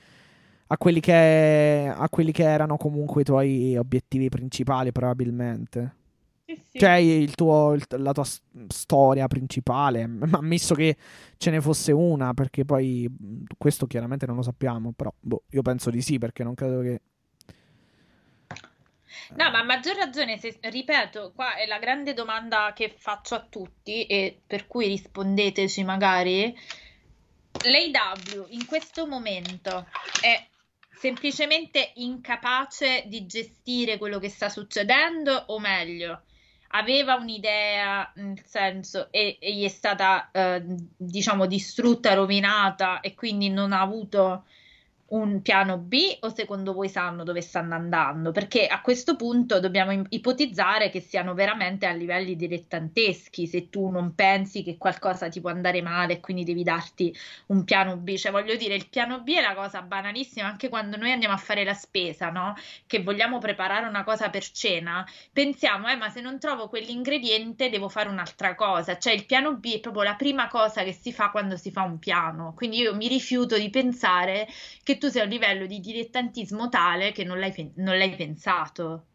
[0.67, 5.97] A quelli che, a quelli che erano comunque i tuoi obiettivi principali, probabilmente.
[6.47, 6.79] Sì, sì.
[6.79, 8.25] Cioè, il tuo, il, la tua
[8.69, 10.03] storia principale.
[10.33, 10.97] Ammesso che
[11.37, 13.07] ce ne fosse una, perché poi
[13.59, 14.93] questo chiaramente non lo sappiamo.
[14.93, 17.01] Però boh, io penso di sì, perché non credo che
[19.35, 23.41] No, ma a maggior ragione, se, ripeto, qua è la grande domanda che faccio a
[23.41, 26.57] tutti e per cui rispondeteci magari.
[27.65, 29.87] L'AW in questo momento
[30.21, 30.47] è
[31.03, 36.23] semplicemente incapace di gestire quello che sta succedendo o meglio,
[36.69, 40.63] aveva un'idea, nel senso, e, e gli è stata, eh,
[40.97, 44.45] diciamo, distrutta, rovinata e quindi non ha avuto
[45.13, 48.33] un piano B o secondo voi sanno dove stanno andando?
[48.33, 54.15] Perché a questo punto dobbiamo ipotizzare che siano veramente a livelli dilettanteschi se tu non
[54.15, 57.15] pensi che qualcosa ti può andare male e quindi devi darti
[57.47, 58.17] un piano B.
[58.17, 61.39] Cioè voglio dire, il piano B è la cosa banalissima anche quando noi andiamo a
[61.39, 62.55] fare la spesa, no?
[62.87, 67.91] Che vogliamo preparare una cosa per cena, pensiamo, eh ma se non trovo quell'ingrediente devo
[67.91, 68.97] fare un'altra cosa.
[68.97, 71.83] Cioè il piano B è proprio la prima cosa che si fa quando si fa
[71.83, 72.55] un piano.
[72.57, 74.49] Quindi io mi rifiuto di pensare
[74.83, 79.07] che tu sei a un livello di dilettantismo tale che non l'hai, non l'hai pensato.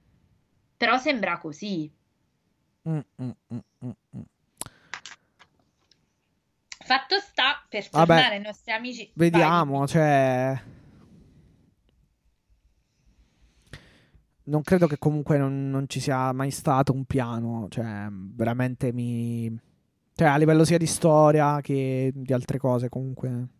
[0.76, 1.90] Però sembra così.
[2.90, 4.22] Mm, mm, mm, mm, mm.
[6.84, 9.10] Fatto sta, per tornare Vabbè, ai nostri amici...
[9.14, 9.88] Vediamo, vai.
[9.88, 10.62] cioè...
[14.44, 19.58] Non credo che comunque non, non, ci sia mai stato un piano, cioè veramente mi...
[20.14, 23.56] Cioè a livello sia di storia che di altre cose comunque...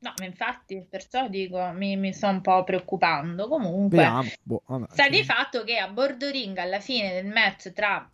[0.00, 3.48] No, ma infatti, perciò dico, mi, mi sto un po' preoccupando.
[3.48, 4.28] Comunque, Vediamo.
[4.42, 5.10] Boh, vabbè, sta sì.
[5.10, 8.08] di fatto che a bordo ring, alla fine del match tra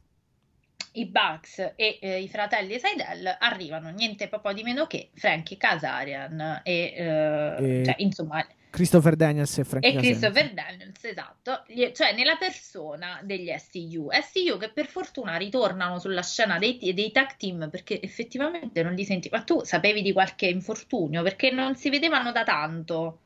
[0.93, 6.61] i Bucks e eh, i fratelli Seidel, arrivano niente po' di meno che Frankie Kazarian
[6.63, 7.85] e, eh, e...
[7.85, 14.09] Cioè, insomma Christopher Daniels e Frank E Christopher Daniels, esatto, cioè nella persona degli STU.
[14.11, 19.05] STU che per fortuna ritornano sulla scena dei, dei tag team perché effettivamente non li
[19.05, 19.29] senti.
[19.31, 21.23] Ma tu sapevi di qualche infortunio?
[21.23, 23.21] Perché non si vedevano da tanto.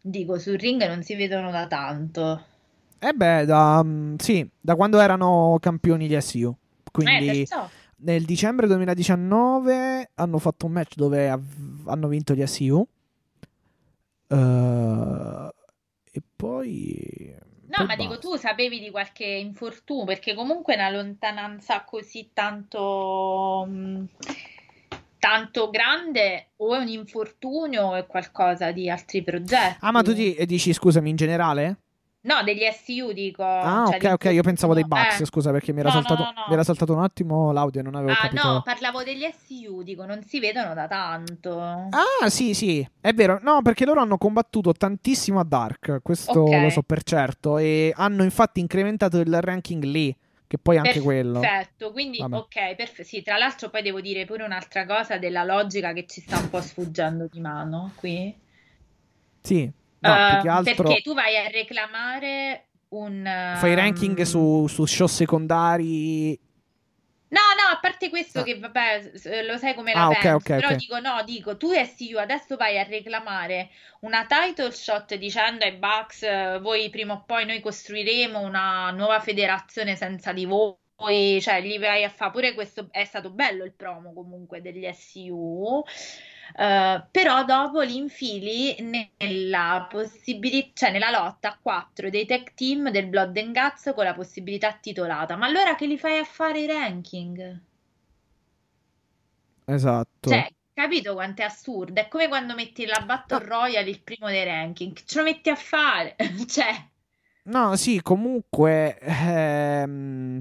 [0.00, 2.44] Dico, sul ring non si vedono da tanto.
[2.98, 6.56] Eh beh, da, um, sì, da quando erano campioni gli SU.
[6.90, 7.46] Quindi eh,
[7.96, 12.88] nel dicembre 2019 hanno fatto un match dove av- hanno vinto gli SU
[14.28, 15.48] Uh,
[16.10, 17.34] e poi...
[17.68, 18.02] No, poi ma basta.
[18.02, 23.66] dico, tu sapevi di qualche infortunio, perché comunque è una lontananza così tanto...
[23.68, 24.04] Mh, mm,
[25.18, 29.78] tanto grande o è un infortunio o è qualcosa di altri progetti.
[29.80, 31.80] Ah, ma tu ti, dici, scusami, in generale?
[32.20, 33.44] No, degli SU dico.
[33.44, 35.24] Ah, cioè ok, ok, io pensavo dei Bucks, eh.
[35.26, 36.44] scusa, perché mi era, No, saltato, no, no.
[36.48, 38.52] mi era saltato un attimo l'audio non avevo Ah, capito.
[38.52, 41.60] no, parlavo degli SU, dico, non si vedono da tanto.
[41.60, 43.38] Ah, sì, sì, è vero.
[43.42, 46.60] No, perché loro hanno combattuto tantissimo a Dark, questo Ok.
[46.60, 50.14] lo so per certo, e hanno infatti incrementato il ranking lì,
[50.48, 51.38] che poi anche quello.
[51.38, 52.36] Perfetto, quindi Vabbè.
[52.36, 53.04] ok, perfetto.
[53.08, 56.50] Sì, tra l'altro poi devo dire pure un'altra cosa della logica che ci sta un
[56.50, 58.34] po' sfuggendo di mano qui.
[59.40, 59.70] Sì,
[60.00, 63.22] no, che altro Perché tu vai a reclamare un...
[63.56, 66.38] fai ehm, ranking su, su show secondari.
[67.30, 68.42] No, no, a parte questo Ah.
[68.42, 69.10] che vabbè,
[69.44, 70.74] lo sai come la Ah, penso, ok, però ok.
[70.76, 73.68] dico no, dico tu SU adesso vai a reclamare
[74.00, 79.94] una title shot dicendo ai Bucks voi prima o poi noi costruiremo una nuova federazione
[79.94, 84.14] senza di voi, cioè gli vai a fare pure questo, è stato bello il promo
[84.14, 85.82] comunque degli SU,
[86.56, 92.90] eh, però dopo li infili nella possibilità, cioè nella lotta a 4 dei tech team
[92.90, 95.36] del Blood and Guts con la possibilità titolata.
[95.36, 97.60] Ma allora che li fai a fare i ranking?
[99.64, 100.30] Esatto.
[100.30, 102.00] Cioè, capito quanto è assurdo?
[102.00, 104.96] È come quando metti la Battle Royale il primo dei ranking.
[105.04, 106.16] Ce lo metti a fare?
[106.48, 106.88] Cioè,
[107.48, 110.40] No, sì, comunque ehm,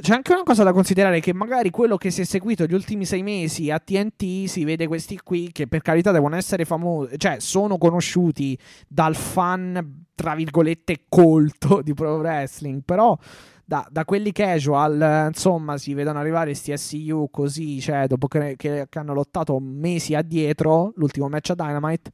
[0.00, 3.04] c'è anche una cosa da considerare che magari quello che si è seguito gli ultimi
[3.04, 7.36] sei mesi a TNT si vede questi qui che per carità devono essere famosi, cioè
[7.40, 8.56] sono conosciuti
[8.86, 13.16] dal fan, tra virgolette, colto di pro wrestling, però
[13.64, 18.86] da, da quelli casual, insomma, si vedono arrivare sti SU così, cioè dopo che, che-
[18.88, 22.10] che hanno lottato mesi addietro, l'ultimo match a Dynamite.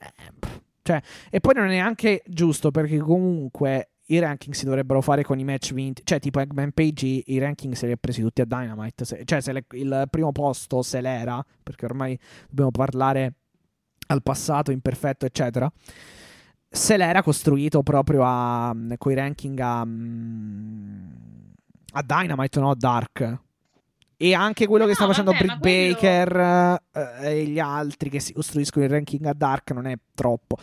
[0.00, 0.48] eh,
[0.82, 1.00] cioè,
[1.30, 5.44] e poi non è neanche giusto perché comunque i ranking si dovrebbero fare con i
[5.44, 6.02] match vinti.
[6.04, 9.04] Cioè, tipo Eggman Page i, ranking se li ha presi tutti a Dynamite.
[9.04, 12.18] Se- cioè, se le- il primo posto se l'era, perché ormai
[12.48, 13.34] dobbiamo parlare
[14.08, 15.70] al passato imperfetto, eccetera.
[16.72, 19.80] Se l'era costruito proprio a, con i ranking a,
[21.92, 22.70] a Dynamite, no?
[22.70, 23.38] A Dark.
[24.16, 26.80] E anche quello che No, sta facendo vabbè, Britt quello- Baker
[27.22, 30.56] eh, e gli altri che si costruiscono il ranking a Dark non è troppo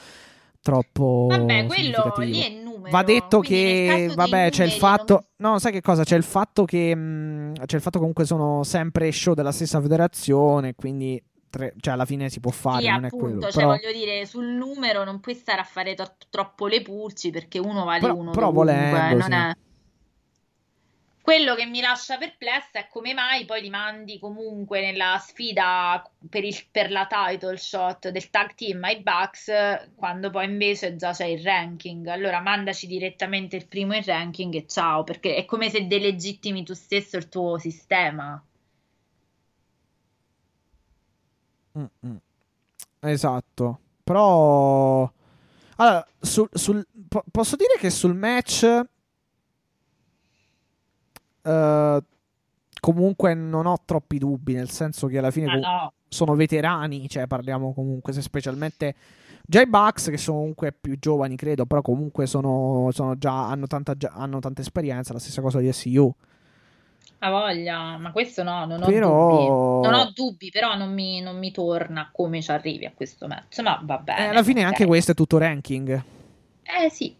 [0.61, 2.49] troppo vabbè, quello lì è
[2.89, 2.97] numero.
[2.97, 5.25] Va detto Quindi che, vabbè, c'è il fatto.
[5.37, 6.03] No, sai che cosa?
[6.03, 6.95] C'è il fatto che.
[6.95, 10.73] mh, c'è il fatto comunque sono sempre show della stessa federazione.
[10.75, 12.83] Quindi, tre- cioè, alla fine si può fare.
[12.83, 13.41] Sì, non è appunto, quello.
[13.41, 17.29] cioè Però, voglio dire, sul numero non puoi stare a fare to- troppo le pulci
[17.29, 19.31] perché uno vale Però- uno però dovunque, volendo, non sì.
[19.33, 19.51] è...
[21.27, 26.45] Quello che mi lascia perplessa è come mai poi li mandi comunque nella sfida per,
[26.45, 29.51] il- per la title shot del tag team ai Bucks
[29.95, 32.07] quando poi invece già c'è il ranking.
[32.07, 36.73] Allora mandaci direttamente il primo in ranking e ciao, perché è come se delegittimi tu
[36.73, 38.41] stesso il tuo sistema.
[41.77, 42.15] Mm, mm.
[43.01, 43.79] Esatto.
[44.03, 45.11] Però.
[45.77, 48.65] Allora, sul, sul- po- posso dire che sul match.
[51.47, 52.03] Eh,
[52.79, 54.53] comunque non ho troppi dubbi.
[54.53, 55.51] Nel senso che alla fine.
[55.51, 58.95] Ah no, sono veterani, cioè parliamo comunque se specialmente
[59.45, 63.67] già i Bucks che sono comunque più giovani credo, però comunque sono, sono già, hanno,
[63.67, 66.13] tanta, già- hanno tanta esperienza, la stessa cosa di SU.
[67.19, 69.87] ha voglia, ma questo no, non ho Però- dubbi.
[69.89, 73.59] Non ho dubbi, però non mi, non mi torna come ci arrivi a questo match,
[73.59, 74.27] ma va Eh, bene.
[74.29, 74.67] alla fine ok.
[74.67, 76.03] anche questo è tutto ranking.
[76.63, 77.13] Eh sì,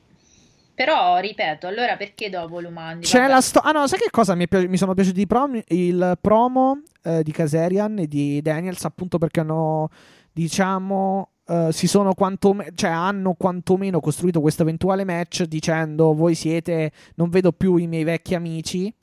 [0.77, 3.03] però ripeto, allora perché dopo lo mandi?
[3.07, 3.31] C'è Vabbè.
[3.31, 6.19] la sto- Ah no, sai che cosa mi, pi- mi sono piaciuti i prom- il
[6.21, 9.89] promo eh, di Caserian e di Daniels appunto perché hanno,
[10.31, 16.91] diciamo, eh, si sono quantomeno, cioè hanno quantomeno costruito questo eventuale match dicendo voi siete,
[17.15, 18.93] non vedo più i miei vecchi amici.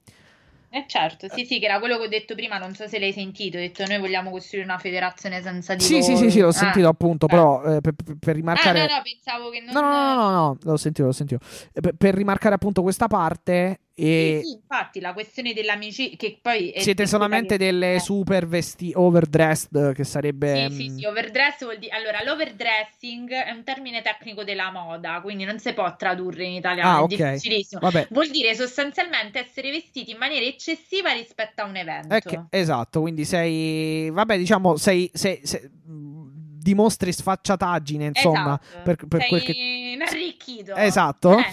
[0.76, 3.12] Eh certo, sì sì, che era quello che ho detto prima, non so se l'hai
[3.12, 6.22] sentito, ho detto noi vogliamo costruire una federazione senza di Sì, sì, voi.
[6.24, 6.52] sì, sì, l'ho Ah.
[6.52, 7.28] sentito appunto, eh.
[7.28, 8.80] però eh, per, per- per Ah, rimarcare...
[8.80, 9.72] no, no, pensavo che non...
[9.72, 11.44] No, no, no, no, no, l'ho sentito, l'ho sentito.
[11.72, 16.38] Eh, Per, per rimarcare appunto questa parte e Sì, sì, infatti, la questione dell'amicizia, che
[16.42, 16.72] poi...
[16.76, 20.68] siete solamente delle super vesti overdressed che sarebbe...
[20.68, 21.94] Sì, sì, mm, sì, overdress vuol dire...
[21.94, 26.90] Allora, l'overdressing è un termine tecnico della moda, quindi non si può tradurre in italiano,
[26.90, 27.08] Ah, è ok.
[27.16, 27.80] difficilissimo.
[27.80, 32.28] Vabbè, Vuol dire sostanzialmente essere vestiti in maniera eccessiva rispetto a un evento.
[32.28, 34.10] che- esatto, quindi sei...
[34.10, 35.10] Vabbè, diciamo, sei...
[35.14, 36.23] sei- sei- mh,
[36.64, 38.82] dimostri sfacciataggine, insomma, Esatto.
[38.84, 39.52] per, per quel che...
[39.52, 40.74] inarricchito.
[40.74, 41.36] Esatto.
[41.38, 41.44] Eh.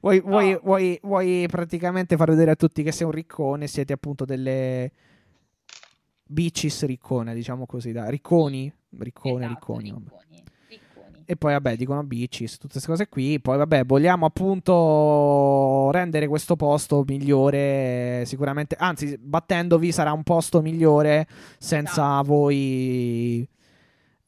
[0.00, 0.60] vuoi, vuoi- No.
[0.64, 4.90] vuoi- vuoi praticamente far vedere a tutti che sei un riccone, siete appunto delle
[6.26, 9.84] bitches riccone, diciamo così, da ricconi, riccone, Esatto, ricconi.
[9.84, 11.22] ricconi, ricconi.
[11.26, 13.40] E poi, vabbè, dicono Bitches, tutte queste cose qui.
[13.40, 18.24] Poi, vabbè, vogliamo appunto rendere questo posto migliore.
[18.26, 21.26] Sicuramente, anzi, battendovi sarà un posto migliore
[21.58, 22.24] senza Esatto.
[22.24, 23.48] voi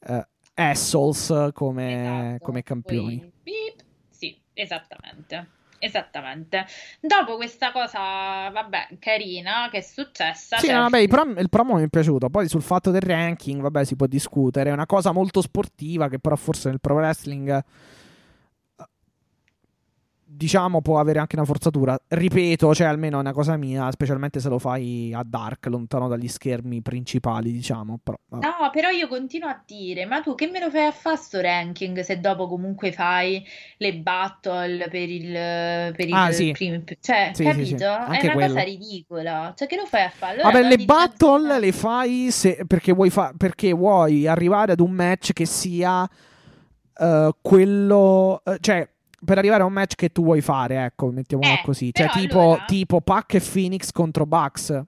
[0.07, 2.01] eh, assholes come,
[2.31, 3.19] Esatto, come campioni.
[3.19, 3.73] poi.
[4.09, 5.49] Sì, esattamente.
[5.79, 6.65] Esattamente.
[6.99, 10.57] Dopo questa cosa, vabbè, carina che è successa.
[10.57, 12.29] Sì, cioè, no, vabbè, il promo, il promo mi è piaciuto.
[12.29, 14.71] Poi sul fatto del ranking, vabbè, si può discutere.
[14.71, 17.63] È una cosa molto sportiva che però forse nel pro wrestling
[20.29, 21.97] diciamo può avere anche una forzatura.
[22.07, 26.27] Ripeto, cioè almeno è una cosa mia, specialmente se lo fai a dark, lontano dagli
[26.27, 27.99] schermi principali, diciamo.
[28.03, 28.17] Però.
[28.29, 31.39] No, però io continuo a dire, ma tu che me lo fai a fare sto
[31.41, 33.43] ranking se dopo comunque fai
[33.77, 35.31] le battle per il,
[35.95, 36.51] per il Ah, sì.
[36.51, 37.85] primo, cioè, Sì, sì, sì, capito?
[37.85, 38.47] È una quello.
[38.53, 39.53] cosa ridicola.
[39.55, 40.41] Cioè, che lo fai a fare?
[40.41, 44.91] Allora Vabbè, le battle le fai se- perché, vuoi fa- perché vuoi arrivare ad un
[44.91, 46.07] match che sia
[46.99, 48.41] eh, quello.
[48.43, 48.87] eh, cioè,
[49.23, 51.91] per arrivare a un match che tu vuoi fare, ecco, mettiamola Eh, così.
[51.93, 54.83] Cioè, tipo, allora- tipo Pac e Phoenix contro Bucks.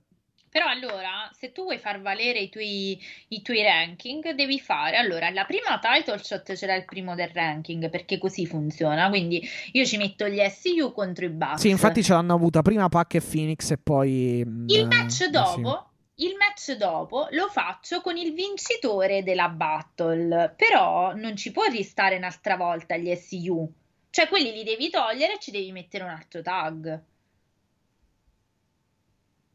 [0.52, 5.30] Però allora, se tu vuoi far valere i tuoi, i tuoi ranking, devi fare, allora,
[5.30, 9.86] la prima title shot ce l'ha il primo del ranking, perché così funziona, quindi io
[9.86, 11.62] ci metto gli SU contro i Bucks.
[11.62, 14.44] Sì, infatti ce l'hanno avuta prima Pac e Phoenix e poi.
[14.44, 15.30] mm, Il match eh, sì.
[15.30, 21.66] dopo, il match dopo lo faccio con il vincitore della battle, però non ci può
[21.66, 23.72] ristare un'altra volta gli SU.
[24.12, 27.04] Cioè, quelli li devi togliere e ci devi mettere un altro tag.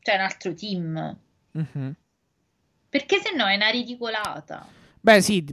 [0.01, 1.18] Cioè, un altro team.
[1.52, 1.94] Mhm.
[2.89, 4.66] Perché se no è una ridicolata.
[5.01, 5.44] Beh, sì.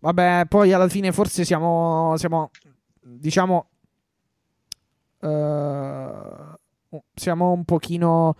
[0.00, 2.14] Vabbè, poi alla fine forse siamo.
[2.16, 2.50] siamo
[3.00, 3.68] diciamo.
[5.20, 6.58] eh,
[7.14, 8.36] siamo un pochino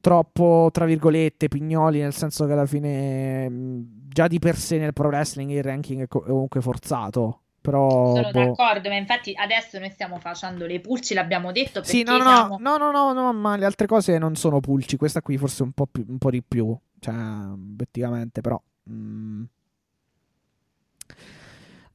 [0.00, 3.48] troppo, tra virgolette, pignoli, nel senso che alla fine.
[3.48, 7.42] mh, Già di per sé nel pro wrestling il ranking è comunque forzato.
[7.66, 8.14] Però.
[8.14, 8.44] Sono boh.
[8.44, 12.58] d'accordo, ma infatti adesso noi stiamo facendo le pulci, l'abbiamo detto Sì, no, no, siamo...
[12.60, 14.96] no, no, no, no, ma le altre cose non sono pulci.
[14.96, 16.76] Questa qui forse un po', più, un po' di più.
[17.00, 18.60] Cioè, obiettivamente, però.
[18.88, 19.42] mm.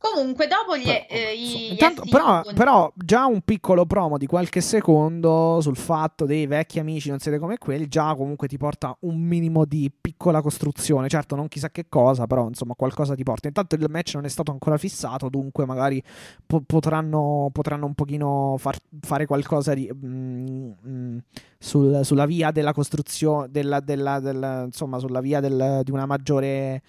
[0.02, 4.60] Comunque, dopo gli, Però, eh, gli intanto- però, però già un piccolo promo di qualche
[4.60, 9.20] secondo sul fatto dei vecchi amici non siete come quelli, già comunque ti porta un
[9.20, 11.08] minimo di piccola costruzione.
[11.08, 13.48] Certo, non chissà che cosa, però insomma qualcosa ti porta.
[13.48, 16.02] Intanto il match non è stato ancora fissato, dunque magari
[16.48, 21.18] po- potranno, potranno un pochino far- fare qualcosa di, mm, mm,
[21.60, 26.82] sul- sulla via della costruzione, della, della- della- insomma sulla via del- di una maggiore...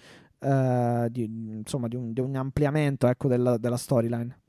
[0.43, 4.39] eh, di, insomma, di un, di un ampliamento ecco, della, della storyline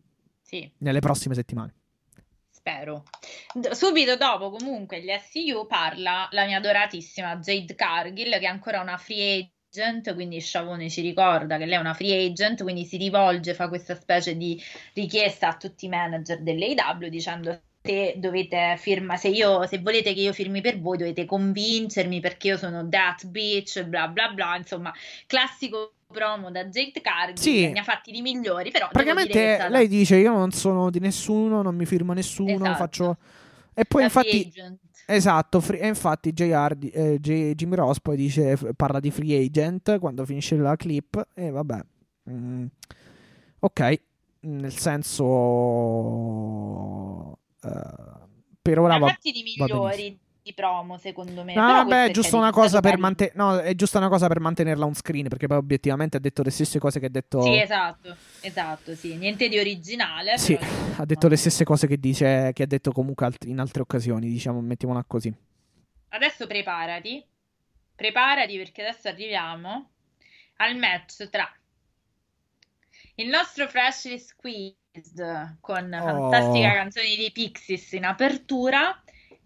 [0.43, 1.75] Sì, nelle prossime settimane.
[2.49, 3.05] spero.
[3.73, 8.97] Subito dopo, comunque, gli SU parla la mia adoratissima Jade Cargill, che è ancora una
[8.97, 13.55] free agent, quindi Sciavone ci ricorda che lei è una free agent, quindi si rivolge,
[13.55, 14.61] fa questa specie di
[14.95, 20.21] richiesta a tutti i manager dell'AW dicendo se dovete firmare, se io, se volete che
[20.21, 24.91] io firmi per voi, dovete convincermi perché io sono that bitch, bla bla bla, insomma,
[25.27, 27.71] classico promo da Jade Cargill, Sì.
[27.71, 31.61] ne ha fatti di migliori, però Praticamente stata lei dice: Io non sono di nessuno,
[31.61, 32.55] non mi firma nessuno.
[32.55, 32.75] Esatto.
[32.75, 33.17] Faccio.
[33.75, 34.79] E poi free infatti.
[35.07, 39.99] Esatto, free- e infatti JR, eh, J- Jimmy Ross poi dice, parla di free agent
[39.99, 41.85] quando finisce la clip e vabbè.
[42.31, 42.65] Mm,
[43.59, 44.01] ok,
[44.41, 45.29] nel senso...
[48.61, 51.55] per ora va, di migliori di promo, secondo me.
[51.55, 53.01] No, però questo è giusto una cosa per carino.
[53.01, 56.43] mante- no, è giusta una cosa per mantenerla on screen, perché poi obiettivamente ha detto
[56.43, 60.37] le stesse cose che ha detto Sì, esatto, esatto, sì, niente di originale.
[60.37, 60.71] Sì, però,
[61.01, 64.29] ha detto le stesse cose che dice che ha detto comunque alt- in altre occasioni,
[64.29, 65.35] diciamo, mettiamola così.
[66.09, 67.25] Adesso preparati,
[67.95, 69.93] preparati perché adesso arriviamo
[70.57, 71.51] al match tra
[73.15, 74.77] il nostro Freshly Squeezed
[75.61, 76.31] con Oh.
[76.31, 79.03] fantastica canzone di Pixies in apertura.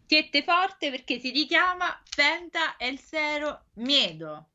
[0.07, 4.49] Tiette forte perché si richiama Penta El Zero Miedo.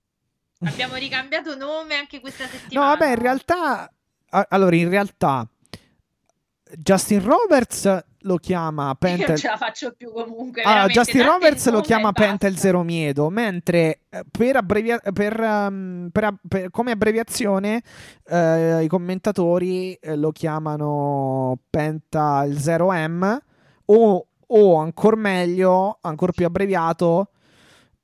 [0.65, 2.87] Abbiamo ricambiato nome anche questa No, settimana.
[2.95, 3.93] vabbè, in realtà
[4.29, 5.47] allora in realtà
[6.75, 10.61] Justin Roberts lo chiama Pentel non ce la faccio più comunque.
[10.61, 12.11] Allora, veramente, Justin Roberts lo chiama.
[12.11, 17.81] Pentel Zero Miedo, mentre eh, per, abbrevia- per, um, per per- come abbreviazione
[18.25, 23.37] eh, i commentatori eh, lo chiamano Penta il 0M
[23.85, 27.29] o, o ancora meglio, ancora più abbreviato,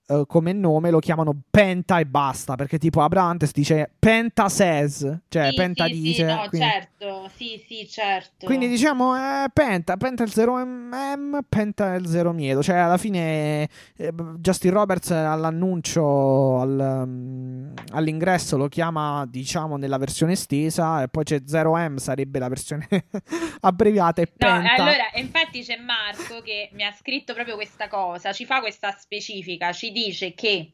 [0.09, 5.47] uh, come nome lo chiamano Penta e basta, perché tipo Abrantes dice Penta says, cioè
[5.49, 6.13] Sì, Penta sì, dice.
[6.27, 8.45] sì, no, quindi, certo, sì, sì, certo.
[8.45, 13.69] quindi diciamo eh, Penta, Penta il 0 M, Penta il 0 Miedo, cioè alla fine
[13.95, 21.23] eh, Justin Roberts all'annuncio, al, um, all'ingresso lo chiama diciamo nella versione estesa e poi
[21.23, 22.87] c'è 0M, sarebbe la versione
[23.61, 24.73] abbreviata e No, Penta.
[24.73, 29.71] allora, infatti c'è Marco che mi ha scritto proprio questa cosa, ci fa questa specifica,
[29.71, 29.97] ci dice
[30.35, 30.71] che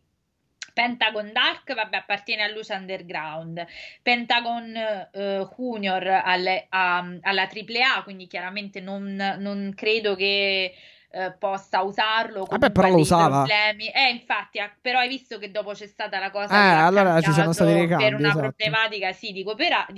[0.73, 3.65] Pentagon Dark, vabbè, appartiene a Luce Underground,
[4.01, 10.73] Pentagon eh, Junior alle- a- alla AAA, quindi chiaramente non, non credo che
[11.11, 12.45] eh, possa usarlo.
[12.49, 13.43] Vabbè, però lo usava.
[13.45, 13.87] Problemi.
[13.87, 17.53] Eh, infatti, però hai visto che dopo c'è stata la cosa Eh, allora ci sono
[17.53, 18.39] stati dei cambi, per una esatto.
[18.41, 19.43] problematica sì, di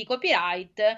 [0.05, 0.95] copyright.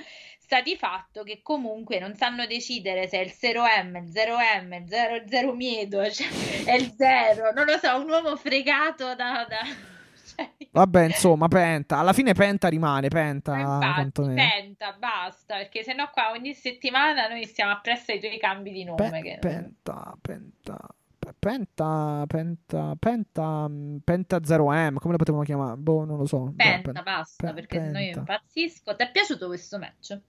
[0.49, 5.23] Sta di fatto che comunque non sanno decidere se è il 0M, il 0M, 0,
[5.27, 6.27] 0 miedo, cioè
[6.65, 9.45] è il 0, non lo so, un uomo fregato da...
[9.47, 9.57] da...
[10.35, 11.99] cioè, Vabbè, insomma, Penta.
[11.99, 13.53] Alla fine Penta rimane, Penta.
[13.53, 18.71] ma infatti, penta, basta, perché sennò qua ogni settimana noi stiamo appresso ai tuoi cambi
[18.71, 19.07] di nome.
[19.07, 20.79] Pe- che- Penta, Penta.
[21.19, 25.77] Pe- Penta, Penta, Penta, mm, Penta 0M, come lo potevamo chiamare?
[25.77, 26.51] Boh, non lo so.
[26.55, 28.19] Penta, Pen- basta, pe- perché sennò io penta.
[28.19, 28.95] impazzisco.
[28.95, 30.19] Ti è piaciuto questo match?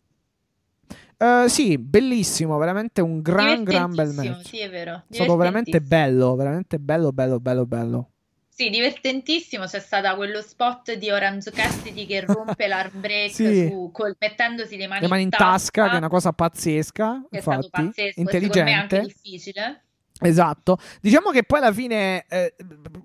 [1.17, 4.47] Eh, sì, bellissimo, veramente un gran, gran bel match.
[4.49, 5.03] Sì, è vero.
[5.09, 8.11] È stato veramente bello, veramente bello, bello, bello, bello.
[8.49, 9.65] Sì, divertentissimo.
[9.65, 13.67] C'è stato quello spot di Orange Cassidy che rompe l'arm break Sì.
[13.69, 17.39] su- col- mettendosi le mani, Le mani in tasca, che è una cosa pazzesca, che
[17.39, 19.01] è stato infatti, pazzesco, e secondo me anche intelligente.
[19.01, 19.85] difficile.
[20.23, 22.55] Esatto, diciamo che poi alla fine eh,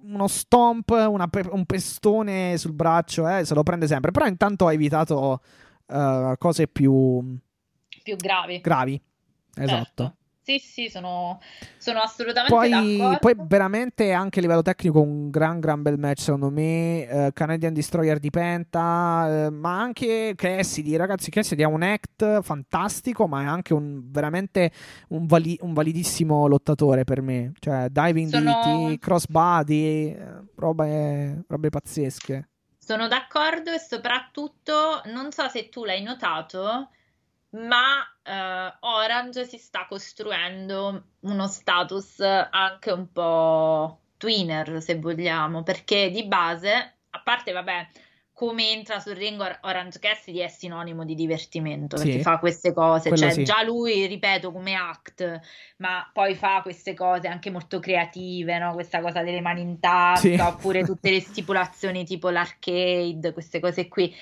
[0.04, 4.74] uno stomp, una un pestone sul braccio, eh, se lo prende sempre, però intanto ha
[4.74, 5.42] evitato
[5.88, 7.38] eh, cose più
[8.06, 8.62] Più gravi.
[8.62, 9.02] gravi.
[9.58, 10.04] Esatto.
[10.04, 10.16] Certo.
[10.44, 11.40] Sì, sì, sono,
[11.80, 13.18] sono assolutamente Poi, d'accordo.
[13.18, 17.74] poi veramente anche a livello tecnico un gran gran bel match secondo me eh, Canadian
[17.74, 23.46] Destroyer di Penta eh, ma anche Cassidy ragazzi Cassidy ha un act fantastico ma è
[23.46, 24.70] anche un veramente
[25.08, 31.70] un, vali- un validissimo lottatore per me cioè diving Sono- DT crossbody eh, robe, robe
[31.70, 36.90] pazzesche Sono d'accordo e soprattutto non so se tu l'hai notato,
[37.56, 46.10] ma eh, Orange si sta costruendo uno status anche un po' twinner, se vogliamo, perché
[46.10, 47.88] di base, a parte, vabbè,
[48.34, 52.22] come entra sul ring Or- Orange Cassidy è sinonimo di divertimento, perché Sì.
[52.22, 53.44] fa queste cose, cioè sì.
[53.44, 55.40] già lui, ripeto, come act,
[55.78, 58.74] ma poi fa queste cose anche molto creative, no?
[58.74, 60.36] Questa cosa delle mani in tasca, Sì.
[60.42, 64.14] oppure tutte le stipulazioni tipo l'arcade, queste cose qui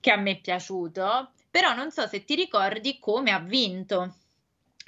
[0.00, 4.14] che a me è piaciuto, però non so se ti ricordi come ha vinto.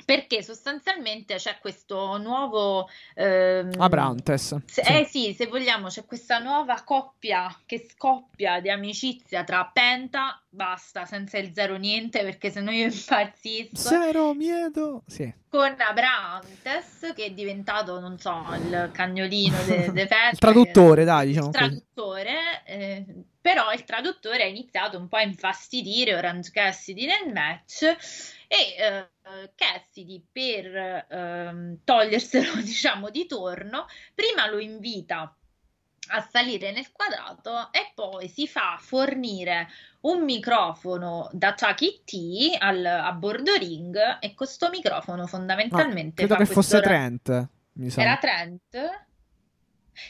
[0.04, 4.92] Perché sostanzialmente c'è questo nuovo ehm, Abrantes se- sì.
[4.92, 11.04] Eh sì, se vogliamo, c'è questa nuova coppia che scoppia di amicizia tra Penta, basta,
[11.04, 15.30] senza il zero niente, perché se no io impazzisco, Zero miedo sì.
[15.48, 21.26] con Abrantes, che è diventato, non so, il cagnolino de, de Penta, il traduttore dai
[21.26, 23.04] diciamo il traduttore, eh,
[23.40, 27.82] però il traduttore ha iniziato un po' a infastidire Orange Cassidy nel match
[28.46, 35.34] e eh, Cassidy per ehm, toglierselo diciamo di torno prima lo invita
[36.12, 39.68] a salire nel quadrato e poi si fa fornire
[40.00, 46.34] un microfono da Chucky T al, a bordo ring e questo microfono No, fondamentalmente credo
[46.34, 49.06] fa che fosse questo ra- Trent mi sa era Trent?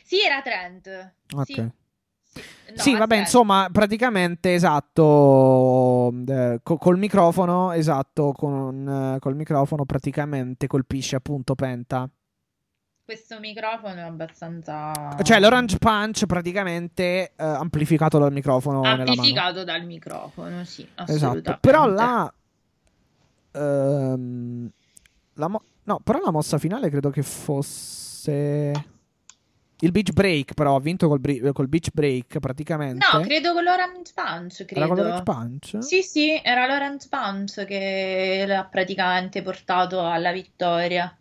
[0.05, 1.15] Sì, era Trent.
[1.35, 1.45] Ok.
[1.45, 1.71] Sì.
[2.33, 2.43] Sì.
[2.77, 9.85] No, Sì, vabbè, insomma, praticamente esatto, eh, co- col microfono, esatto, con, eh, col microfono
[9.85, 12.09] praticamente colpisce appunto Penta.
[13.05, 14.93] Questo microfono è abbastanza
[15.25, 21.13] Cioè l'Orange Punch praticamente eh, amplificato dal microfono amplificato dal microfono, sì, Esatto.
[21.13, 21.59] assolutamente.
[21.61, 22.33] Però la,
[23.53, 24.71] ehm,
[25.35, 28.71] la mo- no, però la mossa finale credo che fosse
[29.81, 32.99] il beach break, però ha vinto col, bri- col beach break praticamente.
[33.13, 35.03] No, credo con l'Orange Punch, Era con credo.
[35.03, 35.83] l'Orange Punch?
[35.83, 41.15] Sì, sì, era l'Orange Punch che l'ha praticamente portato alla vittoria.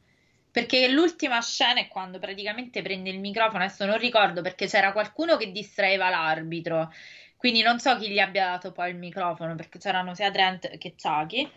[0.51, 5.37] Perché l'ultima scena è quando praticamente prende il microfono, adesso non ricordo perché c'era qualcuno
[5.37, 6.91] che distraeva l'arbitro,
[7.37, 10.95] quindi non so chi gli abbia dato poi il microfono, perché c'erano sia Trent che
[11.01, 11.49] Chucky.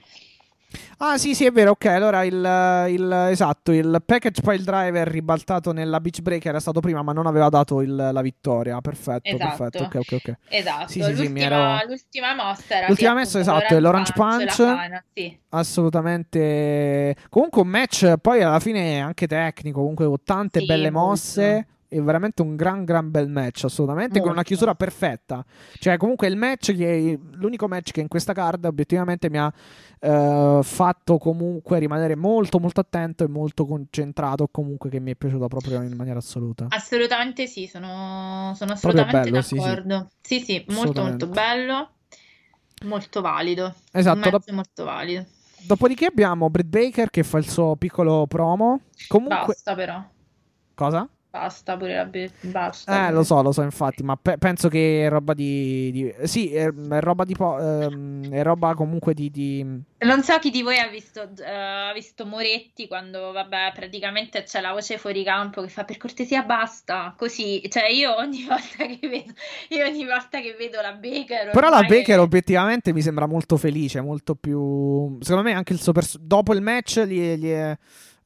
[0.99, 1.73] Ah, sì, sì, è vero.
[1.73, 2.35] Ok, allora il,
[2.89, 7.27] il- esatto, il package pile driver ribaltato nella beach break era stato prima, ma non
[7.27, 8.81] aveva dato il- la vittoria.
[8.81, 9.57] Perfetto, Esatto.
[9.65, 9.82] perfetto.
[9.85, 10.35] Ok, ok, ok.
[10.49, 14.57] Esatto, Sì, sì, sì, mi l'ultima, l'ultima mossa era L'ultima appunto, esatto, è l'Orange Punch.
[14.57, 15.39] pana, sì.
[15.51, 17.16] Assolutamente.
[17.28, 21.20] Comunque un match poi alla fine anche tecnico, comunque con tante belle molto.
[21.93, 24.48] È veramente un gran gran bel match, assolutamente, con una Molto.
[24.48, 25.44] chiusura perfetta.
[25.78, 29.52] Cioè, comunque il match che l'unico match che in questa card obiettivamente mi ha
[30.01, 35.47] eh, fatto comunque rimanere molto molto attento e molto concentrato, comunque che mi è piaciuto
[35.48, 36.66] proprio in maniera assoluta.
[36.70, 39.62] Assolutamente sì, sono, sono assolutamente bello, sì, sì.
[39.62, 40.09] d'accordo.
[40.23, 41.90] Sì, sì, molto molto bello,
[42.86, 43.74] molto valido.
[43.93, 45.27] Esatto, dop- molto valido.
[45.66, 48.81] dopodiché abbiamo Britt Baker che fa il suo piccolo promo.
[49.09, 50.02] Comunque, Basta però,
[50.74, 51.06] cosa?
[51.32, 53.09] Basta pure la be- basta.
[53.09, 56.52] Eh, lo so, lo so, infatti, ma pe- penso che è roba di, di- Sì,
[56.54, 57.34] è, è roba di...
[57.34, 59.30] po- ehm, è roba comunque di...
[59.30, 64.42] di- Non so chi di voi ha visto, eh, ha visto Moretti quando, vabbè, praticamente
[64.42, 68.84] c'è la voce fuori campo che fa per cortesia basta, così, cioè io ogni volta
[68.84, 69.32] che vedo,
[69.70, 74.02] io ogni volta che vedo la Baker Però la Baker obiettivamente mi sembra molto felice,
[74.02, 75.16] molto più...
[75.22, 75.92] Secondo me anche il suo...
[75.92, 77.78] pers- dopo il match gli, gli è-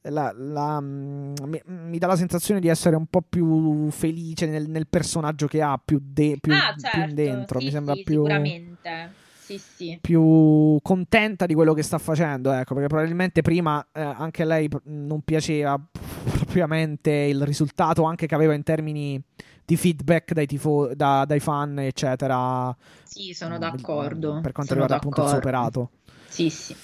[0.09, 4.69] la- la- mm, mi, mi dà la sensazione di essere un po' più felice nel,
[4.69, 7.59] nel personaggio che ha, più, de- più- Ah, più certo, dentro.
[7.59, 8.13] sì, mi sembra sì, più...
[8.23, 9.97] sicuramente, sì, sì.
[10.01, 15.21] più contenta di quello che sta facendo, ecco, perché probabilmente prima eh, anche lei non
[15.21, 15.79] piaceva
[16.37, 19.21] propriamente il risultato anche che aveva in termini
[19.65, 22.75] di feedback dai, tifo- da- dai fan, eccetera.
[23.03, 24.39] Sì, sono Mm, d'accordo.
[24.41, 25.57] Per quanto sono riguarda appunto il suo d'accordo.
[25.81, 25.89] operato.
[26.29, 26.75] Sì, sì.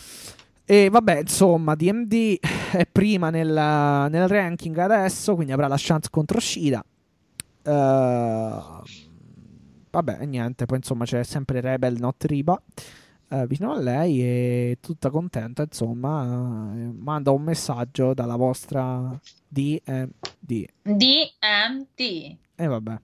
[0.66, 2.40] E vabbè, insomma, DMD
[2.72, 6.84] è prima nel, nel ranking adesso, quindi avrà la chance contro Shida.
[7.64, 8.62] Eh,
[9.90, 12.62] vabbè, niente, poi insomma c'è sempre Rebel Not Riba
[13.34, 20.66] eh, vicino a lei e tutta contenta, insomma, eh, manda un messaggio dalla vostra DMD.
[20.84, 22.38] DMT.
[22.56, 23.00] E vabbè.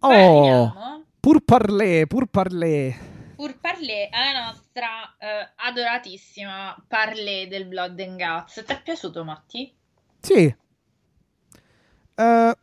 [0.00, 3.13] Oh, arriviamo, pur parlé, pur parlé.
[3.34, 8.62] Pur parlé alla nostra eh, adoratissima parlé del Blood and Guts.
[8.64, 9.74] Ti è piaciuto, Matti?
[10.20, 10.54] Sì.
[12.14, 12.56] Eh,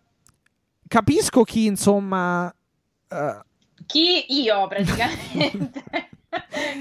[0.87, 2.53] capisco chi, insomma,
[3.07, 3.39] eh,
[3.85, 4.25] Chi?
[4.41, 5.83] Io, praticamente.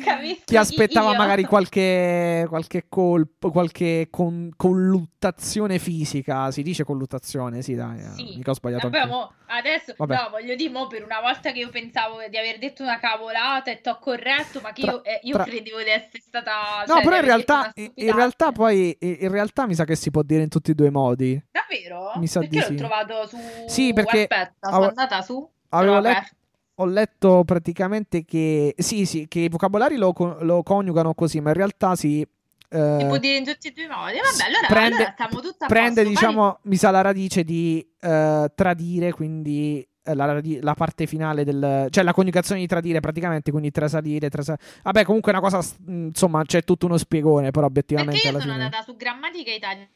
[0.05, 1.17] Capisco chi aspettava io.
[1.17, 6.51] magari qualche, qualche colpo, qualche con- colluttazione fisica.
[6.53, 7.99] Si dice colluttazione, sì, dai.
[7.99, 8.35] eh, Sì.
[8.37, 10.15] Mica ho sbagliato Vabbè, mo, adesso Vabbè.
[10.15, 13.71] no, voglio dire, mo, per una volta che io pensavo di aver detto una cavolata
[13.71, 16.85] e t'ho corretto, ma che Tra- io, eh, io tra- credevo di essere stata.
[16.87, 20.23] No, cioè, però in realtà, in realtà poi, in realtà mi sa che si può
[20.23, 21.43] dire in tutti e due i modi.
[21.51, 22.13] Davvero?
[22.17, 22.75] Mi sa perché di l'ho sì.
[22.77, 23.37] trovato su.
[23.67, 25.49] Sì, perché Aspetta, sono andata su.
[25.71, 26.35] avevo aperto.
[26.81, 31.57] Ho letto praticamente che sì, sì, che i vocabolari lo, lo coniugano così, ma in
[31.57, 32.27] realtà si
[32.73, 34.19] eh, Si può dire in tutti e due i modi.
[34.19, 40.15] Vabbè, allora, prende- allora prende, diciamo, mi sa la radice di eh, tradire, quindi eh,
[40.15, 41.89] la, la parte finale del...
[41.91, 44.57] cioè la coniugazione di tradire praticamente, quindi trasalire, trasa...
[44.83, 48.41] Vabbè, comunque è una cosa, insomma, c'è tutto uno spiegone, però Perché obiettivamente io alla
[48.41, 48.65] sono fine...
[48.65, 49.89] andata su grammatica italiana.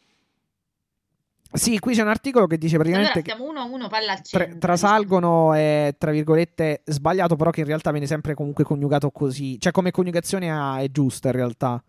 [1.57, 4.13] Sì, qui c'è un articolo che dice Allora praticamente che stiamo uno a uno, palla
[4.13, 4.59] al tra- centro.
[4.59, 9.59] trasalgono è, tra virgolette, sbagliato, però che in realtà viene sempre comunque coniugato così.
[9.61, 10.49] Cioè, come coniugazione
[10.83, 11.83] è giusta in realtà.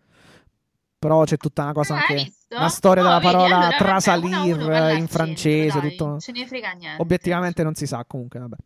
[0.98, 2.32] Però c'è tutta una cosa Ah, anche...
[2.50, 3.32] Una storia Oh, della vedi?
[3.32, 6.06] parola Allora, vabbè, trasalir uno a uno, al in francese, centro, dai, tutto...
[6.06, 7.02] Non ce ne frega niente.
[7.02, 8.56] Obiettivamente non si sa, comunque, vabbè.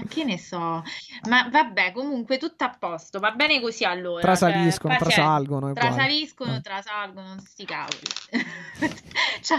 [0.00, 0.82] Ma che ne so?
[1.28, 3.18] Ma vabbè, comunque tutto a posto.
[3.18, 4.20] Va bene così allora.
[4.22, 5.72] Trasaliscono, cioè, trasalgono.
[5.72, 6.60] Trasaliscono, Eh.
[6.60, 7.98] trasalgono, sti cavoli.
[9.42, 9.58] Cioè,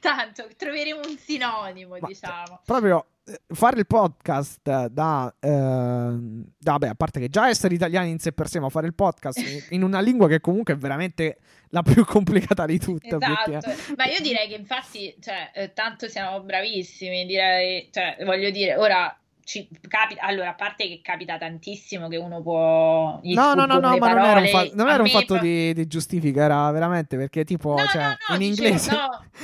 [0.00, 2.60] tanto troveremo un sinonimo, Ma- diciamo.
[2.64, 8.18] Proprio eh, fare il podcast da, da- vabbè, a parte che già essere italiani in
[8.18, 9.38] sé per sé, ma fare il podcast
[9.70, 11.38] in, una lingua che comunque è veramente
[11.68, 16.40] la più complicata di tutte, Esatto, ma io direi che infatti, cioè, eh, tanto siamo
[16.42, 19.16] bravissimi, direi, cioè, voglio dire, ora
[19.52, 23.96] ci capita, allora, a parte che capita tantissimo che uno può No, no, no, no,
[23.96, 27.16] ma non era un, fa- non era un fatto pro- di, di giustifica, era veramente
[27.16, 28.90] perché tipo, No, cioè, no, no, in dicevo, inglese...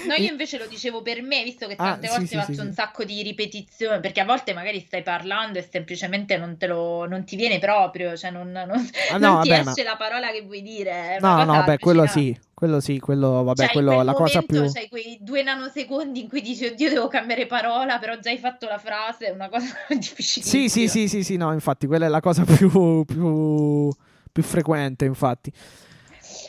[0.03, 2.61] no, io invece lo dicevo per me, visto che Ah, tante sì, volte sì, faccio
[2.61, 2.75] sì, un sì.
[2.75, 7.25] sacco di ripetizioni, perché a volte magari stai parlando e semplicemente non te lo, non
[7.25, 8.69] ti viene proprio, cioè non, non-
[9.07, 11.17] Ah, non no, ti vabbè, ma- esce la parola che vuoi dire.
[11.21, 14.43] una No, no, vabbè, quello sì, quello sì, quello, vabbè, Cioè, quello, quel la cosa
[14.43, 14.69] più...
[14.69, 18.67] c'hai quei due nanosecondi in cui dici, oddio, devo cambiare parola, però già hai fatto
[18.67, 20.65] la frase, è una cosa difficilissima.
[20.65, 23.89] Sì, sì, sì, sì, sì, no, infatti, quella è la cosa più, più,
[24.33, 25.53] più frequente, infatti.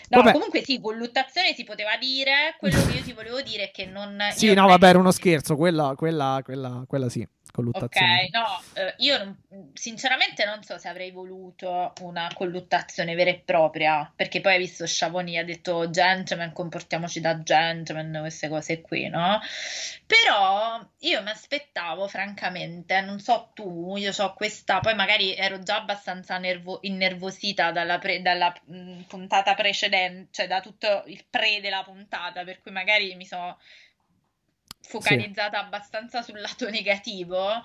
[0.10, 0.32] No, Vabbè.
[0.32, 4.18] comunque sì, colluttazione si poteva dire, quello che io ti volevo dire è che non...
[4.32, 7.28] Sì, no, vabbè, era uno scherzo, quella, quella, quella, quella sì.
[7.52, 8.24] Colluttazione.
[8.26, 13.42] Ok, no, eh, io non- sinceramente non so se avrei voluto una colluttazione vera e
[13.44, 19.08] propria, perché poi hai visto Sciavoni ha detto gentleman, comportiamoci da gentleman, queste cose qui,
[19.08, 19.40] no?
[20.06, 25.78] Però io mi aspettavo, francamente, non so tu, io ho questa, poi magari ero già
[25.78, 31.84] abbastanza nervo- innervosita dalla, pre- dalla, mh, puntata precedente, cioè da tutto il pre della
[31.84, 33.58] puntata, per cui magari mi sono
[34.90, 37.64] focalizzata abbastanza sul lato negativo,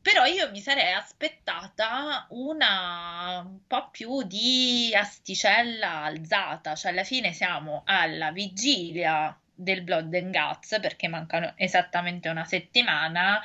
[0.00, 7.34] però io mi sarei aspettata una un po' più di asticella alzata, cioè alla fine
[7.34, 13.40] siamo alla vigilia del Blood and Guts perché mancano esattamente una settimana.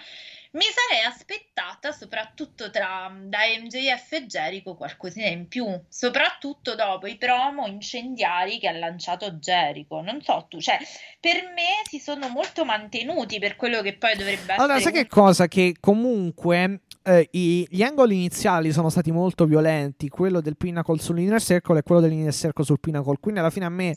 [0.57, 7.15] Mi sarei aspettata, soprattutto tra da MJF e Jericho, qualcosina in più, soprattutto dopo i
[7.15, 10.01] promo incendiari che ha lanciato Jericho.
[10.01, 10.79] Non so tu, cioè,
[11.19, 14.55] per me si sono molto mantenuti per quello che poi dovrebbe essere.
[14.55, 15.47] Allora, sai che cosa?
[15.47, 21.41] Che comunque eh, i- gli angoli iniziali sono stati molto violenti, quello del Pinnacle sull'Inner
[21.41, 23.17] Circle e quello dell'Inner Circle sul Pinnacle.
[23.19, 23.95] Quindi alla fine a me,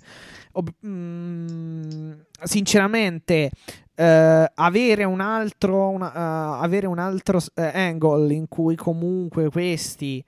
[0.52, 2.12] ob- mm,
[2.44, 3.50] sinceramente,
[3.94, 10.24] eh, avere un altro, una- eh, avere un altro eh, angle in cui comunque questi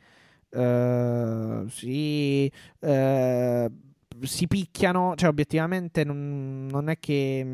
[0.55, 2.51] eh, si,
[4.23, 7.47] si picchiano, cioè obiettivamente non, non è che...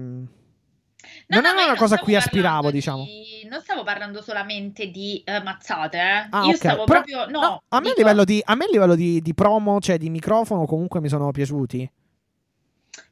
[1.31, 3.05] No, non no, io una cosa a cui aspiravo, parlando diciamo.
[3.05, 6.27] di- Non stavo parlando solamente di eh, mazzate, eh.
[6.31, 6.57] Ah, Io ok.
[6.57, 7.27] stavo Però- proprio.
[7.27, 9.79] No, no, a me a dico- livello, di, a me a livello di, di promo,
[9.81, 11.79] cioè di microfono, comunque mi sono piaciuti.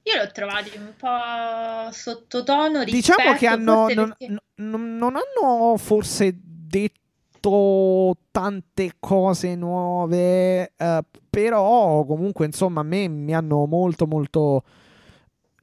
[0.02, 5.76] Io li ho trovati un po' sottotono Diciamo che hanno, non, perché- non- non hanno
[5.76, 14.62] forse detto tante cose nuove, eh, però comunque insomma a me mi hanno molto molto...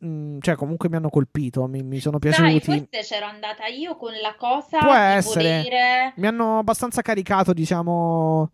[0.05, 2.59] mm, Cioè, comunque mi hanno colpito, mi, mi sono piaciuti.
[2.59, 5.57] forse c'ero andata io con la cosa Può essere.
[5.63, 6.13] volere.
[6.17, 8.51] Mi hanno abbastanza caricato, diciamo,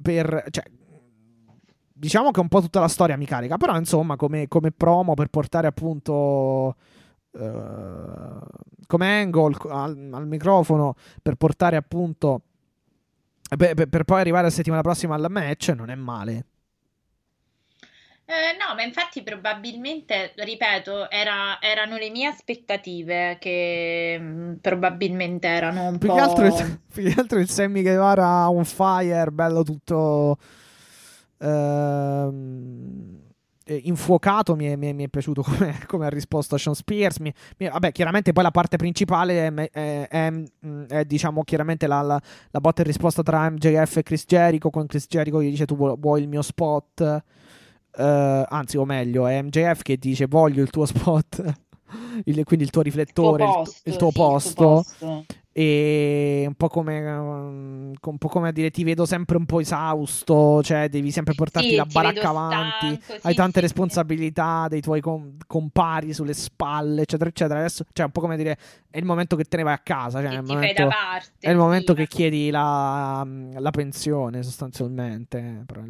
[0.00, 0.44] per...
[0.50, 0.64] Cioè,
[1.94, 5.28] diciamo che un po' tutta la storia mi carica, però insomma come, come promo per
[5.28, 6.74] portare appunto...
[7.32, 8.38] eh,
[8.86, 12.42] come angle al, al microfono per portare appunto
[13.56, 16.46] per, per- per poi arrivare la settimana prossima al match non è male
[18.24, 25.88] Eh, no, ma infatti probabilmente, ripeto, era- erano le mie aspettative che mm, probabilmente erano
[25.88, 26.14] un più po'...
[26.14, 30.38] che altro il, più che altro il Sammy Guevara on fire bello tutto
[31.38, 33.20] ehm,
[33.64, 36.74] eh, infuocato mi è, mi è- mi è piaciuto come, come ha risposto a Sean
[36.74, 40.08] Spears Mi- vabbè chiaramente poi la parte principale è,
[40.88, 42.20] è- diciamo chiaramente la, la-
[42.50, 45.76] la botta e risposta tra MJF e Chris Jericho con Chris Jericho che dice tu
[45.76, 47.22] vuoi il mio spot
[47.96, 51.42] Eh, anzi o meglio è MJF che dice voglio il tuo spot.
[52.24, 54.64] Il- quindi il tuo il tuo riflettore il, posto, il tuo sì, il tuo posto.
[54.64, 55.24] posto.
[55.52, 59.60] e un po' come um, un po' come a dire ti vedo sempre un po'
[59.60, 64.80] esausto cioè devi sempre portarti Sì, la baracca avanti stanco, hai sì, tante responsabilità dei
[64.80, 67.58] tuoi com- compari sulle spalle eccetera eccetera.
[67.58, 68.56] Adesso cioè un po' come dire
[68.88, 71.50] è il momento che te ne vai a casa cioè è il momento, parte, è
[71.50, 75.82] il momento che chiedi la, la pensione sostanzialmente Però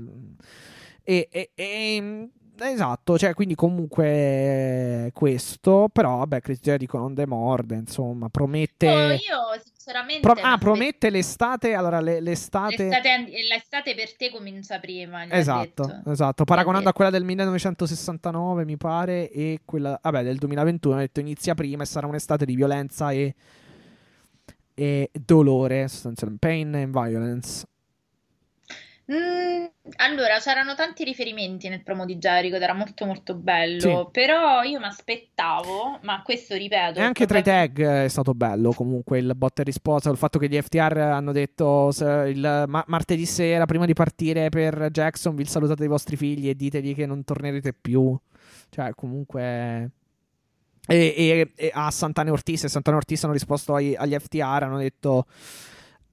[1.05, 8.29] e, e- e- esatto cioè quindi comunque questo però vabbè Chris Jericho non demorde insomma
[8.29, 11.75] promette Oh, io sinceramente Pro- ah, promette l'estate.
[11.75, 12.85] Allora, le- l'estate.
[12.85, 16.45] l'estate, l'estate per te comincia prima, Esatto, esatto.
[16.45, 21.55] Paragonando a quella del 1969, mi pare, e quella vabbè, del 2021, ha detto inizia
[21.55, 23.35] prima e sarà un'estate di violenza e,
[24.75, 26.47] e dolore, sostanzialmente.
[26.47, 27.67] Pain and violence.
[29.11, 29.65] Mm,
[29.97, 34.09] allora, c'erano tanti riferimenti nel promo di Jericho ed era molto molto bello, Sì.
[34.13, 38.73] però io mi aspettavo, ma questo ripeto, E anche tra i tag è stato bello.
[38.73, 40.09] Comunque il botta e risposta.
[40.09, 41.91] Il fatto che gli FTR hanno detto
[42.27, 46.95] il ma- martedì sera, prima di partire per Jacksonville, salutate i vostri figli e ditegli
[46.95, 48.17] che non tornerete più.
[48.71, 49.91] Cioè, comunque.
[50.87, 54.63] E, e- e a Santana Ortiz e Santana Ortiz hanno risposto ai- agli FTR.
[54.63, 55.27] Hanno detto.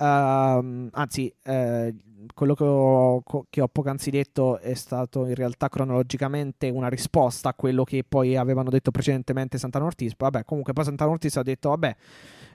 [0.02, 1.94] ehm, anzi, eh,
[2.34, 7.54] quello che ho, che ho poc'anzi detto è stato in realtà cronologicamente una risposta a
[7.54, 10.14] quello che poi avevano detto precedentemente Santana Ortiz.
[10.18, 11.96] Vabbè, comunque poi Santana Ortiz ha detto, vabbè,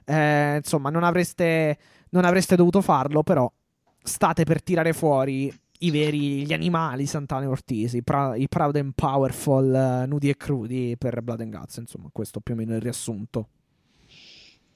[0.05, 1.77] eh, insomma, non avreste,
[2.09, 3.51] non avreste dovuto farlo, però
[4.01, 8.93] state per tirare fuori i veri, gli animali Santana Ortiz, i, pra- i proud and
[8.95, 12.75] powerful, eh, nudi e crudi per Blood and Guts, insomma, questo più o meno è
[12.75, 13.49] il riassunto.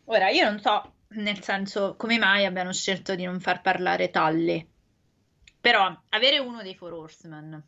[0.05, 4.67] Ora, io non so, nel senso, come mai abbiano scelto di non far parlare Tully.
[5.61, 7.61] Però avere uno dei Four Horsemen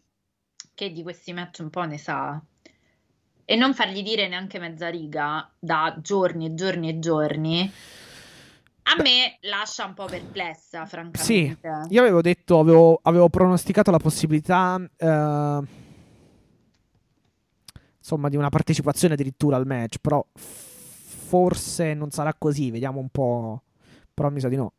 [0.74, 2.42] che di questi match un po' ne sa
[3.44, 7.72] e non fargli dire neanche mezza riga da giorni e giorni e giorni,
[8.84, 11.60] A me lascia un po' perplessa, francamente.
[11.88, 15.60] Sì, io avevo detto, avevo, avevo pronosticato la possibilità, eh,
[17.98, 23.64] insomma, di una partecipazione addirittura al match, però forse non sarà così, vediamo un po',
[24.14, 24.74] però mi sa di no.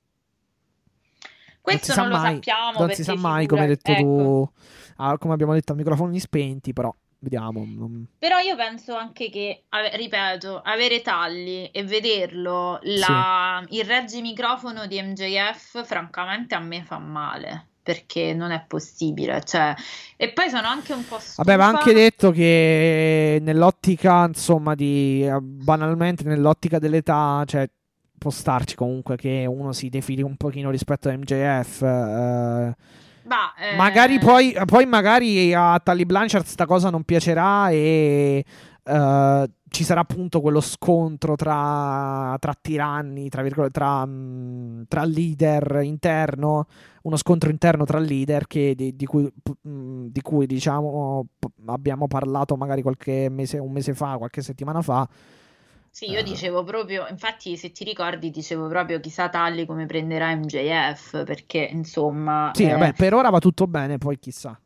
[1.62, 2.78] Questo non, non, lo mai, sappiamo.
[2.78, 4.02] Non si sa mai, come hai detto ecco.
[4.02, 4.51] tu,
[4.97, 7.64] ah, come abbiamo detto a microfoni spenti, però vediamo.
[7.64, 8.06] Non...
[8.18, 13.64] Però io penso anche che, ripeto, avere tagli e vederlo, la...
[13.68, 13.76] sì.
[13.76, 17.68] il reggimicrofono di MJF, francamente a me fa male.
[17.82, 19.74] Perché non è possibile, cioè,
[20.16, 21.43] e poi sono anche un po' stufa.
[21.43, 27.68] Vabbè, va anche detto che nell'ottica, insomma, di banalmente nell'ottica dell'età, cioè,
[28.22, 31.82] può starci comunque che uno si defili un pochino rispetto a MJF.
[31.82, 32.74] Eh,
[33.24, 33.76] bah, eh...
[33.76, 38.44] Magari poi, poi, magari a Tally Blanchard sta cosa non piacerà e
[38.84, 44.08] eh, ci sarà appunto quello scontro tra, tra tiranni, tra, tra,
[44.86, 46.66] tra, leader interno,
[47.02, 49.28] uno scontro interno tra leader che, di, di, cui,
[49.62, 51.26] di cui diciamo
[51.66, 55.08] abbiamo parlato magari qualche mese, un mese fa, qualche settimana fa.
[55.94, 61.23] Sì, io dicevo proprio, infatti se ti ricordi dicevo proprio chissà Talli come prenderà MJF,
[61.24, 62.51] perché insomma...
[62.55, 64.59] Sì, eh, vabbè, per ora va tutto bene, poi chissà.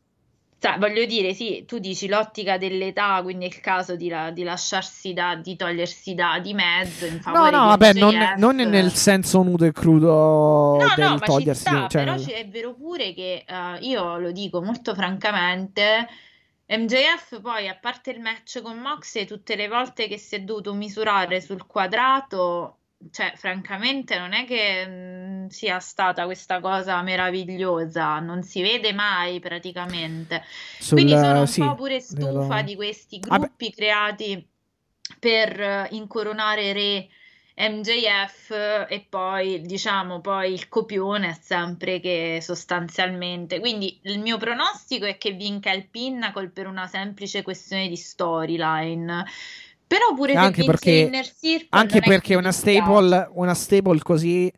[0.57, 4.43] Cioè, voglio dire, sì, tu dici l'ottica dell'età, quindi è il caso di, la, di
[4.43, 9.65] lasciarsi da, di togliersi da di mezzo No, no, vabbè, non, non, nel senso nudo
[9.65, 11.61] e crudo no, del no, togliersi.
[11.61, 12.05] Sta, cioè...
[12.05, 16.07] Però è vero pure che uh, io lo dico molto francamente
[16.69, 20.73] MJF poi, a parte il match con Moxley, tutte le volte che si è dovuto
[20.73, 22.77] misurare sul quadrato,
[23.11, 29.39] cioè, francamente, non è che mh, sia stata questa cosa meravigliosa, non si vede mai
[29.39, 30.43] praticamente.
[30.79, 32.61] Sul, Quindi sono un sì, po' pure stufa vedo...
[32.63, 33.75] di questi gruppi Vabbè.
[33.75, 34.47] creati
[35.19, 37.07] per incoronare re
[37.59, 38.51] MJF
[38.87, 45.17] e poi diciamo poi il copione è sempre che sostanzialmente quindi il mio pronostico è
[45.17, 49.25] che vinca il Pinnacle per una semplice questione di storyline.
[49.87, 51.09] Però pure anche perché,
[51.69, 54.51] anche perché una stable, una stable così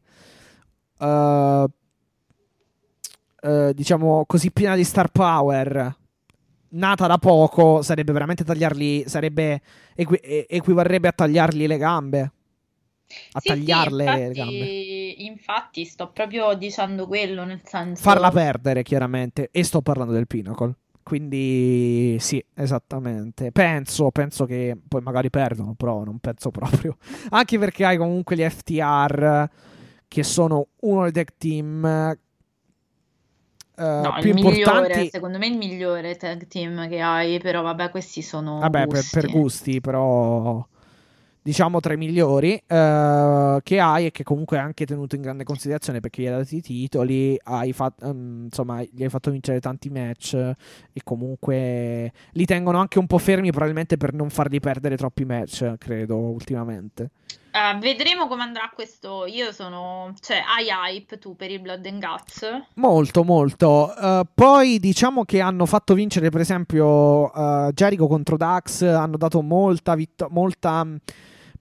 [0.97, 1.67] uh, uh,
[3.71, 5.95] diciamo così piena di star power
[6.71, 9.61] nata da poco sarebbe veramente tagliarli sarebbe
[9.95, 12.31] equi- equivarrebbe a tagliargli le gambe
[13.31, 14.65] a sì, tagliarle sì, infatti, le gambe.
[15.23, 18.01] Infatti, sto proprio dicendo quello nel senso.
[18.01, 19.49] Farla perdere, chiaramente.
[19.51, 20.75] E sto parlando del Pinnacle.
[21.01, 23.51] Quindi, sì, esattamente.
[23.51, 26.97] Penso, penso che poi magari perdono, però non penso proprio.
[27.29, 29.49] Anche perché hai comunque gli FTR,
[30.07, 32.17] che sono uno dei tech team.
[33.75, 37.61] Uh, no, più il importanti migliore, secondo me il migliore tag team che hai, però
[37.61, 40.67] vabbè, questi sono vabbè, per, per gusti, però
[41.49, 45.43] diciamo tra i migliori uh, che hai e che comunque hai anche tenuto in grande
[45.43, 49.59] considerazione perché gli hai dato i titoli, hai fatto, um, insomma, gli hai fatto vincere
[49.59, 54.95] tanti match e comunque li tengono anche un po' fermi probabilmente per non fargli perdere
[54.95, 57.09] troppi match, credo, ultimamente.
[57.51, 59.25] Uh, vedremo come andrà questo.
[59.25, 60.13] Io sono.
[60.19, 62.45] Cioè, hai hype tu per il Blood and Guts?
[62.75, 63.91] Molto, molto.
[63.97, 68.83] Uh, poi diciamo che hanno fatto vincere, per esempio, uh, Jericho contro Dax.
[68.83, 70.85] Hanno dato molta, vitto- molta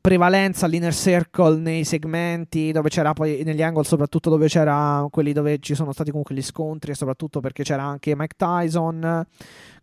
[0.01, 5.59] prevalenza all'inner circle nei segmenti dove c'era poi negli angle, soprattutto dove c'era quelli dove
[5.59, 9.27] ci sono stati comunque gli scontri, e soprattutto perché c'era anche Mike Tyson.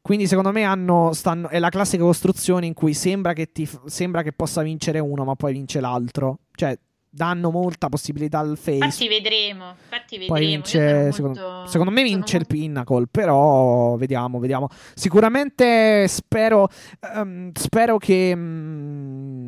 [0.02, 4.22] Quindi secondo me hanno, stanno, è la classica costruzione in cui sembra che, ti, sembra
[4.22, 6.40] che possa vincere uno, ma poi vince l'altro.
[6.54, 6.78] Cioè,
[7.16, 8.84] danno molta possibilità al face.
[8.84, 10.34] Infatti vedremo, infatti vedremo.
[10.34, 11.70] Poi vince, secondo, molto...
[11.70, 14.68] secondo, me vince il Pinnacle, però vediamo, vediamo.
[14.94, 16.68] Sicuramente spero,
[17.16, 19.45] um, spero che um,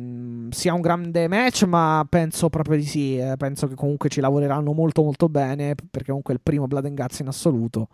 [0.50, 3.18] sia un grande match, ma penso proprio di sì.
[3.18, 3.36] Eh.
[3.36, 6.96] Penso che comunque ci lavoreranno molto molto bene, perché comunque è il primo Blood and
[6.96, 7.88] Guts in assoluto.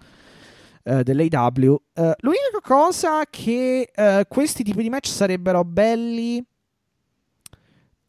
[0.87, 1.81] Uh, dell'AW.
[1.95, 6.45] Uh, l'unica cosa che uh, questi tipi di match sarebbero belli.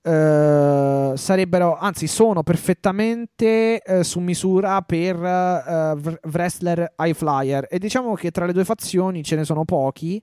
[0.04, 7.66] sarebbero, anzi, sono perfettamente su misura per wrestler high flyer.
[7.70, 10.22] E diciamo che tra le due fazioni ce ne sono pochi.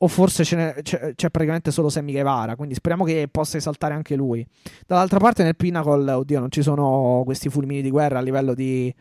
[0.00, 2.54] O forse c'è, praticamente solo Sammy Guevara.
[2.54, 4.46] Quindi speriamo che possa esaltare anche lui.
[4.86, 8.94] Dall'altra parte, nel Pinnacle, oddio, non ci sono questi fulmini di guerra a livello di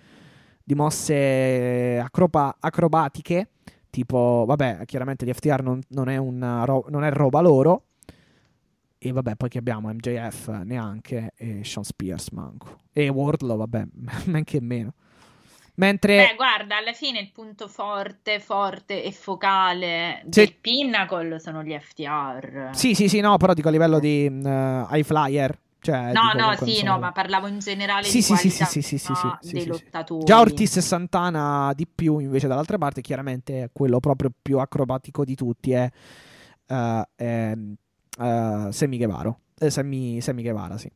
[0.68, 3.52] di mosse acroba- acrobatiche,
[3.90, 7.86] tipo, vabbè, chiaramente gli FTR non, non, è una non è roba loro,
[8.98, 13.88] e vabbè, poi che abbiamo MJF neanche, e Sean Spears manco, e Wardlow, vabbè,
[14.28, 14.94] men che meno.
[15.78, 16.28] Mentre...
[16.30, 20.30] Beh, guarda, alla fine il punto forte, forte e focale sì.
[20.30, 22.70] del Pinnacle sono gli FTR.
[22.72, 26.56] Sì, sì, sì, no, però dico a livello di uh, high flyer Cioè, No, no,
[26.56, 29.52] sì, insomma, no, ma parlavo in generale Sì, di sì, sì, sì, sì, sì, sì,
[29.52, 30.26] dei sì, lottatori.
[30.26, 35.36] Già Ortiz e Santana di più, invece dall'altra parte chiaramente quello proprio più acrobatico di
[35.36, 35.90] tutti è,
[36.68, 37.54] eh, è,
[38.20, 39.38] eh, Sammy Guevara.
[39.60, 40.90] Eh, Sammy, Sammy Guevara, sì.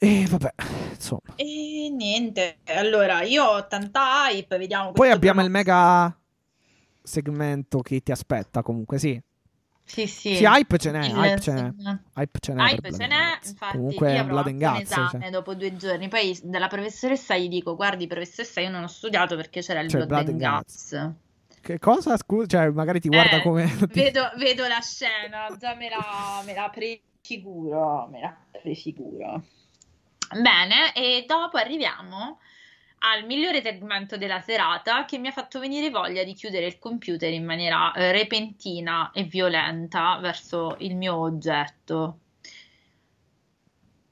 [0.00, 0.54] E vabbè,
[0.94, 1.34] insomma.
[1.34, 6.16] E niente, allora io ho tanta hype, vediamo Poi abbiamo il mega
[7.02, 9.20] segmento che ti aspetta comunque, sì.
[9.82, 10.36] Sì, sì.
[10.36, 11.72] Sì, hype ce n'è, Il- hype ce n'è.
[12.14, 13.50] Hype ce n'è Hype ce n'è, Guts.
[13.50, 15.30] infatti Comunque io avrò un Guts, esame cioè.
[15.30, 19.62] dopo due giorni, poi dalla professoressa gli dico, guardi professoressa io non ho studiato perché
[19.62, 21.10] c'era il C'è Blood, and and Guts.
[21.60, 22.16] Che cosa?
[22.18, 23.64] Scusa, cioè magari ti guarda Eh, come...
[23.88, 29.42] Vedo, vedo la scena, già me la, me la prefiguro, me la prefiguro.
[30.30, 32.38] Bene, e dopo arriviamo
[33.00, 37.32] al migliore segmento della serata che mi ha fatto venire voglia di chiudere il computer
[37.32, 42.18] in maniera eh, repentina e violenta verso il mio oggetto.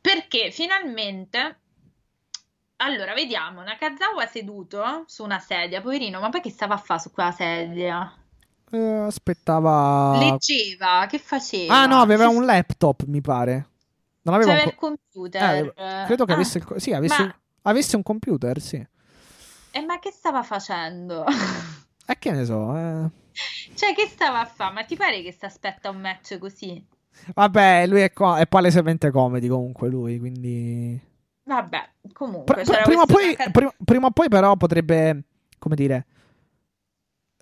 [0.00, 1.58] Perché finalmente,
[2.76, 7.10] allora vediamo Nakazawa seduto su una sedia, poverino, ma poi che stava a fare su
[7.10, 8.14] quella sedia?
[8.70, 10.16] Eh, aspettava...
[10.16, 11.74] Leggeva, che faceva?
[11.74, 13.70] Ah no, aveva un laptop, mi pare.
[14.26, 15.42] Non aveva C'aveva il co- computer.
[15.42, 18.84] Eh, aveva- credo che Ah, avesse il sì, avesse, ma- avesse un computer, sì.
[19.70, 21.24] E ma che stava facendo?
[22.06, 23.10] E che ne so, eh.
[23.74, 24.72] Cioè, che stava a fare?
[24.74, 26.84] Ma ti pare che si aspetta un match così?
[27.34, 31.00] Vabbè, lui è, co- è palesemente comedy comunque lui, quindi...
[31.44, 32.54] Vabbè, comunque.
[32.54, 35.22] Pr- c'era pr- prima, poi, Naka- prima, prima o poi però potrebbe,
[35.58, 36.06] come dire...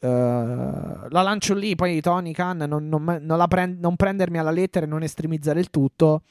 [0.01, 4.85] eh, la lancio lì, poi Tony Khan non, non non prend- non prendermi alla lettera
[4.85, 6.23] e non estremizzare il tutto.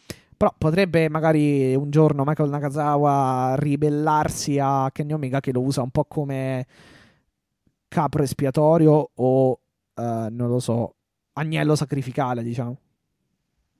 [0.43, 5.89] Però potrebbe magari un giorno Michael Nakazawa ribellarsi a Kenny Omega che lo usa un
[5.89, 6.65] po' come
[7.87, 9.59] capro espiatorio o
[9.95, 10.95] eh, non lo so,
[11.33, 12.77] agnello sacrificale, diciamo.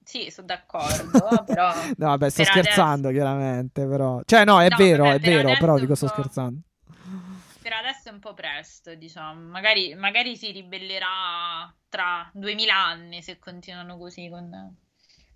[0.06, 1.74] Sì, sono d'accordo, però...
[1.98, 4.22] No, vabbè, sto Per scherzando chiaramente, però.
[4.24, 6.60] Cioè, no, è No, vero, vabbè, è per vero, adesso però dico sto scherzando.
[7.62, 9.50] Per adesso è un po' presto, diciamo.
[9.50, 14.78] Magari, magari si ribellerà tra 2000 anni se continuano così con,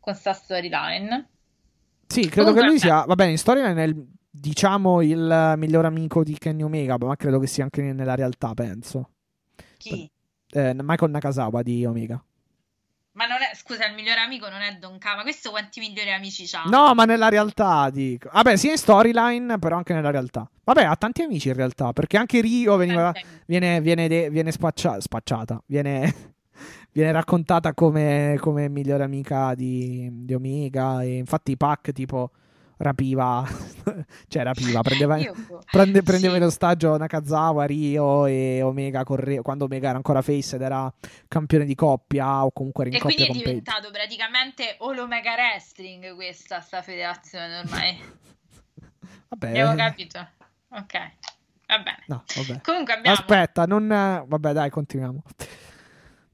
[0.08, 1.28] con sta storyline.
[2.08, 2.80] Sì, credo Comunque, che lui vabbè.
[2.80, 7.18] sia, va bene, in storia è il, diciamo, il miglior amico di Kenny Omega, ma
[7.18, 9.10] credo che sia anche nella realtà, penso.
[9.76, 10.10] Chi?
[10.50, 12.24] Eh, Michael Nakazawa di Omega.
[13.12, 16.14] Ma non è, scusa, il migliore amico non è Don K, ma questo quanti migliori
[16.14, 16.64] amici c'ha?
[16.68, 18.30] No, ma nella realtà, dico.
[18.32, 20.50] Vabbè, sia in storyline, però anche nella realtà.
[20.64, 23.12] Vabbè, ha tanti amici in realtà, perché anche Rio veniva,
[23.46, 26.36] viene, viene, de- viene spaccia- spacciata, viene,
[27.02, 31.02] viene raccontata come, come migliore amica di, di Omega.
[31.04, 32.32] E infatti Pac tipo
[32.80, 33.44] rapiva,
[34.28, 35.62] cioè rapiva, prendeva, boh.
[35.72, 36.40] prende- prendeva Sì.
[36.40, 40.92] in ostaggio Nakazawa, Rio e Omega corre- quando Omega era ancora face ed era
[41.28, 43.62] campione di coppia o comunque era in E quindi coppia è con Page.
[43.62, 47.98] diventato praticamente All Omega Wrestling questa sta federazione ormai.
[49.30, 50.20] Vabbè, Abbiamo capito.
[50.70, 50.94] Ok,
[51.68, 52.04] va bene.
[52.08, 52.62] no, vabbè.
[52.62, 53.88] Comunque abbiamo, Aspetta, non...
[53.88, 55.24] Vabbè, dai, continuiamo.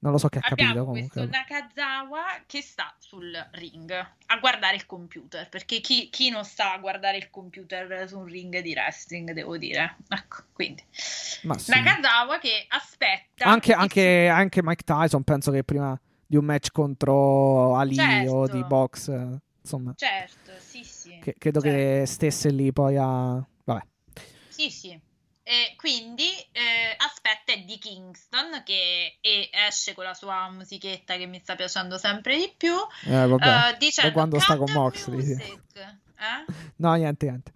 [0.04, 1.28] Non lo so che ha abbiamo capito comunque.
[1.28, 6.74] questo Nakazawa che sta sul ring a guardare il computer, perché chi, chi non sta
[6.74, 9.96] a guardare il computer su un ring di wrestling, devo dire.
[10.10, 10.84] Ecco, quindi.
[10.92, 11.48] Sì.
[11.48, 13.46] Nakazawa che aspetta...
[13.46, 18.32] Anche, che anche, anche Mike Tyson, penso che prima di un match contro Ali Certo.
[18.32, 21.18] o di box, eh, insomma, Certo, sì, sì.
[21.22, 21.78] che- credo certo.
[21.78, 23.46] che stesse lì poi a...
[23.64, 23.82] Vabbè.
[24.50, 25.00] Sì, sì.
[25.46, 31.40] E quindi eh, aspetta Eddie Kingston che e esce con la sua musichetta che mi
[31.40, 32.74] sta piacendo sempre di più.
[33.06, 33.72] Eh, vabbè.
[33.72, 36.46] eh, dicendo Da quando sta "Cut con Moxley, music", eh?
[36.78, 37.52] No, niente, niente.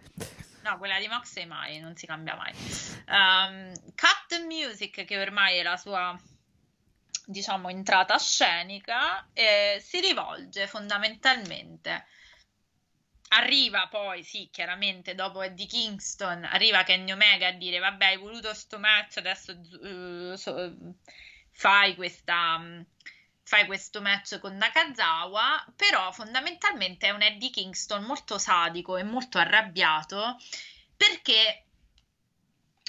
[0.64, 2.54] No, quella di Moxley mai, non si cambia mai.
[3.08, 6.20] Um, Cut Music, che ormai è la sua,
[7.26, 12.06] diciamo, entrata scenica, eh, si rivolge fondamentalmente.
[13.30, 18.54] Arriva poi, sì, chiaramente dopo Eddie Kingston, arriva Kenny Omega a dire: Vabbè, hai voluto
[18.54, 19.52] sto match, adesso
[19.84, 20.76] eh, so-
[21.52, 22.60] fai questa.
[23.44, 29.38] Fai questo match con Nakazawa, però fondamentalmente è un Eddie Kingston molto sadico e molto
[29.38, 30.36] arrabbiato
[30.98, 31.64] perché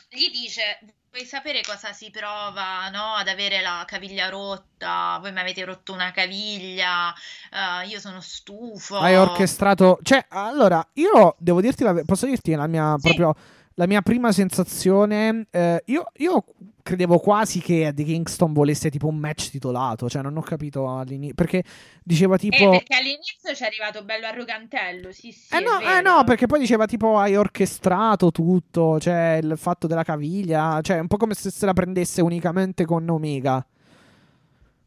[0.08, 0.78] gli dice:
[1.10, 3.14] Vuoi sapere cosa si prova no?
[3.14, 5.18] ad avere la caviglia rotta?
[5.20, 7.12] Voi mi avete rotto una caviglia,
[7.50, 8.98] eh, io sono stufo.
[8.98, 9.98] Hai orchestrato...
[10.02, 12.02] Cioè, allora, io devo dirti la...
[12.04, 13.14] Posso dirti la mia Sì.
[13.14, 13.34] proprio...
[13.74, 16.44] La mia prima sensazione, eh, io, io
[16.88, 21.34] credevo quasi che Eddie Kingston volesse tipo un match titolato, cioè non ho capito all'inizio,
[21.34, 21.62] perché
[22.02, 22.70] diceva Eh, tipo...
[22.70, 26.58] perché all'inizio ci è arrivato bello arrogantello, sì, sì, Eh no, eh no, perché poi
[26.60, 31.50] diceva tipo hai orchestrato tutto, cioè il fatto della caviglia, cioè un po' come se
[31.50, 33.64] se la prendesse unicamente con Omega.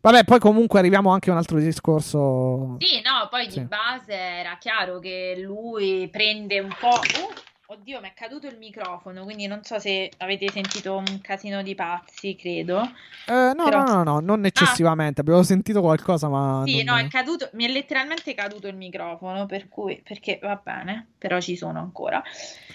[0.02, 2.78] Vabbè, poi comunque arriviamo anche a un altro discorso.
[2.80, 3.62] Sì, no, poi di Sì.
[3.62, 6.88] base era chiaro che lui prende un po'.
[6.88, 7.32] Uh,
[7.72, 11.74] oddio, mi è caduto il microfono, quindi non so se avete sentito un casino di
[11.74, 12.82] pazzi, credo.
[13.28, 15.22] Eh, no, Però- no, no, no, non eccessivamente.
[15.22, 16.64] Abbiamo sentito qualcosa, ma.
[16.66, 20.60] Sì, non- no, è caduto, mi è letteralmente caduto il microfono, per cui, perché va
[20.62, 22.22] bene, però ci sono ancora.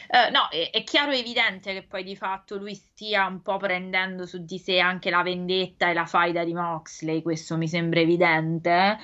[0.08, 3.58] Eh, no, è, è chiaro e evidente che poi di fatto lui stia un po'
[3.58, 8.00] prendendo su di sé anche la vendetta e la faida di Moxley, questo mi sembra
[8.00, 8.98] evidente.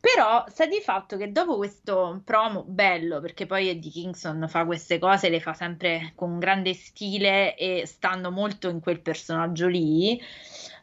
[0.00, 4.98] Però sta di fatto che dopo questo promo bello, perché poi Eddie Kingston fa queste
[4.98, 10.20] cose, le fa sempre con grande stile e stando molto in quel personaggio lì.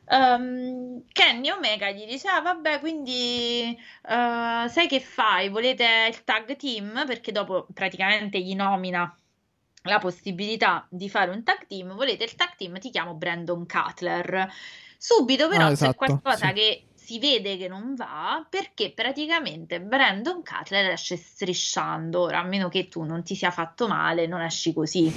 [0.06, 3.77] ehm, Kenny Omega gli dice: Ah, vabbè, quindi eh,
[4.69, 5.49] sai che fai?
[5.49, 7.03] Volete il tag team?
[7.07, 9.18] Perché dopo praticamente gli nomina
[9.84, 11.94] la possibilità di fare un tag team.
[11.95, 12.77] Volete il tag team?
[12.80, 14.49] Ti chiamo Brandon Cutler.
[14.98, 16.53] Subito, però, Ah, c'è esatto, qualcosa sì.
[16.53, 22.19] che si vede che non va perché praticamente Brandon Cutler esce strisciando.
[22.23, 25.09] Ora, a meno che tu non ti sia fatto male, non esci così.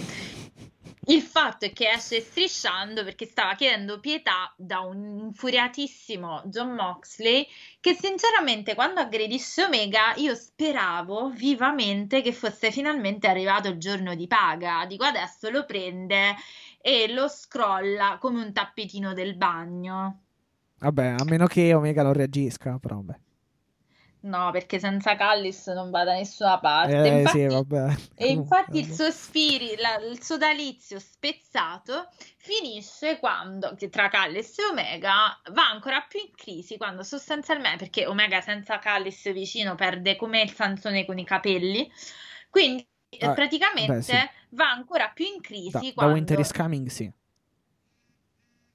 [1.06, 7.44] Il fatto è che esce strisciando perché stava chiedendo pietà da un infuriatissimo John Moxley
[7.80, 14.28] che sinceramente quando aggredisce Omega io speravo vivamente che fosse finalmente arrivato il giorno di
[14.28, 14.86] paga.
[14.86, 16.36] Dico adesso lo prende
[16.80, 20.26] e lo scrolla come un tappetino del bagno.
[20.80, 23.18] Vabbè, a meno che Omega non reagisca, però vabbè.
[24.22, 26.94] No, perché senza Callis non va da nessuna parte.
[26.94, 27.94] Eh, Infatti, sì, vabbè.
[28.16, 29.80] E infatti il suo spirito,
[30.10, 36.76] il sodalizio spezzato finisce quando, che tra Callis e Omega, va ancora più in crisi
[36.76, 41.90] quando sostanzialmente, perché Omega senza Callis vicino perde come il Sansone con i capelli,
[42.50, 44.16] quindi eh, Ah, praticamente beh, sì.
[44.50, 45.40] va ancora più in
[45.70, 46.12] Da, crisi da quando...
[46.14, 47.10] Winter is Coming, sì.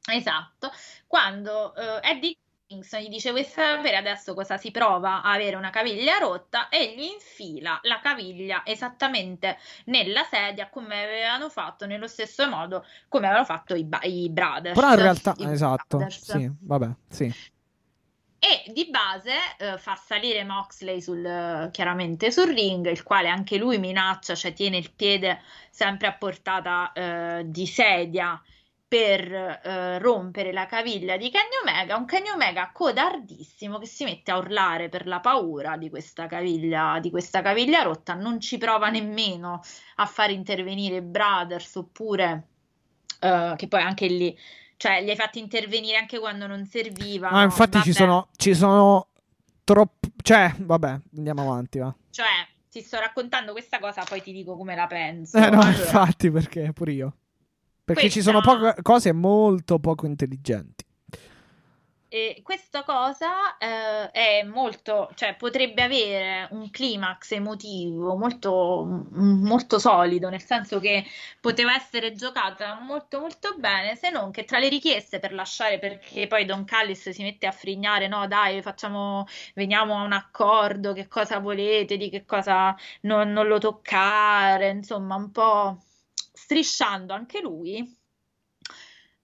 [0.07, 0.71] Esatto,
[1.07, 2.37] quando eh, Eddie
[2.67, 6.95] Kingston gli dice vuoi sapere adesso cosa si prova a avere una caviglia rotta e
[6.95, 13.45] gli infila la caviglia esattamente nella sedia come avevano fatto nello stesso modo come avevano
[13.45, 14.75] fatto i, i Brothers.
[14.75, 16.31] Però in realtà, esatto, Brothers.
[16.31, 17.53] sì, vabbè, sì.
[18.37, 23.79] E di base eh, fa salire Moxley sul, chiaramente sul ring, il quale anche lui
[23.79, 25.41] minaccia, cioè tiene il piede
[25.71, 28.39] sempre a portata eh, di sedia
[28.87, 31.95] per eh, rompere la caviglia di Kenny Omega.
[31.97, 36.99] Un Kenny Omega codardissimo che si mette a urlare per la paura di questa caviglia,
[36.99, 39.61] di questa caviglia rotta, non ci prova nemmeno
[39.95, 42.47] a far intervenire Brothers oppure
[43.19, 44.37] eh, che poi anche lì.
[44.77, 47.29] Cioè, li hai fatti intervenire anche quando non serviva.
[47.29, 47.91] Ah, infatti ci Vabbè.
[47.91, 49.07] sono, ci sono
[49.63, 50.11] troppi...
[50.21, 51.95] Cioè, vabbè, andiamo avanti, va.
[52.09, 55.37] Cioè, ti sto raccontando questa cosa, poi ti dico come la penso.
[55.37, 57.15] Eh no, Allora, infatti, perché pure io.
[57.85, 60.83] Perché ci Questa- sono poche cose molto poco intelligenti.
[62.07, 70.29] e questa cosa eh, è molto, cioè potrebbe avere un climax emotivo molto, molto solido,
[70.29, 71.03] nel senso che
[71.41, 76.27] poteva essere giocata molto molto bene, se non che tra le richieste per lasciare, perché
[76.27, 81.07] poi Don Callis si mette a frignare, no dai, facciamo, veniamo a un accordo, che
[81.09, 85.79] cosa volete, di che cosa non, non lo toccare, insomma un po'
[86.35, 88.03] strisciando anche lui.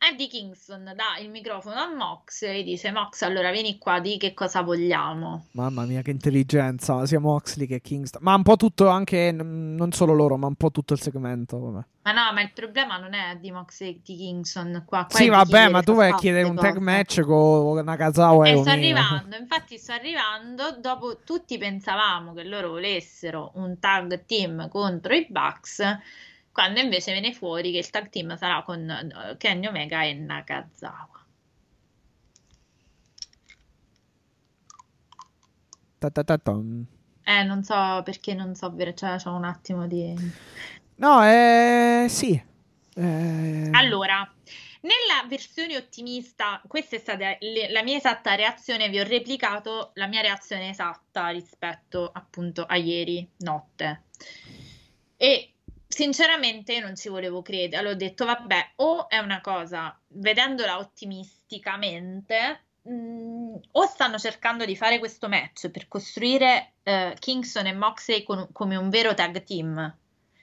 [0.03, 4.33] Eddie Kingston dà il microfono a Mox e dice: Mox, allora vieni qua, di che
[4.33, 5.45] cosa vogliamo.
[5.51, 8.23] Mamma mia, che intelligenza, sia Moxley che Kingston.
[8.23, 11.59] Ma un po' tutto anche, non solo loro, ma un po' tutto il segmento.
[11.59, 11.85] Vabbè.
[12.01, 15.05] Ma no, ma il problema non è di Mox e di Kingston qua.
[15.05, 18.57] qua Sì, vabbè, ma tu vai a chiedere un tag match con Nakazawa e E
[18.57, 20.77] sto arrivando, infatti sto arrivando.
[20.79, 25.83] Dopo tutti pensavamo che loro volessero un tag team contro i Bucks,
[26.51, 31.25] quando invece viene fuori che il tag team sarà con eh, Kenny Omega e Nakazawa.
[35.99, 36.85] Ta-ta-ta-tom.
[37.23, 40.13] Eh, non so perché non so, cioè c'ho un attimo di...
[40.95, 42.41] No, eh, sì.
[42.95, 44.27] Eh, Allora,
[44.81, 50.07] nella versione ottimista, questa è stata le- la mia esatta reazione, vi ho replicato la
[50.07, 54.03] mia reazione esatta rispetto appunto a ieri notte.
[55.17, 55.50] E
[56.01, 60.79] sinceramente io non ci volevo credere, allora ho detto vabbè, o è una cosa, vedendola
[60.79, 68.23] ottimisticamente, mh, o stanno cercando di fare questo match per costruire eh, Kingston e Moxley
[68.23, 69.95] con- come un vero tag team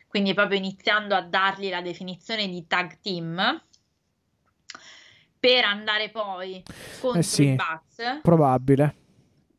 [0.06, 3.62] quindi proprio iniziando a dargli la definizione di tag team
[5.40, 6.62] per andare poi
[7.00, 7.48] contro Eh sì.
[7.48, 8.20] i Bucks.
[8.22, 8.94] probabile.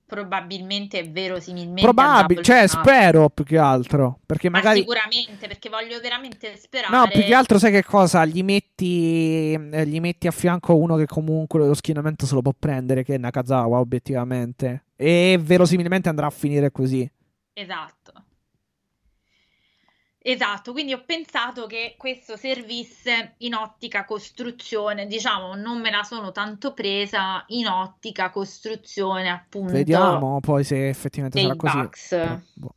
[0.09, 4.79] Probabilmente verosimilmente Probabile, cioè spero più che altro, perché magari...
[4.79, 6.97] Ma sicuramente, perché voglio veramente sperare...
[6.97, 8.25] No, più che altro sai che cosa?
[8.25, 12.53] Gli metti, eh, gli metti a fianco uno che comunque lo schienamento se lo può
[12.57, 14.85] prendere, che è Nakazawa, obiettivamente.
[14.95, 17.07] E verosimilmente andrà a finire così.
[17.53, 17.98] Esatto.
[20.21, 26.33] Esatto, quindi ho pensato che questo servisse in ottica costruzione, diciamo, non me la sono
[26.33, 29.71] tanto presa in ottica costruzione, appunto.
[29.71, 31.77] Vediamo poi se effettivamente sarà così.
[31.77, 32.51] Bugs.
[32.55, 32.75] Boh.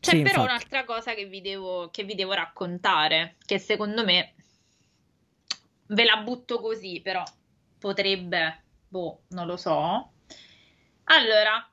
[0.00, 0.48] C'è sì, però infatti.
[0.48, 4.34] un'altra cosa che vi, devo, che vi devo raccontare, che secondo me
[5.86, 7.24] ve la butto così, però
[7.78, 10.12] potrebbe, boh, non lo so.
[11.04, 11.68] Allora,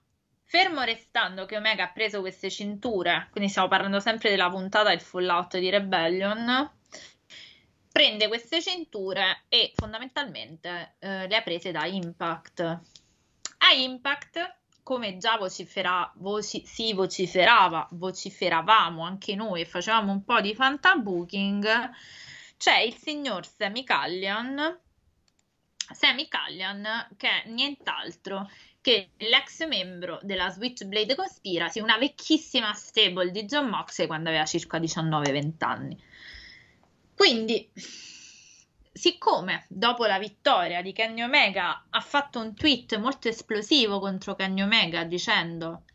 [0.55, 5.01] Fermo restando che Omega ha preso queste cinture, quindi stiamo parlando sempre della puntata del
[5.01, 6.71] Fallout di Rebellion,
[7.91, 12.61] prende queste cinture e fondamentalmente eh, le ha prese da Impact.
[12.61, 20.39] A Impact, come già vocifera, voci, si vociferava, vociferavamo anche noi e facevamo un po'
[20.39, 21.91] di fantabooking,
[22.55, 24.79] c'è il signor Sammy Callion,
[25.91, 28.49] Sammy Callion che è nient'altro
[28.85, 34.77] che l'ex membro della Switchblade Conspiracy, una vecchissima stable di John Moxley quando aveva circa
[34.77, 35.99] 19-20 anni.
[37.15, 37.67] Quindi,
[38.93, 44.61] siccome dopo la vittoria di Kenny Omega ha fatto un tweet molto esplosivo contro Kenny
[44.61, 45.85] Omega dicendo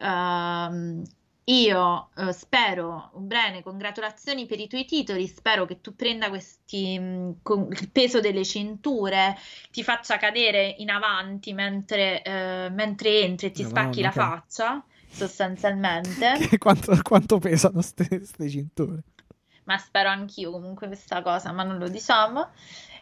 [0.00, 1.02] uh,
[1.50, 7.02] io eh, spero, bene, congratulazioni per i tuoi titoli, spero che tu prenda questi, mh,
[7.02, 9.36] mm, con il peso delle cinture,
[9.70, 14.12] ti faccia cadere in avanti mentre, eh, mentre entri e ti no, spacchi no, la
[14.12, 16.48] faccia, sostanzialmente.
[16.58, 19.02] quanto, quanto pesano queste cinture?
[19.64, 22.48] Ma spero anch'io comunque questa cosa, ma non lo diciamo.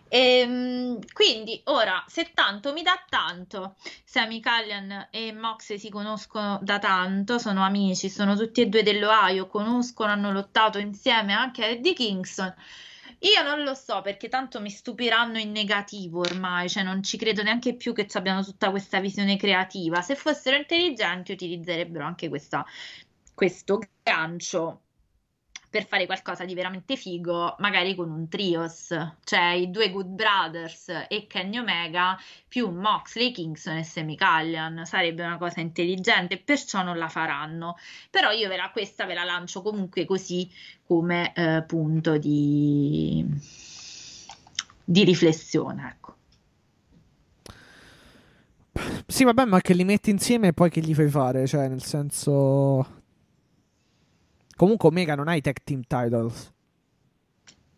[0.08, 6.58] E, ehm, quindi ora se tanto mi dà tanto, Sammy Callian e Mox si conoscono
[6.62, 11.68] da tanto, sono amici, sono tutti e due dell'Ohio, conoscono, hanno lottato insieme anche a
[11.68, 12.54] Eddie Kingston.
[13.22, 17.42] Io non lo so perché tanto mi stupiranno in negativo ormai, cioè non ci credo
[17.42, 20.02] neanche più che abbiano tutta questa visione creativa.
[20.02, 22.64] Se fossero intelligenti utilizzerebbero anche questa,
[23.34, 24.82] questo gancio
[25.70, 28.88] per fare qualcosa di veramente figo, magari con un trios,
[29.24, 32.18] cioè i due Good Brothers e Kenny Omega
[32.48, 34.86] più Moxley, Kingston e Semi Callian.
[34.86, 37.76] Sarebbe una cosa intelligente, perciò non la faranno.
[38.10, 40.50] Però io ve la, questa ve la lancio comunque così
[40.86, 43.26] come eh, punto di,
[44.84, 46.16] di riflessione, ecco.
[49.06, 51.46] Sì, vabbè, ma che li metti insieme e poi che gli fai fare?
[51.46, 52.97] Cioè, nel senso
[54.58, 56.52] Comunque Omega non ha i tech team titles.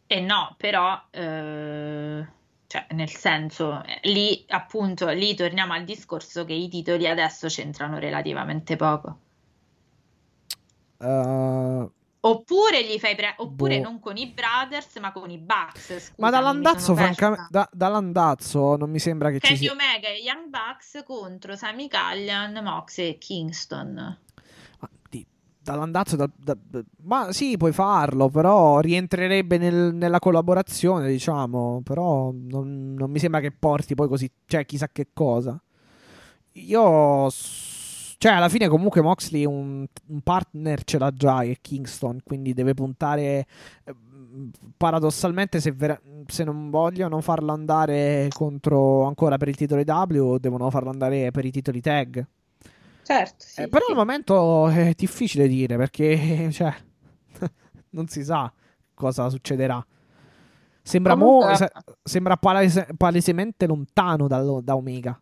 [0.06, 0.98] Eh no, però...
[1.10, 2.26] Eh,
[2.66, 8.76] cioè, nel senso, lì appunto, lì torniamo al discorso che i titoli adesso c'entrano relativamente
[8.76, 9.18] poco.
[10.98, 11.90] Uh,
[12.20, 13.82] oppure gli fai pre- oppure boh.
[13.82, 15.86] non con i Brothers, ma con i Bucks.
[15.86, 19.72] Scusami, ma dall'andazzo, francamente, da, dall'andazzo non mi sembra che Kenny ci sia.
[19.72, 24.16] Omega e Young Bucks contro Sammy Callian, Mox e Kingston
[25.70, 26.56] dall'andazzo, da, da,
[27.02, 31.80] ma sì, puoi farlo, però rientrerebbe nel, nella collaborazione, diciamo.
[31.84, 35.60] Però non, non, mi sembra che porti poi così, cioè chissà che cosa.
[36.52, 37.30] Io,
[38.18, 42.74] cioè, alla fine, comunque, Moxley un, un partner ce l'ha già, è Kingston, quindi deve
[42.74, 43.46] puntare.
[43.84, 43.94] Eh,
[44.76, 50.70] paradossalmente, se, vera- se non vogliono farlo andare contro ancora per il titolo W, devono
[50.70, 52.26] farlo andare per i titoli tag.
[53.10, 53.90] Certo, sì, eh, però sì.
[53.90, 56.72] al momento è difficile dire perché cioè,
[57.90, 58.52] non si sa
[58.94, 59.84] cosa succederà.
[60.80, 61.48] Sembra, Comunque...
[61.48, 61.72] mo, se,
[62.04, 65.20] sembra palese, palesemente lontano dal, da Omega.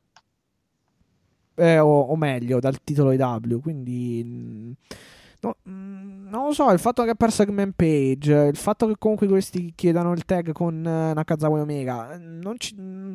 [1.55, 3.59] Eh, o, o, meglio, dal titolo IW.
[3.59, 4.23] Quindi.
[4.23, 4.73] Mm,
[5.40, 8.97] no, mm, non lo so, il fatto che ha perso Segment Page, il fatto che
[8.98, 13.15] comunque questi chiedano il tag con uh, Nakazawa e Omega, non, ci, mm,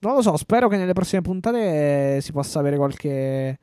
[0.00, 3.58] non lo so, spero che nelle prossime puntate si possa avere qualche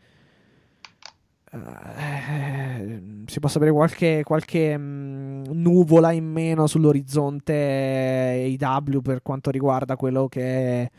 [1.56, 9.52] eh, si possa avere qualche, qualche mh, mm, nuvola in meno sull'orizzonte IW per quanto
[9.52, 10.41] riguarda quello che
[10.82, 10.91] è,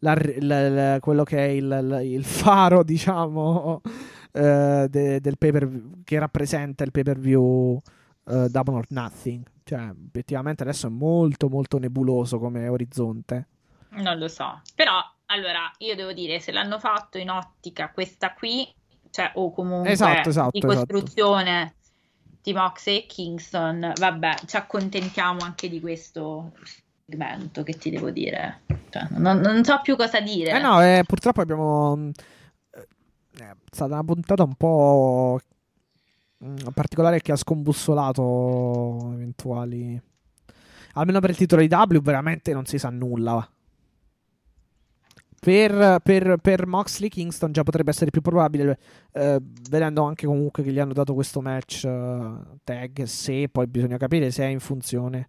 [0.00, 5.70] la, la, la, quello che è il, il faro, diciamo, uh, de, del pay per
[6.04, 7.80] che rappresenta il pay per view
[8.24, 9.44] uh, Double or Nothing.
[9.64, 13.46] Cioè, obiettivamente adesso è molto, molto nebuloso come orizzonte.
[13.90, 18.66] Non lo so, però allora io devo dire, se l'hanno fatto in ottica questa qui
[19.12, 20.74] cioè, o comunque esatto, esatto, di esatto.
[20.74, 22.40] costruzione esatto.
[22.42, 26.52] di Moxley e Kingston, vabbè, ci accontentiamo anche di questo
[27.04, 28.62] segmento, che ti devo dire.
[28.88, 30.52] Cioè, non, non, so più cosa dire.
[30.52, 32.10] Eh no, eh, purtroppo abbiamo...
[32.70, 35.38] è stata una puntata un po'
[36.42, 40.00] mm, particolare che ha scombussolato eventuali.
[40.94, 43.46] Almeno per il titolo di W, veramente non si sa nulla.
[45.44, 48.78] Per, per, per Moxley Kingston già potrebbe essere più probabile,
[49.10, 53.02] eh, vedendo anche comunque che gli hanno dato questo match uh, tag.
[53.02, 55.28] Se poi bisogna capire se è in funzione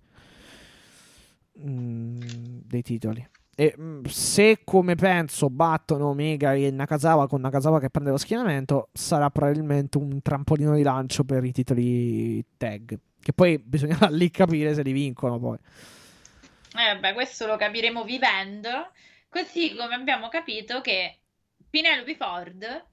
[1.60, 2.20] mm,
[2.64, 3.28] dei titoli.
[3.56, 8.90] E mm, se come penso battono Omega e Nakazawa con Nakazawa che prende lo schienamento,
[8.94, 13.00] sarà probabilmente un trampolino di lancio per i titoli tag.
[13.20, 15.58] Che poi bisognerà lì capire se li vincono poi.
[15.58, 18.92] Eh beh, questo lo capiremo vivendo.
[19.34, 21.18] Così come abbiamo capito che
[21.68, 22.86] Penelope Ford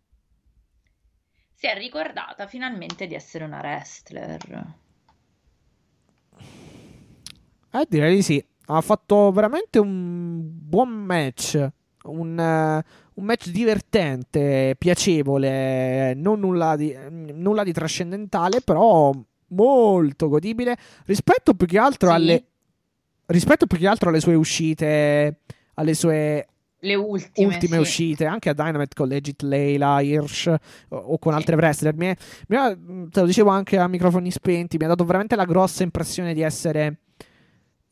[1.53, 4.75] si è ricordata finalmente di essere una wrestler.
[7.73, 8.43] Eh, direi di sì
[8.73, 11.69] ha fatto veramente un buon match.
[12.05, 19.12] Un, uh, un, match divertente, piacevole, non nulla di, nulla di, trascendentale, però
[19.49, 22.15] molto godibile rispetto più che altro sì.
[22.15, 22.45] alle
[23.27, 25.41] rispetto più che altro alle sue uscite,
[25.81, 26.47] alle sue
[26.82, 27.81] le ultime, ultime sì.
[27.81, 30.55] uscite, anche a Dynamite con Legit Leila, Hirsch
[30.89, 31.39] o, o con sì.
[31.39, 31.94] altre wrestler.
[31.94, 32.16] Mi, è,
[32.48, 35.82] mi ha, te lo dicevo anche a microfoni spenti, mi ha dato veramente la grossa
[35.82, 37.01] impressione di essere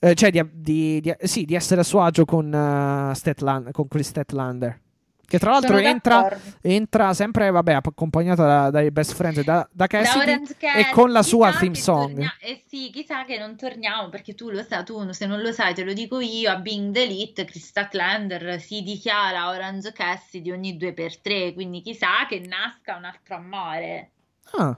[0.00, 3.88] eh, cioè di, di, di, sì, di, essere a suo agio con, uh, Statland, con
[3.88, 4.80] Chris Statlander.
[5.28, 10.42] Che tra l'altro entra, entra, sempre, vabbè, accompagnato da, dai best friends da, da Cassidy
[10.58, 12.12] da e con la sua theme song.
[12.12, 15.52] Tornia- eh sì, chissà che non torniamo perché tu lo sai, tu se non lo
[15.52, 20.50] sai te lo dico io, a Being the Elite Chris Statlander si dichiara Orange Cassidy
[20.50, 24.10] ogni due per tre, quindi chissà che nasca un altro amore.
[24.52, 24.74] Ah,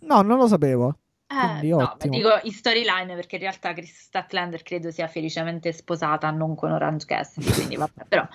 [0.00, 0.98] no, non lo sapevo.
[1.28, 6.56] Eh, no, dico in storyline perché in realtà Chris Statlander credo sia felicemente sposata, non
[6.56, 8.26] con Orange Cassidy, quindi vabbè, però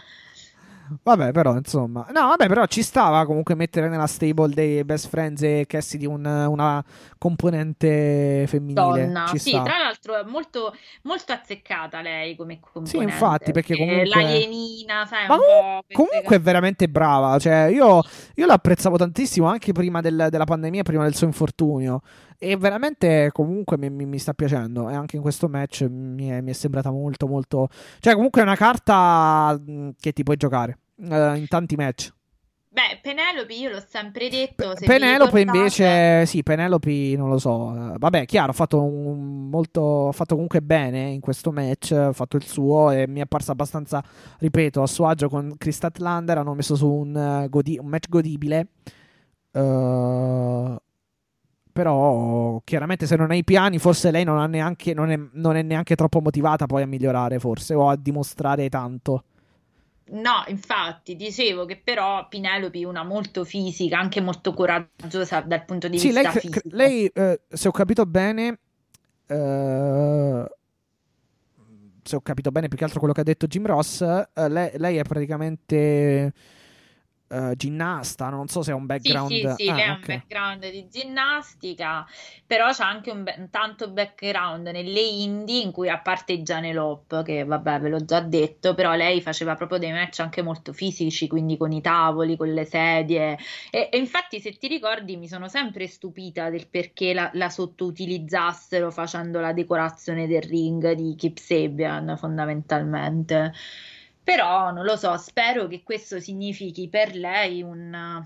[1.03, 2.07] Vabbè, però, insomma.
[2.11, 6.25] No, vabbè, però ci stava comunque mettere nella stable dei best friends e Cassidy un,
[6.25, 6.83] una
[7.17, 9.05] componente femminile.
[9.05, 9.63] Donna, ci sì, sta.
[9.63, 12.97] tra l'altro è molto, molto azzeccata lei come componente.
[12.97, 14.07] Sì, infatti, perché comunque...
[14.07, 15.41] L'alienina, sai, Ma un
[15.91, 17.37] com- comunque è veramente brava.
[17.39, 18.01] Cioè, io,
[18.35, 22.01] io l'apprezzavo tantissimo anche prima del, della pandemia, prima del suo infortunio.
[22.41, 24.89] E veramente comunque mi, mi, mi, sta piacendo.
[24.89, 27.67] E anche in questo match mi è, mi è, sembrata molto, molto.
[27.99, 29.59] Cioè, comunque è una carta
[29.99, 32.13] che ti puoi giocare uh, in tanti match.
[32.71, 34.73] Beh, Penelope io l'ho sempre detto.
[34.73, 37.95] Pe- Penelope invece, sì, Penelope non lo so.
[37.97, 42.37] Vabbè, chiaro, ha fatto, un, molto, ha fatto comunque bene in questo match, ha fatto
[42.37, 44.01] il suo e mi è apparsa abbastanza,
[44.37, 46.37] ripeto, a suo agio con Chris Statlander.
[46.37, 48.67] Hanno messo su un, uh, godi- un match godibile.
[49.51, 50.77] Uh,
[51.79, 55.61] però chiaramente se non hai i piani, forse lei non, neanche, non, è, non è
[55.61, 59.23] neanche troppo motivata poi a migliorare, forse, o a dimostrare tanto.
[60.09, 65.87] No, infatti, dicevo che però Pinelope è una molto fisica, anche molto coraggiosa dal punto
[65.87, 66.59] di sì, vista lei, fisico.
[66.63, 68.59] lei eh, se ho capito bene,
[69.25, 70.45] eh,
[72.03, 74.71] se ho capito bene più che altro quello che ha detto Jim Ross, eh, lei,
[74.75, 76.33] lei, è praticamente
[77.29, 79.29] uh, ginnasta, non so se ha un background.
[79.29, 82.05] Sì, sì, sì ah, lei ha un background di ginnastica,
[82.45, 87.43] però c'ha anche un, be- tanto background nelle indie in cui a parte Gianelop, che
[87.43, 91.57] vabbè ve l'ho già detto, però lei faceva proprio dei match anche molto fisici, quindi
[91.57, 93.37] con i tavoli, con le sedie.
[93.71, 98.91] E, e infatti se ti ricordi mi sono sempre stupita del perché la, la sottoutilizzassero
[98.91, 103.53] facendo la decorazione del ring di Kip Sabian fondamentalmente.
[104.29, 108.23] Però non lo so, spero che questo significhi per lei un,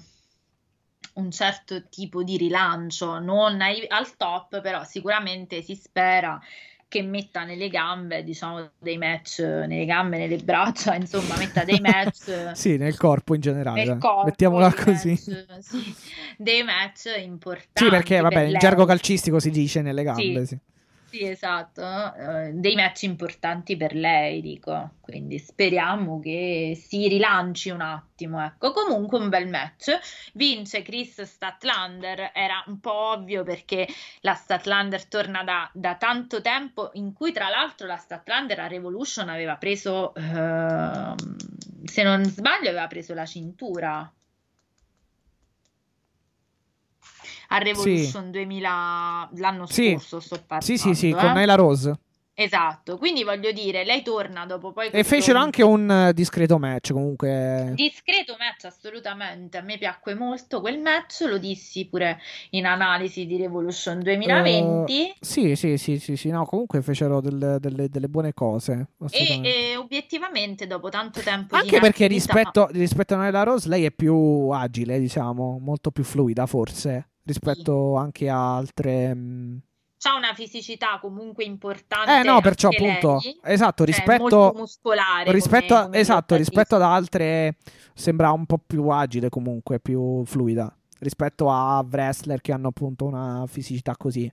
[1.13, 6.41] un certo tipo di rilancio, non ai, al top, però sicuramente si spera
[6.89, 12.51] che metta nelle gambe, diciamo, dei match, nelle gambe, nelle braccia, insomma, metta dei match.
[12.51, 13.85] sì, nel corpo in generale.
[13.85, 15.17] Nel corpo, Mettiamola così.
[15.25, 15.95] Match, sì,
[16.35, 17.81] dei match importanti.
[17.81, 20.47] Sì, perché, vabbè, per in gergo calcistico si dice nelle gambe, sì.
[20.47, 20.72] sì.
[21.13, 27.81] Sì, esatto, uh, dei match importanti per lei, dico, quindi speriamo che si rilanci un
[27.81, 29.95] attimo, ecco, comunque un bel match,
[30.33, 33.87] vince Chris Statlander, era un po' ovvio perché
[34.21, 39.29] la Statlander torna da, da tanto tempo, in cui tra l'altro la Statlander a Revolution
[39.29, 41.15] aveva preso, uh,
[41.83, 44.11] se non sbaglio, aveva preso la cintura.
[47.53, 48.29] A Revolution sì.
[48.31, 49.91] 2000 l'anno sì.
[49.91, 51.13] scorso sto parlando sì sì sì eh?
[51.15, 51.97] con Nyla Rose
[52.35, 56.91] Esatto, quindi voglio dire, lei torna dopo poi E fecero anche un eh, discreto match
[56.91, 57.73] comunque.
[57.75, 59.59] discreto match, assolutamente.
[59.59, 62.19] A me piacque molto quel match, lo dissi pure
[62.51, 65.09] in analisi di Revolution 2020.
[65.09, 68.87] Eh, sì, sì, sì, sì, sì, no, comunque fecero delle, delle- delle buone cose.
[69.11, 73.91] E, e obiettivamente, dopo tanto tempo Anche perché rispetto, rispetto a Nella Rose lei è
[73.91, 79.13] più agile, diciamo, molto più fluida forse, rispetto anche a altre...
[79.15, 79.57] mm,
[79.97, 82.19] c'ha una fisicità comunque importante.
[82.19, 83.39] Eh no, perciò appunto, lei.
[83.43, 87.55] esatto, Cioè, rispetto, muscolare rispetto, come- come esatto, rispetto ad altre
[87.93, 93.45] sembra un po' più agile comunque, più fluida, rispetto a wrestler che hanno appunto una
[93.47, 94.29] fisicità così.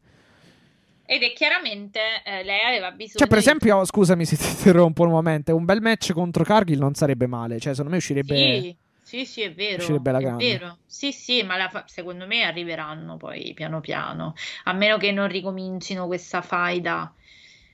[1.07, 5.03] Ed è chiaramente eh, lei aveva bisogno Cioè, per di- esempio, scusami se ti interrompo
[5.05, 8.37] un momento, un bel match contro Cargill non sarebbe male, cioè secondo me uscirebbe...
[8.61, 8.77] Sì,
[9.11, 9.83] sì, sì, è vero.
[9.83, 10.45] uscirebbe alla è grande.
[10.45, 10.79] vero.
[10.87, 14.35] Sì, sì, ma la fa- secondo me arriveranno poi piano piano,
[14.65, 17.13] a meno che non ricomincino questa faida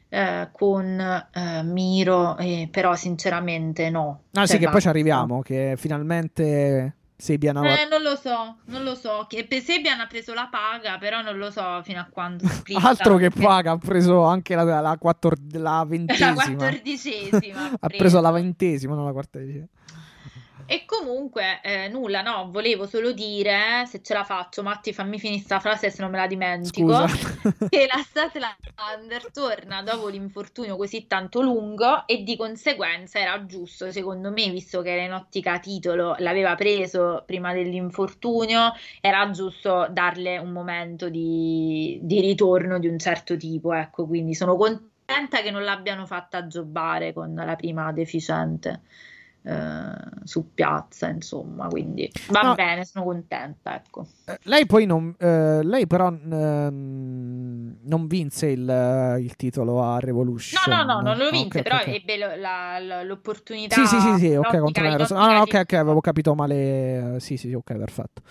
[0.08, 0.98] eh, con
[1.32, 4.22] eh, Miro, eh, però sinceramente no.
[4.32, 4.80] Ah Cioè, sì, che poi basta.
[4.80, 7.62] ci arriviamo, che finalmente Sabian ha...
[7.62, 9.26] Eh, non lo so, non lo so.
[9.28, 12.44] Che Pesebian ha preso la paga, però non lo so fino a quando.
[12.82, 16.34] Altro che paga, ha preso anche la, la, quattor- la La ventesima.
[16.34, 17.70] quattordicesima.
[17.80, 19.66] ha preso la ventesima, non la quattordicesima.
[20.68, 25.40] E comunque, eh, nulla, no, volevo solo dire, se ce la faccio, Matti, fammi finire
[25.40, 27.06] sta frase se non me la dimentico, Scusa.
[27.70, 34.32] che la Statlander torna dopo l'infortunio così tanto lungo e di conseguenza era giusto, secondo
[34.32, 40.50] me, visto che era in ottica titolo, l'aveva preso prima dell'infortunio, era giusto darle un
[40.50, 46.06] momento di, di ritorno di un certo tipo, ecco, quindi sono contenta che non l'abbiano
[46.06, 48.82] fatta aggiobare con la prima deficiente
[49.46, 49.94] eh,
[50.24, 52.54] su piazza, insomma, quindi va No.
[52.54, 54.06] bene, sono contenta, ecco.
[54.24, 55.14] Eh, lei poi non...
[55.18, 60.60] eh, lei però ehm, non vinse il, il titolo a Revolution.
[60.68, 61.86] No, no, no, non lo vinse, ok, però ok.
[61.86, 63.76] ebbe lo- la- l'opportunità.
[63.76, 67.16] Sì, sì, sì, sì, ok, l'ottica Ah, no, ok, ok, avevo capito male.
[67.20, 68.22] Sì, sì, sì, ok, perfetto.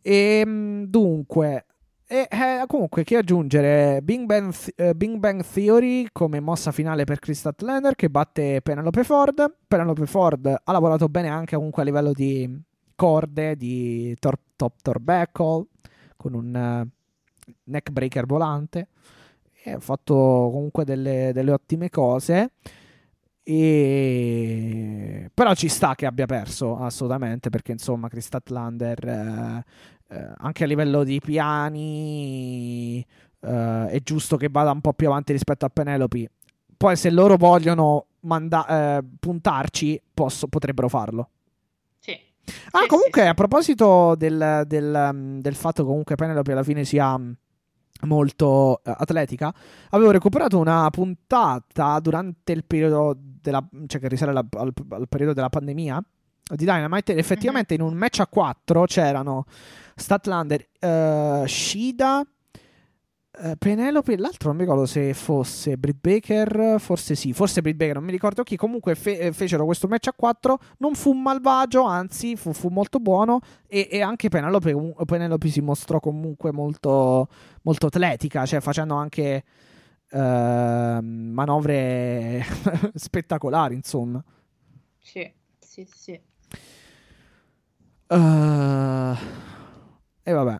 [0.00, 0.44] E
[0.86, 1.64] dunque,
[2.08, 4.00] e, eh, comunque, che aggiungere?
[4.02, 8.60] Bing Bang, Th- eh, Bing Bang Theory come mossa finale per Chris Statlander che batte
[8.62, 9.56] Penelope Ford.
[9.66, 12.62] Penelope Ford ha lavorato bene anche comunque a livello di
[12.94, 15.66] corde, di tor- top torbeckle,
[16.16, 16.88] con un eh,
[17.64, 18.88] neck breaker volante.
[19.64, 22.52] Ha fatto comunque delle, delle ottime cose.
[23.48, 25.30] E...
[25.32, 29.64] Però ci sta che abbia perso assolutamente perché insomma Chris Statlander eh,
[30.08, 33.04] eh, anche a livello di piani
[33.40, 36.30] eh, è giusto che vada un po' più avanti rispetto a Penelope.
[36.76, 41.30] Poi se loro vogliono manda- eh, puntarci posso- potrebbero farlo.
[41.98, 42.12] Sì.
[42.72, 46.62] Ah, Sì, comunque, sì, a proposito del, del, um, del fatto che comunque Penelope alla
[46.62, 47.34] fine sia um,
[48.02, 49.52] molto eh, atletica,
[49.90, 55.32] avevo recuperato una puntata durante il periodo della, cioè che risale alla- al, al periodo
[55.32, 56.02] della pandemia
[56.48, 59.46] di Dynamite effettivamente in un match a 4 c'erano
[59.96, 62.22] Statlander, eh, Shida,
[63.38, 67.94] eh, Penelope l'altro non mi ricordo se fosse Britt Baker, forse sì, forse Britt Baker,
[67.96, 71.84] non mi ricordo chi, comunque fe- eh, fecero questo match a 4, non fu malvagio,
[71.84, 74.74] anzi fu, fu molto buono e, e anche Penelope,
[75.06, 77.28] Penelope si mostrò comunque molto,
[77.62, 79.44] molto atletica, cioè facendo anche
[80.10, 82.44] ehm, manovre
[82.94, 84.22] spettacolari, insomma.
[84.98, 86.20] Sì, sì, sì.
[88.08, 89.14] Eh,
[90.28, 90.56] e vabbè.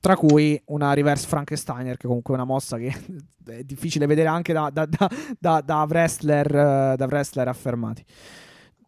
[0.00, 2.94] Tra cui una reverse Frankensteiner, che comunque è una mossa che
[3.46, 8.04] è difficile vedere anche da, da, da, da, da wrestler, eh, da wrestler affermati.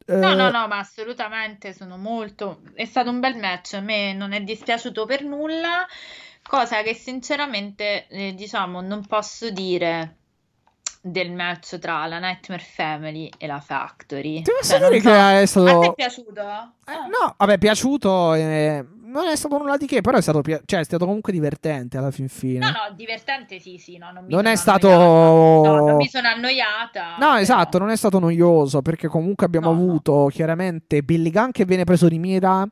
[0.07, 2.63] No, Eh, no, no, ma assolutamente sono molto.
[2.73, 3.75] È stato un bel match.
[3.75, 5.85] A me non è dispiaciuto per nulla,
[6.43, 10.18] cosa che sinceramente, eh, diciamo, non posso dire
[11.01, 14.43] del match tra la Nightmare Family e la Factory.
[14.43, 15.83] Ti posso Cioè, non dire so- che è A te stato.
[15.83, 16.41] è piaciuto?
[16.41, 18.35] Eh, no, vabbè, è piaciuto.
[18.35, 21.33] eh, non è stato nulla di che, però è stato, pia- cioè, è stato comunque
[21.33, 22.59] divertente alla fin fine.
[22.59, 24.89] No, no, divertente sì, sì, no, non mi Non sono è stato-.
[24.89, 27.11] No, non mi sono annoiata.
[27.13, 29.83] No, però- esatto, non è stato noioso perché comunque abbiamo No, no.
[29.83, 32.67] avuto chiaramente Billy Gunn che viene preso di mira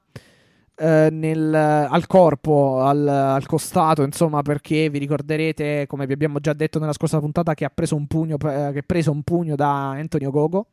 [0.76, 6.52] eh, nel- al corpo, al, al costato, insomma, perché vi ricorderete, come vi abbiamo già
[6.52, 9.54] detto nella scorsa puntata, che ha preso un pugno, eh, che ha preso un pugno
[9.56, 10.66] da Antonio Gogo.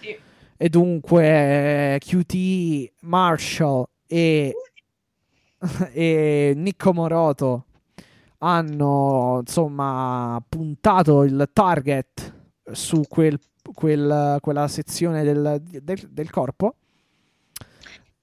[0.00, 0.16] Sì.
[0.56, 4.54] E dunque QT, Marshall e,
[5.92, 7.64] e Nico Moroto
[8.38, 12.34] hanno insomma puntato il target
[12.72, 13.38] su quel-
[13.74, 16.74] quel- quella sezione del, del- del corpo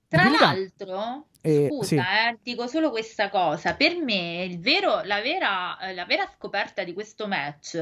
[0.09, 0.33] Tra Gunn.
[0.39, 1.95] l'altro, Eh, scusa, sì.
[1.97, 3.73] eh, dico solo questa cosa.
[3.75, 7.77] Per me, il vero- la vera, eh, la vera scoperta di questo match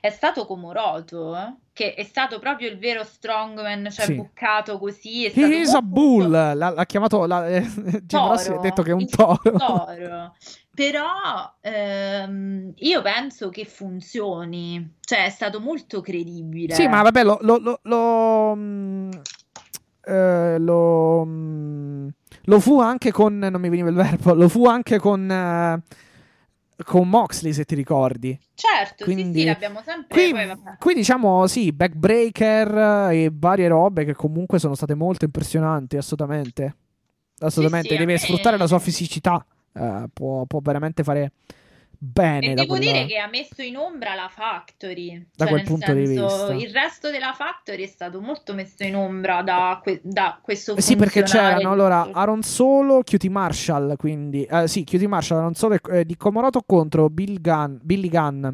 [0.00, 4.14] è stato Komoroto, eh, che è stato proprio il vero strongman, cioè Sì.
[4.14, 5.24] buccato così.
[5.24, 6.30] È He stato is a bull.
[6.30, 7.24] L'ha, l'ha chiamato.
[7.26, 7.62] La, eh,
[8.06, 9.40] toro, detto che è un toro.
[9.56, 10.34] toro.
[10.74, 11.08] Però
[11.60, 16.74] ehm, io penso che funzioni, cioè è stato molto credibile.
[16.74, 17.38] Sì, ma vabbè, lo.
[17.42, 19.10] lo, lo, lo, mm,
[20.10, 22.08] eh, lo, mm,
[22.44, 23.38] lo fu anche con.
[23.38, 24.34] Non mi veniva il verbo.
[24.34, 25.30] Lo fu anche con.
[25.30, 25.82] eh,
[26.84, 28.38] con Moxley, se ti ricordi.
[28.54, 30.16] Certo, sì, Quindi- sì, l'abbiamo sempre.
[30.16, 35.96] Qui, poi qui diciamo sì, backbreaker e varie robe che comunque sono state molto impressionanti,
[35.98, 36.74] assolutamente.
[37.40, 39.44] Assolutamente, Sì, sì, deve me- sfruttare la sua fisicità.
[39.74, 41.32] eh, può, può veramente fare
[42.02, 45.64] bene E devo quella- dire che ha messo in ombra la Factory, Da cioè quel
[45.66, 46.52] punto di senso, vista.
[46.54, 50.80] il resto della Factory è stato molto messo in ombra da, que- da questo Eh
[50.80, 55.54] Sì, perché c'erano allora di- Aaron Solo, QT Marshall, quindi eh, sì, QT Marshall, Aaron
[55.54, 58.48] Solo e eh, di Comoroto contro Bill Gunn, Billy Gunn,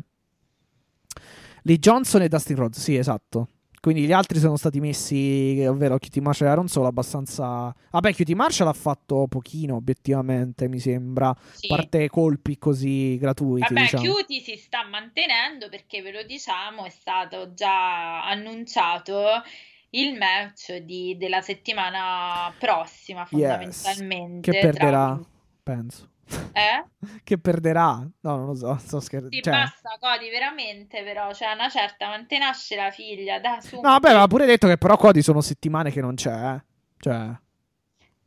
[1.62, 3.48] Lee Johnson e Dustin Rhodes, sì, esatto.
[3.87, 7.73] Quindi gli altri sono stati messi, ovvero QT Marshall e Aaron Solo, abbastanza...
[7.93, 11.69] Vabbè, QT Marshall ha fatto pochino, obiettivamente, mi sembra, a Sì.
[11.69, 14.13] parte colpi così gratuiti, Vabbè, diciamo.
[14.13, 19.25] Cutie si sta mantenendo perché ve lo diciamo, è stato già annunciato
[19.91, 24.51] il match di- della settimana prossima, Yes, fondamentalmente.
[24.51, 25.21] Che tra- perderà,
[25.63, 26.09] penso.
[26.53, 26.85] Eh?
[27.24, 28.07] che perderà?
[28.20, 29.35] No, non lo so, sto scherzando.
[29.35, 33.61] Sì, Cioè- basta, Cody, veramente, però, c'è una certa, ma te nasce la figlia, da
[33.61, 33.77] su.
[33.77, 36.65] No, vabbè, ma ha pure detto che però Cody sono settimane che non c'è, eh.
[36.98, 37.44] Cioè...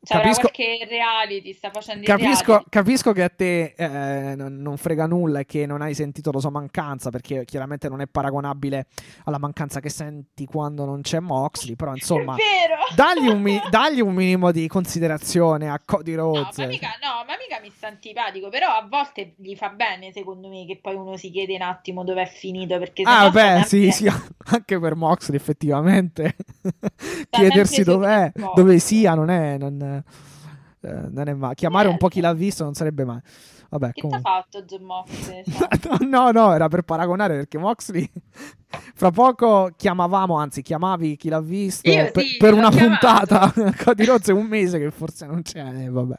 [0.01, 5.39] C'è capisco- qualche reality, sta facendo Capisco, capisco che a te eh, non, frega nulla
[5.39, 8.85] e che non hai sentito la sua mancanza perché chiaramente non è paragonabile
[9.25, 12.35] alla mancanza che senti quando non c'è Moxley, però insomma
[12.95, 16.57] dagli un, mi- dagli un minimo di considerazione a Cody No, Rhodes.
[16.59, 20.47] ma mica, no, ma mica mi sta antipatico, però a volte gli fa bene, secondo
[20.47, 23.91] me, che poi uno si chiede un attimo dove è finito, perché Ah, sta sì,
[23.91, 24.07] sì,
[24.51, 26.35] anche per Moxley effettivamente.
[26.61, 26.89] sempre
[27.29, 31.55] Chiedersi dov'è, dove sia, non è, non, eh, non è male.
[31.55, 33.23] Chiamare un po' chi l'ha visto non sarebbe male.
[33.71, 34.31] Vabbè, Che t'ha comunque.
[34.31, 35.43] fatto John Moxley?
[36.07, 38.09] No, no, era per paragonare perché Moxley
[38.95, 43.27] fra poco chiamavamo, anzi chiamavi chi l'ha visto Io per, sì, per una chiamato.
[43.27, 43.73] puntata.
[43.83, 46.15] Cody Rhodes è un mese che forse non c'è, eh, vabbè.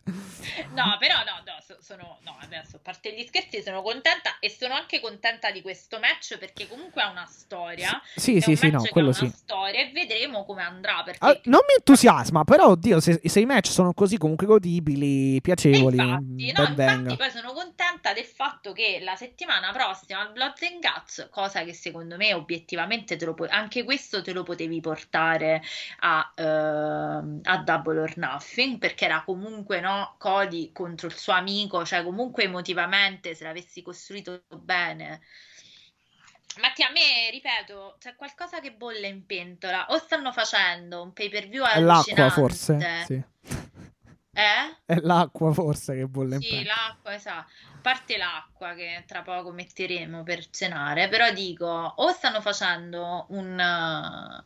[0.75, 1.60] No, però no, no,
[1.91, 5.99] sono, no, adesso a parte gli scherzi, sono contenta e sono anche contenta di questo
[5.99, 8.01] match perché comunque ha una storia.
[8.15, 9.29] Sì, sì, sì, no, quello sì.
[9.35, 13.47] storia e vedremo come andrà perché Ah, non mi entusiasma, però oddio, se, se i
[13.47, 17.11] match sono così comunque godibili, E piacevoli, infatti, mm, no, ben venga.
[17.11, 21.65] infatti poi sono contenta del fatto che la settimana prossima al Blood and Guts, cosa
[21.65, 25.63] che secondo me obiettivamente te lo pu- anche questo te lo potevi portare
[26.01, 31.80] a, ehm, a Double or Nothing, perché era comunque no, Cody contro il suo amico,
[31.85, 35.21] cioè comunque emotivamente se l'avessi costruito bene.
[36.61, 39.87] Mattia, a me, ripeto, c'è qualcosa che bolle in pentola.
[39.91, 42.41] O stanno facendo un pay per view È l'acqua allucinante.
[42.41, 43.23] forse, sì.
[44.33, 44.77] Eh?
[44.85, 46.75] È l'acqua forse che bolle in Sì, pentola.
[46.75, 47.53] l'acqua, esatto.
[47.77, 53.59] A parte l'acqua che tra poco metteremo per cenare, però dico, o stanno facendo un,
[53.59, 54.43] eh,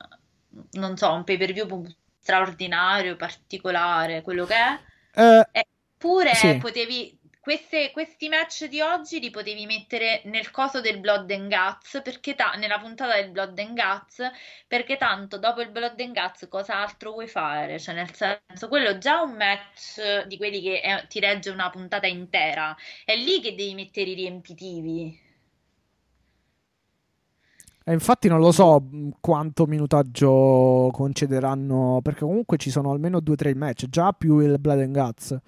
[0.72, 1.84] non so, un pay per view
[2.18, 4.80] straordinario, particolare, quello che è,
[5.16, 6.56] Eh, Eppure Sì.
[6.58, 12.00] potevi, queste- questi match di oggi li potevi mettere nel coso del Blood and Guts,
[12.34, 14.22] ta- nella puntata del Blood and Guts,
[14.66, 17.78] perché tanto dopo il Blood and Guts cosa altro vuoi fare?
[17.78, 21.68] Cioè nel senso, quello è già un match di quelli che eh, ti regge una
[21.68, 25.20] puntata intera, è lì che devi mettere i riempitivi.
[27.86, 33.34] E infatti non lo so mh, quanto minutaggio concederanno, perché comunque ci sono almeno due
[33.34, 35.38] o tre match, già più il Blood and Guts.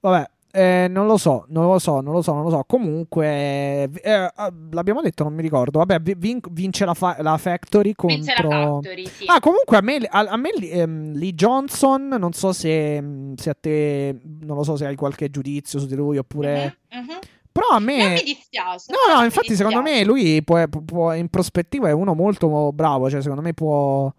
[0.00, 2.64] Vabbè, eh, non lo so, non lo so, non lo so, non lo so.
[2.66, 4.32] Comunque, eh, eh,
[4.70, 5.78] l'abbiamo detto, non mi ricordo.
[5.78, 8.72] Vabbè, vi- vin- vince la, fa- la Factory Vince la contro...
[8.74, 9.24] Factory, sì.
[9.26, 13.02] Ah, comunque a me, a, a me ehm, Lee Johnson, non so se,
[13.36, 16.78] se a te, non lo so se hai qualche giudizio su di lui oppure...
[16.90, 17.18] Mhm, mhm.
[17.52, 17.98] Però a me...
[17.98, 18.92] Non mi dispiace.
[18.92, 23.20] No, no, infatti secondo me lui può, può- in prospettiva è uno molto bravo, cioè
[23.20, 24.12] secondo me può...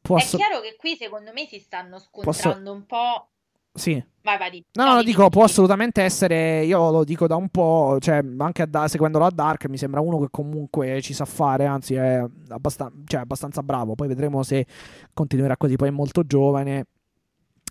[0.00, 3.28] può È chiaro che qui secondo me si stanno scontrando un po'.
[3.76, 4.02] Sì.
[4.22, 7.36] Vai, vai, No, no, lo di- dico, di- può assolutamente essere, io lo dico da
[7.36, 11.14] un po', cioè anche a da- seguendolo a Dark mi sembra uno che comunque ci
[11.14, 14.66] sa fare, anzi è abbastan- cioè, abbastanza bravo, poi vedremo se
[15.12, 16.86] continuerà così, poi è molto giovane,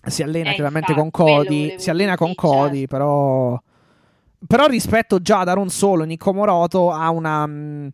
[0.06, 2.96] si allena Eh, chiaramente infatti, con Cody, si allena dire, con sì, Cody, certo.
[2.96, 3.60] però...
[4.46, 7.90] Però rispetto già ad Aaron Solo, Nico Moroto ha una mh,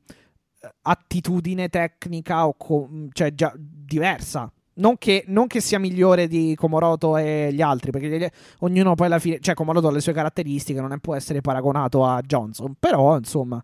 [0.83, 4.51] attitudine tecnica o co- cioè già diversa.
[4.75, 8.27] Non che, non che sia migliore di Komoroto e gli altri, perché gli-
[8.61, 12.05] ognuno poi alla fine, cioè Komoroto ha le sue caratteristiche, non è- può essere paragonato
[12.05, 13.63] a Johnson, però insomma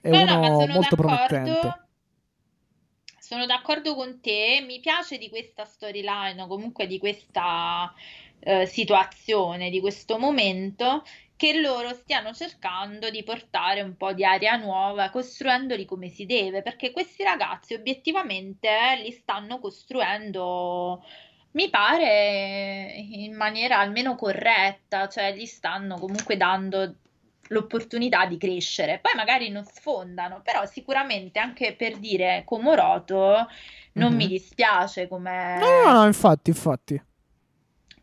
[0.00, 1.26] è No, no, uno sono molto d'accordo.
[1.26, 1.80] promettente.
[3.18, 4.62] Sono d'accordo con te.
[4.66, 7.92] Mi piace di questa storyline, o comunque di questa
[8.38, 11.02] eh, situazione, di questo momento,
[11.36, 16.62] che loro stiano cercando di portare un po' di aria nuova, costruendoli come si deve,
[16.62, 21.04] perché questi ragazzi obiettivamente eh, li stanno costruendo.
[21.52, 26.96] Mi pare in maniera almeno corretta, cioè gli stanno comunque dando
[27.48, 28.98] l'opportunità di crescere.
[28.98, 33.46] Poi magari non sfondano, però sicuramente anche per dire Komoroto
[33.92, 34.16] non Mhm.
[34.16, 37.02] mi dispiace come, No, no, no, infatti, infatti.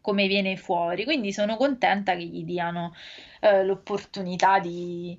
[0.03, 2.93] Come viene fuori, quindi sono contenta che gli diano
[3.39, 5.17] eh, l'opportunità di,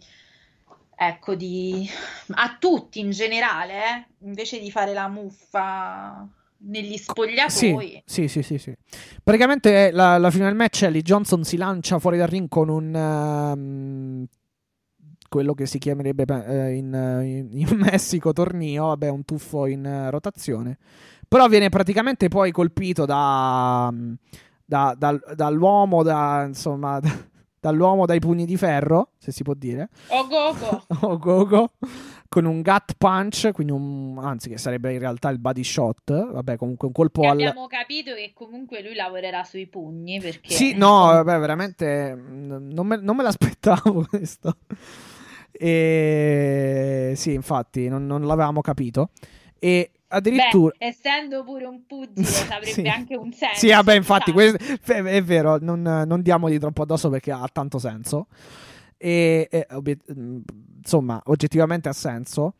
[0.94, 1.88] ecco, di,
[2.32, 6.28] a tutti in generale, eh, invece di fare la muffa
[6.66, 8.02] negli spogliatoi.
[8.04, 8.76] Sì, sì, sì, sì.
[9.22, 12.68] Praticamente la, la fine del match è Lee Johnson si lancia fuori dal ring con
[12.68, 14.26] un ehm,
[15.30, 20.76] quello che si chiamerebbe eh, in, in Messico tornio, vabbè, un tuffo in eh, rotazione.
[21.26, 23.90] Però viene praticamente poi colpito da,
[24.65, 27.01] da- dal- dall'uomo, da, insomma,
[27.60, 29.89] dall'uomo dai pugni di ferro, se si può dire.
[30.09, 30.84] Oh, go, go.
[31.07, 31.70] o Gogo
[32.34, 36.57] con un gut punch, quindi un, anzi che sarebbe in realtà il body shot, vabbè
[36.57, 37.33] comunque un colpo E al...
[37.34, 42.86] abbiamo capito che comunque lui lavorerà sui pugni perché Sì, no, vabbè, veramente mm, non
[42.89, 44.57] me, non me l'aspettavo questo.
[45.52, 49.10] E sì, infatti, non, non l'avevamo capito.
[49.60, 50.75] E addirittura...
[50.78, 52.86] Beh, essendo pure un pugile avrebbe Sì.
[52.86, 53.59] anche un senso.
[53.59, 54.59] Sì, vabbè, infatti, questo-
[54.93, 58.26] è, vero, non, non diamogli troppo addosso perché ha tanto senso.
[58.97, 60.41] E, e, obiet- mm,
[60.78, 62.55] insomma, oggettivamente ha senso.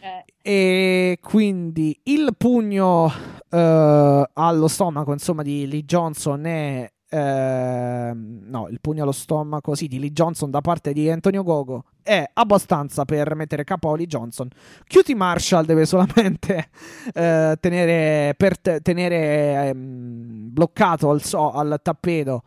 [0.00, 3.10] Eh, E quindi il pugno
[3.48, 6.90] eh, allo stomaco, insomma, di Lee Johnson è.
[7.12, 11.84] Ehm, no, il pugno allo stomaco, sì, di Lee Johnson da parte di Antonio Gogo
[12.02, 14.48] è abbastanza per mettere capo a Lee Johnson.
[14.86, 16.70] QT Marshall deve solamente
[17.12, 22.42] eh, tenere, per te- tenere ehm, bloccato al, so- al tappeto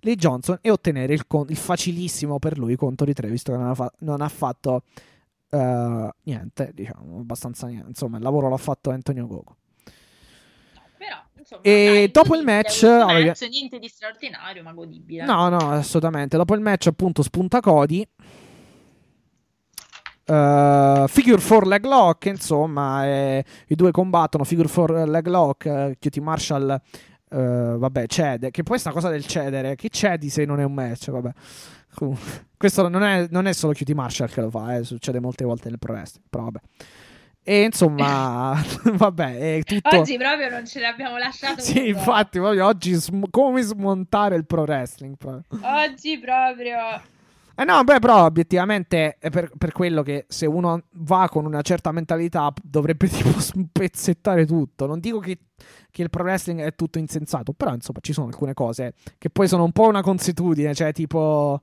[0.00, 3.58] Lee Johnson e ottenere il, con- il facilissimo per lui contro di tre, visto che
[3.58, 4.82] non ha, fa- non ha fatto
[5.50, 7.88] eh, niente, diciamo, abbastanza niente.
[7.88, 9.56] Insomma, il lavoro l'ha fatto Antonio Gogo.
[11.50, 15.24] Insomma, E dai, dopo il match, match, niente di straordinario, ma godibile.
[15.24, 16.36] No, no, assolutamente.
[16.36, 18.06] Dopo il match, appunto, spunta Cody.
[20.24, 24.44] Eh, figure 4 leg lock, insomma, eh, i due combattono.
[24.44, 25.66] Figure 4 leg lock.
[25.66, 26.70] eh, QT Marshall,
[27.30, 28.50] eh, vabbè, cede.
[28.50, 31.10] Che poi sta cosa del cedere, che cedi se non è un match?
[31.10, 31.30] Vabbè,
[31.92, 35.44] Comunque, questo non è, non è solo QT Marshall che lo fa, eh, succede molte
[35.44, 36.60] volte nel pro wrestling, però vabbè.
[37.42, 38.54] E insomma,
[38.84, 39.96] vabbè, tutto.
[39.98, 44.62] Oggi proprio non ce l'abbiamo lasciato Sì, infatti, proprio oggi sm- come smontare il pro
[44.62, 45.16] wrestling.
[45.16, 45.60] proprio.
[45.62, 46.76] Oggi proprio.
[47.56, 51.60] Eh no, beh, però obiettivamente è per, per quello che se uno va con una
[51.62, 54.86] certa mentalità dovrebbe tipo spezzettare tutto.
[54.86, 55.38] Non dico che,
[55.90, 59.48] che il pro wrestling è tutto insensato, però insomma ci sono alcune cose che poi
[59.48, 61.60] sono un po' una consuetudine, cioè tipo...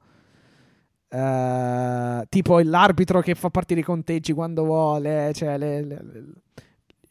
[1.09, 6.23] eh, tipo l'arbitro che fa partire i conteggi quando vuole, cioè le- le- le-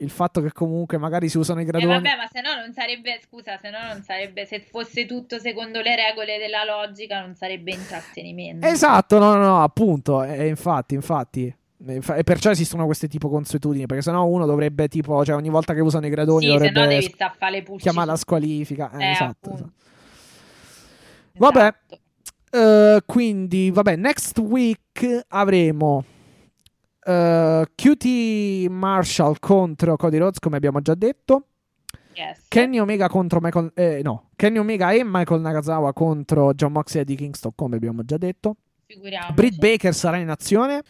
[0.01, 1.91] il fatto che comunque magari si usano i Eh, gradoni.
[1.95, 5.81] vabbè, ma se no non sarebbe, scusa, se no non sarebbe, se fosse tutto secondo
[5.81, 8.67] le regole della logica, non sarebbe intrattenimento.
[8.67, 11.55] Esatto, no, no, no, appunto, e infatti, infatti.
[11.87, 15.81] E perciò esistono queste tipo consuetudini, perché sennò uno dovrebbe tipo, cioè ogni volta che
[15.81, 17.83] usano i gradoni Sì, dovrebbe no devi fare le pulci.
[17.83, 18.91] chiamare la squalifica.
[18.99, 19.49] Eh, Eh, esatto.
[19.51, 19.73] appunto.
[21.39, 21.59] Vabbè.
[21.59, 21.99] Esatto.
[22.57, 26.03] Eh, quindi, vabbè, next week avremo
[27.05, 31.49] eh, QT Marshall contro Cody Rhodes, come abbiamo già detto.
[32.15, 32.47] Yes.
[32.49, 37.05] Kenny Omega contro Michael, eh, no, Kenny Omega e Michael Nagasawa contro John Moxley e
[37.05, 38.57] di Kingston, come abbiamo già detto.
[39.35, 40.83] Britt Baker sarà in azione.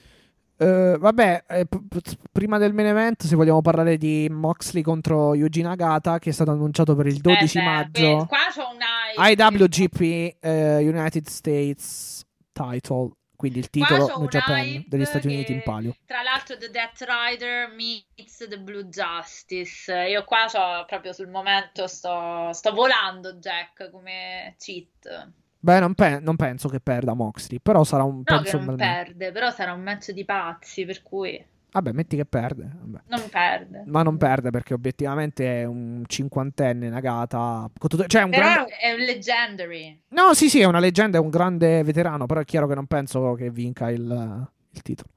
[0.59, 5.35] Eh, vabbè, eh, p- p- prima del main event, se vogliamo parlare di Moxley contro
[5.35, 8.27] Yuji Nagata, che è stato annunciato per il 12 Eh, beh, maggio.
[8.27, 9.29] Qua c'ho una...
[9.29, 15.95] IWGP eh, United States Title, quindi il titolo New Japan degli Stati Uniti in palio.
[16.07, 19.93] Tra l'altro The Death Rider meets The Blue Justice.
[20.09, 20.47] Io qua
[20.87, 25.33] proprio sul momento sto, sto volando Jack come cheat.
[25.67, 28.77] Beh, non, pe- non penso che perda Moxley, però sarà un No, penso che non
[28.77, 32.71] perde, però sarà un match di pazzi, per cui Vabbè, metti che perde.
[32.73, 33.01] vabbè.
[33.09, 33.83] non perde.
[33.87, 37.69] Ma non perde perché obiettivamente è un cinquantenne Nagata.
[38.07, 38.77] Cioè, un Però grande.
[38.81, 40.01] è un legendary.
[40.11, 42.87] No, sì, sì, è una leggenda, è un grande veterano, però è chiaro che non
[42.87, 45.11] penso che vinca il, il titolo.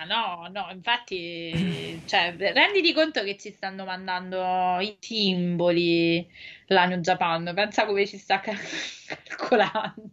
[0.00, 6.26] Ah, no, no, infatti, cioè, renditi conto che ci stanno mandando i simboli
[6.68, 10.10] la New Japan, pensa come ci sta calcolando.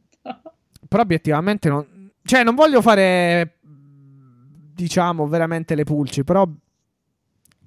[0.89, 2.11] Però obiettivamente non...
[2.21, 6.45] Cioè, non voglio fare, diciamo, veramente le pulci, però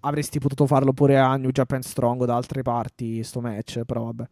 [0.00, 4.24] avresti potuto farlo pure a New Japan Strong da altre parti, sto match, però vabbè.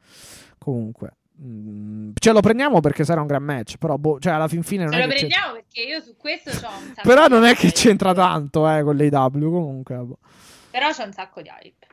[0.58, 1.16] Comunque.
[1.40, 4.84] Mm, ce lo prendiamo perché sarà un gran match, però boh, cioè alla fin fine
[4.84, 7.44] non Ce è lo c'è- prendiamo perché io su questo c'ho un sacco Però non
[7.44, 9.96] è che c'entra tanto, eh, con l'AW comunque.
[9.96, 10.18] boh.
[10.70, 11.86] Però c'ho un sacco di hype.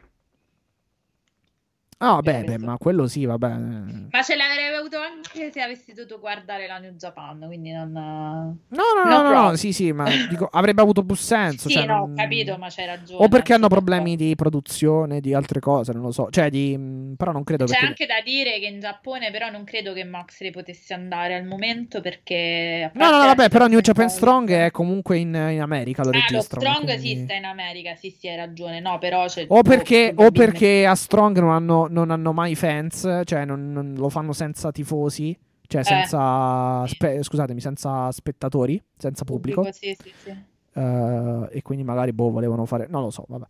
[1.98, 3.48] Ah, Per beh, beh, ma quello sì, vabbè.
[3.48, 7.92] Ma ce l'avrei avuto anche se avessi dovuto guardare la New Japan, quindi non...
[7.94, 11.70] No, no, no, No, no, sì, sì, ma dico, avrebbe avuto più senso.
[11.70, 13.24] Sì, cioè, no, ho non- capito, ma c'hai ragione.
[13.24, 16.28] O perché hanno problemi di produzione, di altre cose, non lo so.
[16.30, 17.14] Cioè, di...
[17.16, 17.86] però non credo C'è perché...
[17.88, 22.02] anche da dire che in Giappone però non credo che Moxley potesse andare al momento
[22.02, 22.92] perché...
[22.94, 26.14] No, no, no, vabbè, però New Japan Strong è comunque in, in America, lo Ah,
[26.14, 26.68] registrano.
[26.74, 28.82] Strong quindi- sì, sta in America, sì, sì, hai ragione.
[28.82, 29.46] No, però c'è...
[29.48, 33.94] O perché, o perché a Strong non hanno, non hanno mai fans, cioè non, non-
[33.98, 39.64] lo fanno senza tifosi, cioè senza, spe- scusatemi, senza spettatori, senza pubblico.
[39.72, 40.30] Sì, sì, sì.
[40.74, 43.46] Eh, e quindi magari boh, volevano fare, non lo so, vabbè.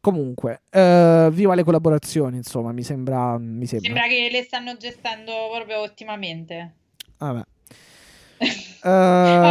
[0.00, 3.88] Comunque, eh, viva le collaborazioni, insomma, mi sembra, mi sembra.
[3.92, 6.74] Sembra che le stanno gestendo proprio ottimamente.
[7.18, 7.42] Vabbè.
[8.84, 8.88] Eh,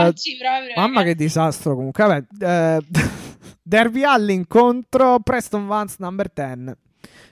[0.07, 1.23] Oggi proprio, Mamma che ragazzi.
[1.23, 2.03] disastro comunque.
[2.05, 2.25] Vabbè,
[2.77, 2.81] eh,
[3.63, 6.73] Derby Allin contro Preston Vance number 10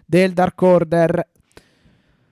[0.09, 1.27] del Dark Order.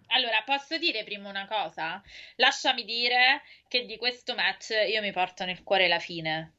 [0.08, 2.02] Allora, posso dire prima una cosa?
[2.38, 6.54] Lasciami dire che di questo match io mi porto nel cuore la fine.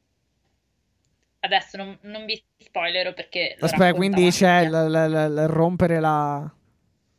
[1.41, 4.87] Adesso non, non vi spoilerò perché Aspetta, quindi c'è Mattia.
[4.87, 6.39] l- l- l- il rompere la...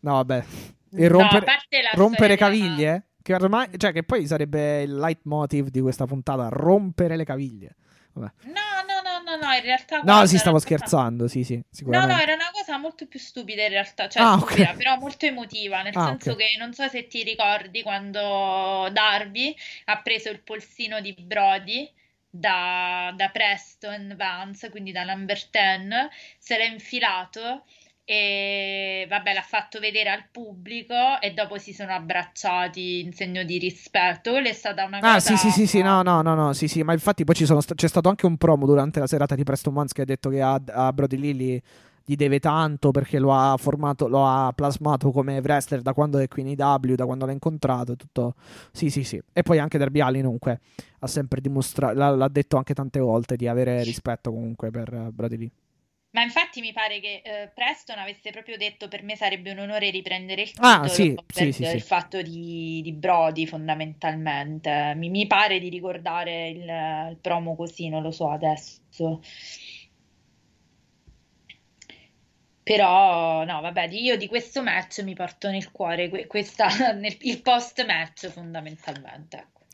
[0.02, 0.46] No, vabbè.
[0.92, 3.04] Il No, rompere, parte la rompere caviglie?
[3.22, 7.76] Che ormai, cioè, che poi sarebbe il leitmotiv di questa puntata, rompere le caviglie.
[8.14, 8.32] Vabbè.
[8.46, 8.54] No,
[8.88, 8.99] no,
[9.30, 11.56] no, no, no, in realtà No, guarda, si stavo era una cosa- scherzando, sì, sì,
[11.56, 12.14] No, sicuramente.
[12.16, 14.78] no, era una cosa molto più stupida in realtà, cioè Ah, stupida, ok.
[14.78, 16.38] però molto emotiva, nel Ah, senso ok.
[16.38, 21.92] che non so se ti ricordi quando Darby ha preso il polsino di Brody
[22.30, 27.66] da, da Preston Vance, quindi da number 10, se l'ha infilato
[28.12, 33.60] e vabbè, l'ha fatto vedere al pubblico e dopo si sono abbracciati in segno di
[33.60, 34.32] rispetto.
[34.32, 36.68] Quella è stata una cosa Ah, sì, sì, sì, sì, no, no, no, no, sì,
[36.68, 39.36] sì, ma infatti poi ci sono sta- c'è stato anche un promo durante la serata
[39.36, 41.62] di Preston Vance che ha detto che a, a Brody Lilly
[42.04, 46.28] gli deve tanto perché lo ha formato, lo ha plasmato come wrestler da quando è
[46.28, 48.34] qui in IW, da quando l'ha incontrato, tutto.
[48.72, 49.22] Sì, sì, sì.
[49.32, 50.62] E poi anche Darby Allin comunque
[50.98, 55.12] ha sempre dimostrato, l'ha, l'ha detto anche tante volte di avere rispetto comunque per eh,
[55.12, 55.52] Brody Lee.
[56.12, 59.92] Ma infatti mi pare che eh, Preston avesse proprio detto per me sarebbe un onore
[59.92, 61.84] riprendere il Ah, titolo sì, per sì, il sì.
[61.84, 64.94] fatto di, di Brody fondamentalmente.
[64.96, 66.62] Mi, mi pare di ricordare il,
[67.12, 69.22] il promo così, non lo so adesso.
[72.64, 77.42] Però, no, vabbè, io di questo match mi porto nel cuore que- questa, nel- il
[77.42, 79.38] post-match fondamentalmente.
[79.38, 79.66] ecco.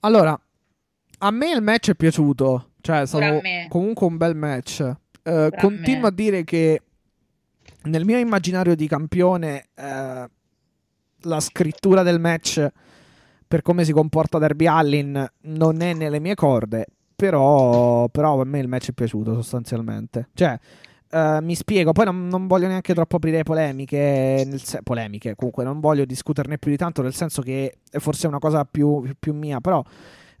[0.00, 0.38] Allora,
[1.20, 4.94] a me il match è piaciuto, cioè è stato comunque un bel match.
[5.28, 6.08] Eh, continuo me.
[6.08, 6.80] a dire che
[7.82, 10.28] nel mio immaginario di campione eh,
[11.20, 12.66] la scrittura del match
[13.46, 18.58] per come si comporta Derby Allin non è nelle mie corde, però, però a me
[18.58, 20.28] il match è piaciuto sostanzialmente.
[20.34, 20.58] Cioè,
[21.10, 25.80] eh, mi spiego, poi non, non voglio neanche troppo aprire polemiche, se- polemiche, comunque non
[25.80, 29.60] voglio discuterne più di tanto, nel senso che è forse una cosa più, più mia,
[29.60, 29.82] però...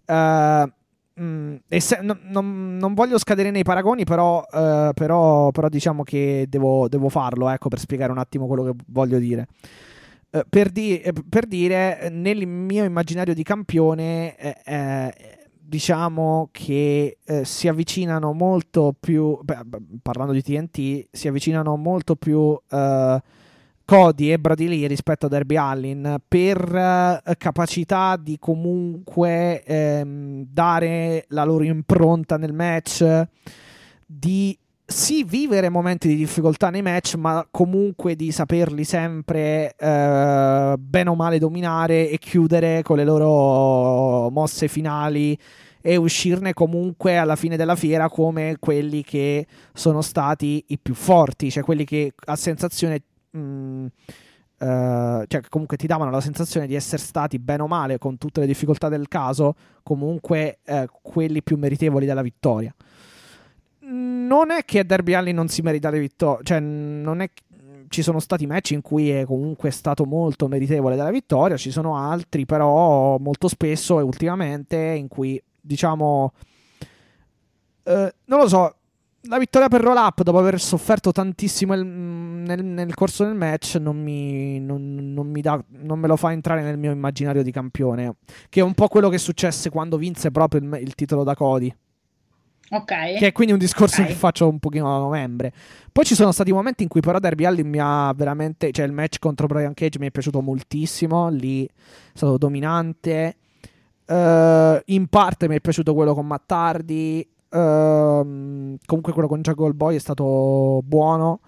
[0.06, 0.72] eh,
[1.20, 6.02] mm, e se- no- non, non voglio scadere nei paragoni, però, eh, però, però diciamo
[6.02, 9.46] che devo, devo farlo, ecco, per spiegare un attimo quello che voglio dire.
[10.30, 15.14] Eh, per, di- eh, per dire, nel mio immaginario di campione, eh, eh,
[15.58, 19.60] diciamo che eh, si avvicinano molto più, beh,
[20.02, 23.22] parlando di TNT, si avvicinano molto più eh,
[23.88, 31.24] Cody e Brody Lee rispetto a Derby Allin per eh, capacità di comunque ehm, dare
[31.28, 33.22] la loro impronta nel match,
[34.04, 41.08] di sì vivere momenti di difficoltà nei match, ma comunque di saperli sempre eh, bene
[41.08, 45.38] o male dominare e chiudere con le loro mosse finali
[45.80, 51.50] e uscirne comunque alla fine della fiera come quelli che sono stati i più forti,
[51.50, 53.86] cioè quelli che a sensazione mh,
[54.58, 58.18] eh, cioè che comunque ti davano la sensazione di essere stati bene o male con
[58.18, 62.74] tutte le difficoltà del caso, comunque eh, quelli più meritevoli della vittoria.
[63.80, 67.30] Non è che Derby Allin non si merita le vittorie, cioè non è
[67.90, 71.96] ci sono stati match in cui è comunque stato molto meritevole della vittoria, ci sono
[71.96, 76.32] altri però molto spesso e ultimamente in cui diciamo
[77.88, 78.74] eh, non lo so.
[79.22, 83.74] La vittoria per roll up dopo aver sofferto tantissimo il, nel, nel, corso del match
[83.74, 87.50] non mi, non, non mi dà, non me lo fa entrare nel mio immaginario di
[87.50, 88.14] campione.
[88.48, 91.74] Che è un po' quello che successe quando vinse proprio il, il titolo da Cody.
[92.70, 93.16] Ok.
[93.18, 94.12] Che è quindi un discorso okay.
[94.12, 95.52] che faccio un pochino a novembre.
[95.90, 98.70] Poi ci sono stati momenti in cui però Derby Allin mi ha veramente...
[98.70, 101.70] Cioè il match contro Brian Cage mi è piaciuto moltissimo, lì è
[102.12, 103.36] stato dominante.
[104.06, 107.26] Uh, in parte mi è piaciuto quello con Mattardi.
[107.50, 111.40] Uh, comunque quello con Jack Boy è stato buono.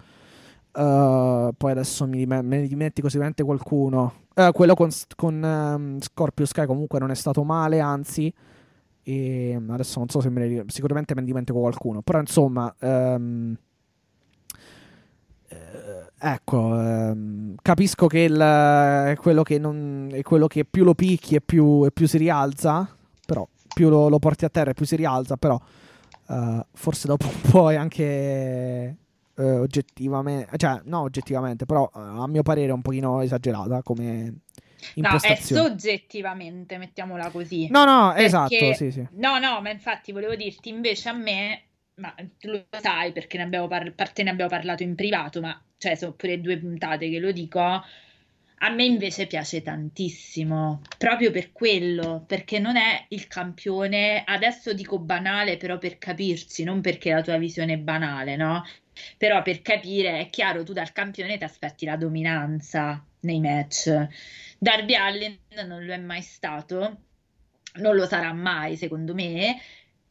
[0.73, 4.13] Uh, poi adesso mi, me ne dimentico sicuramente qualcuno.
[4.33, 8.33] Uh, quello con, con um, Scorpio Sky comunque non è stato male, anzi.
[9.03, 12.01] E adesso non so se me ne, sicuramente me ne dimentico qualcuno.
[12.01, 13.55] Però insomma, um,
[16.17, 21.41] ecco, um, capisco che il, quello che non, è quello che più lo picchi e
[21.41, 22.87] più, più si rialza.
[23.25, 25.35] Però più lo, lo, porti a terra e più si rialza.
[25.35, 25.59] Però
[26.31, 28.95] uh, forse dopo un po' è anche
[29.35, 34.33] uh, oggettivamente, cioè no oggettivamente, però uh, a mio parere è un pochino esagerata come
[34.95, 37.69] No, è soggettivamente, mettiamola così.
[37.69, 38.25] No, no, perché...
[38.25, 39.07] esatto, sì, sì.
[39.11, 41.61] No, no, ma infatti volevo dirti, invece a me,
[41.95, 45.59] ma tu lo sai perché ne abbiamo, par- parte ne abbiamo parlato in privato, ma
[45.77, 47.83] cioè sono pure due puntate che lo dico,
[48.63, 54.99] a me invece piace tantissimo, proprio per quello, perché non è il campione, adesso dico
[54.99, 58.63] banale, però per capirci, non perché la tua visione è banale, no?
[59.17, 64.07] Però per capire, è chiaro, tu dal campione ti aspetti la dominanza nei match.
[64.59, 66.97] Darby Allen non lo è mai stato,
[67.75, 69.59] non lo sarà mai secondo me,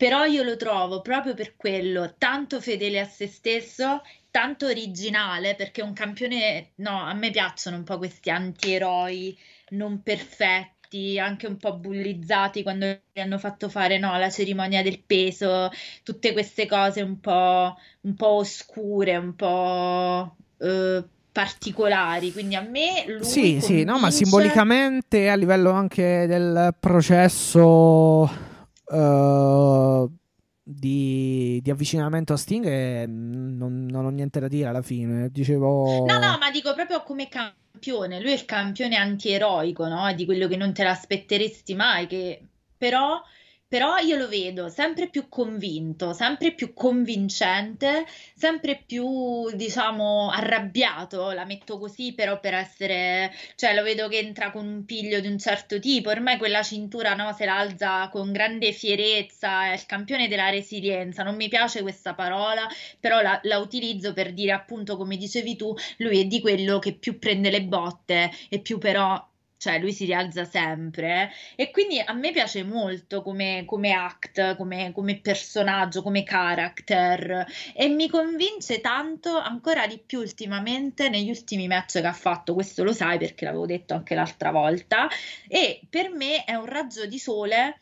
[0.00, 5.82] però io lo trovo proprio per quello tanto fedele a se stesso, tanto originale, perché
[5.82, 9.36] un campione, no, a me piacciono un po' questi antieroi
[9.72, 15.02] non perfetti, anche un po' bullizzati quando gli hanno fatto fare no, la cerimonia del
[15.04, 15.68] peso,
[16.02, 20.34] tutte queste cose un po', un po oscure, un po'...
[20.56, 23.66] Uh, particolari, quindi a me lui Sì, convince...
[23.66, 28.48] sì, no, ma simbolicamente a livello anche del processo
[28.90, 30.10] uh,
[30.62, 36.04] di, di, avvicinamento a Sting eh, non, non, ho niente da dire alla fine, dicevo
[36.06, 40.12] No, no, ma dico proprio come campione, lui è il campione antieroico, no?
[40.12, 42.46] Di quello che non te l'aspetteresti mai, che
[42.76, 43.20] però
[43.70, 51.44] però io lo vedo sempre più convinto, sempre più convincente, sempre più, diciamo, arrabbiato, la
[51.44, 55.38] metto così però per essere, cioè lo vedo che entra con un piglio di un
[55.38, 60.26] certo tipo, ormai quella cintura no, se la alza con grande fierezza, è il campione
[60.26, 62.66] della resilienza, non mi piace questa parola,
[62.98, 66.94] però la, la utilizzo per dire appunto, come dicevi tu, lui è di quello che
[66.94, 69.29] più prende le botte e più però
[69.60, 71.30] cioè lui si rialza sempre.
[71.54, 77.46] E quindi a me piace molto come, come act, come, come, personaggio, come character.
[77.74, 82.84] E mi convince tanto ancora di più ultimamente negli ultimi match che ha fatto, questo
[82.84, 85.08] lo sai perché l'avevo detto anche l'altra volta.
[85.46, 87.78] E per me è un raggio di sole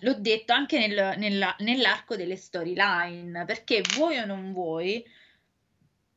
[0.00, 3.44] l'ho detto anche nel, nella, nell'arco delle storyline.
[3.44, 5.04] Perché vuoi o non vuoi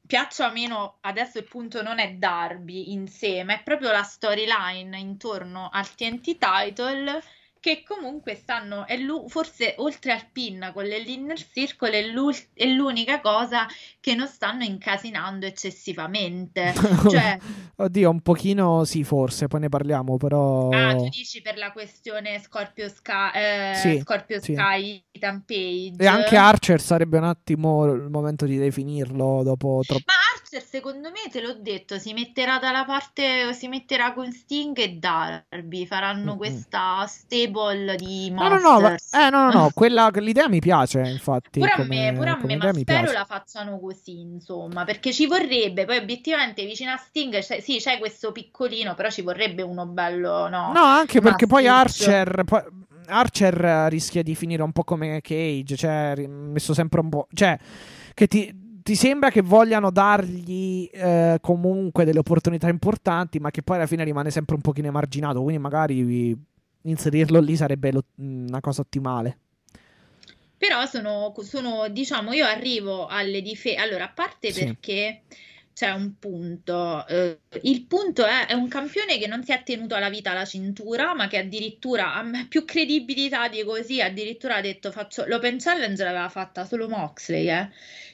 [0.07, 4.03] piaccia o meno, adesso il punto non è Darby in sé, ma è proprio la
[4.03, 7.21] storyline intorno al TNT title
[7.67, 8.97] che comunque stanno, è
[9.27, 12.05] forse oltre al pin con l'Inner Circle è,
[12.53, 13.67] è l'unica cosa
[13.99, 16.73] che non stanno incasinando eccessivamente.
[17.11, 17.37] cioè,
[17.75, 20.69] Oddio, un pochino sì, forse, poi ne parliamo, però...
[20.69, 24.53] Ah, tu dici per la questione Scorpio Sky, eh, sì, Scorpio sì.
[24.53, 25.95] Sky, Page.
[25.97, 30.03] E anche Archer sarebbe un attimo il momento di definirlo dopo troppo...
[30.05, 34.77] Ma Archer, secondo me, te l'ho detto, si metterà dalla parte, si metterà con Sting
[34.77, 36.37] e Darby, faranno mm-hmm.
[36.37, 37.55] questa stable
[37.95, 38.63] di Monsters.
[38.63, 39.71] No, no, no, eh, no, no, no.
[39.75, 41.59] Quella, l'idea mi piace, infatti.
[41.59, 45.27] Pure a come, me, pure a me, ma spero la facciano così, insomma, perché ci
[45.27, 49.85] vorrebbe, poi obiettivamente vicino a Sting, c'è, sì, c'è questo piccolino, però ci vorrebbe uno
[49.85, 50.71] bello, no?
[50.73, 52.43] No, anche perché poi Archer...
[52.45, 52.61] Poi...
[53.09, 57.57] Archer rischia di finire un po' come Cage, cioè messo sempre un po', cioè
[58.13, 63.75] che ti, ti sembra che vogliano dargli eh, comunque delle opportunità importanti, ma che poi
[63.75, 66.35] alla fine rimane sempre un pochino emarginato, quindi magari
[66.89, 69.37] inserirlo lì sarebbe lo, una cosa ottimale.
[70.57, 73.75] Però sono, sono, diciamo, io arrivo alle difese.
[73.75, 74.63] Allora, a parte sì.
[74.63, 75.21] perché
[75.71, 79.93] c'è un punto, eh, il punto è, è un campione che non si è tenuto
[79.93, 84.01] alla vita la cintura, ma che addirittura ha più credibilità di così.
[84.01, 87.69] Addirittura ha detto: faccio l'Open Challenge l'aveva fatta solo Moxley, eh?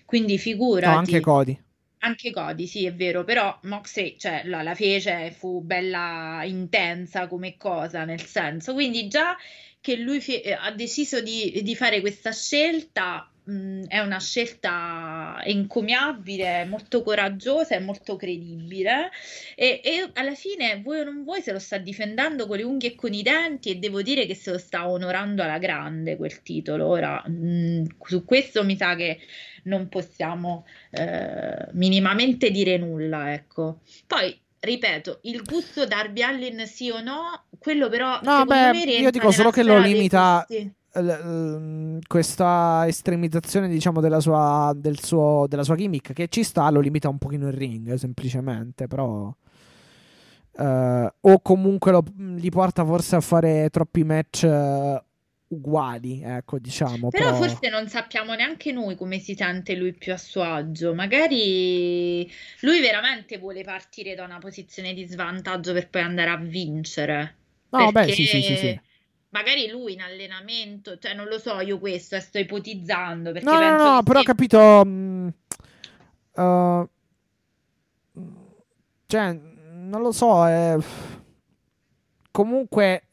[0.06, 0.93] quindi figurati.
[0.93, 1.64] No, anche Cody.
[2.06, 7.56] Anche Cody, sì, è vero, però Moxley, cioè, la, la fece, fu bella intensa come
[7.56, 9.38] cosa, nel senso, quindi già
[9.80, 15.40] che lui fi- eh, ha deciso di, di fare questa scelta mh, è una scelta
[15.45, 19.09] encomiabile, molto coraggiosa e molto credibile
[19.56, 22.91] e, e, alla fine, vuoi o non vuoi, se lo sta difendendo con le unghie
[22.91, 26.41] e con i denti e devo dire che se lo sta onorando alla grande quel
[26.41, 26.85] titolo.
[26.88, 29.19] Ora, mh, su questo mi sa che
[29.64, 33.80] non possiamo eh, minimamente dire nulla, ecco.
[34.08, 39.32] Poi ripeto, il gusto Darby Allin sì o no, quello però no, beh, io dico
[39.32, 40.45] solo che lo limita
[42.06, 47.09] questa estremizzazione diciamo della sua, del suo, della sua gimmick che ci sta lo limita
[47.09, 49.33] un pochino il ring semplicemente però
[50.51, 55.01] uh, o comunque lo, gli porta forse a fare troppi match uh,
[55.53, 57.09] uguali, ecco, diciamo.
[57.09, 60.93] Però, però, forse non sappiamo neanche noi come si sente lui più a suo agio.
[60.93, 62.30] Magari
[62.61, 67.35] lui veramente vuole partire da una posizione di svantaggio per poi andare a vincere.
[67.69, 68.80] No, Perché beh, sì, sì, sì, sì.
[69.30, 73.59] magari lui in allenamento, cioè non lo so, io questo eh, sto ipotizzando perché No,
[73.59, 74.85] no, no, però ho capito.
[74.85, 75.33] mh,
[76.35, 76.90] uh,
[79.07, 80.48] cioè, non lo so.
[80.48, 80.77] eh,
[82.32, 83.09] comunque,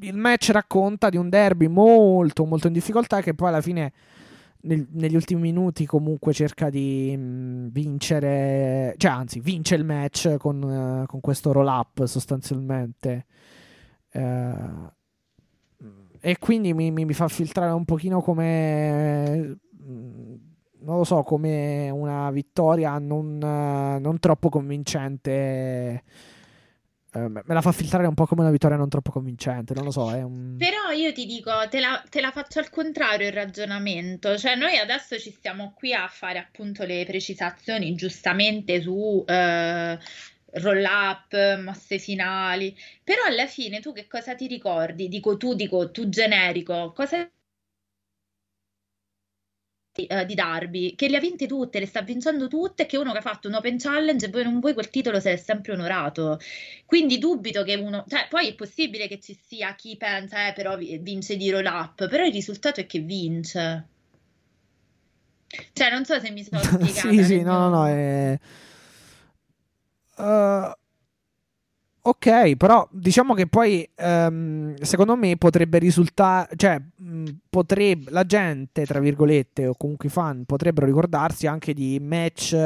[0.00, 3.20] il match racconta di un derby molto, molto in difficoltà.
[3.20, 3.92] Che poi alla fine,
[4.62, 8.94] nel- negli ultimi minuti, comunque cerca di mh, vincere.
[8.96, 13.26] Cioè, anzi, vince il match con, eh, con questo roll up sostanzialmente.
[14.10, 14.54] Eh,
[16.20, 20.34] e quindi mi, mi- mi fa filtrare un pochino come mm,
[20.84, 26.02] non lo so, come una vittoria non, eh, non troppo convincente.
[27.14, 29.74] Eh, me la fa filtrare un po' come una vittoria non troppo convincente.
[29.74, 30.56] Non lo so, un.
[30.56, 34.78] Però io ti dico, te la, te la faccio al contrario il ragionamento, cioè noi
[34.78, 39.98] adesso ci stiamo qui a fare appunto le precisazioni giustamente su eh,
[40.52, 42.74] roll up, mosse finali,
[43.04, 45.08] però alla fine tu che cosa ti ricordi?
[45.08, 47.28] Dico tu, dico tu generico, cosa
[49.94, 50.94] eh, di Darby?
[50.94, 53.54] Che le ha vinte tutte, le sta vincendo tutte, che uno che ha fatto un
[53.54, 56.38] Open Challenge e poi non vuoi quel titolo se è sempre onorato.
[56.86, 60.76] Quindi dubito che uno, cioè poi è possibile che ci sia chi pensa, eh, però
[60.76, 63.86] vi- vince di roll up, però il risultato è che vince.
[65.72, 67.08] Cioè, non so se mi sono spiegata.
[67.08, 67.86] sì, sì, nel no, no, no.
[67.86, 68.38] È...
[70.18, 70.76] Eh,
[72.02, 76.80] ok, però diciamo che poi ehm, secondo me potrebbe risultare, cioè
[77.48, 82.56] potrebbe la gente, tra virgolette, o comunque i fan potrebbero ricordarsi anche di match,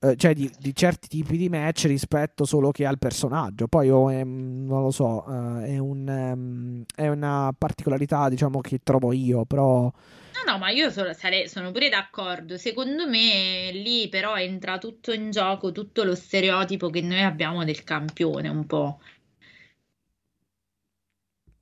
[0.00, 3.66] eh, cioè di, di certi tipi di match rispetto solo che al personaggio.
[3.68, 5.24] Poi oh, è, mm, non lo so,
[5.62, 9.90] eh, è, un, ehm, è una particolarità, diciamo, che trovo io, però.
[10.36, 12.56] No, no, ma io so- sare- sono pure d'accordo.
[12.56, 17.82] Secondo me lì però entra tutto in gioco, tutto lo stereotipo che noi abbiamo del
[17.84, 18.98] campione, un po'.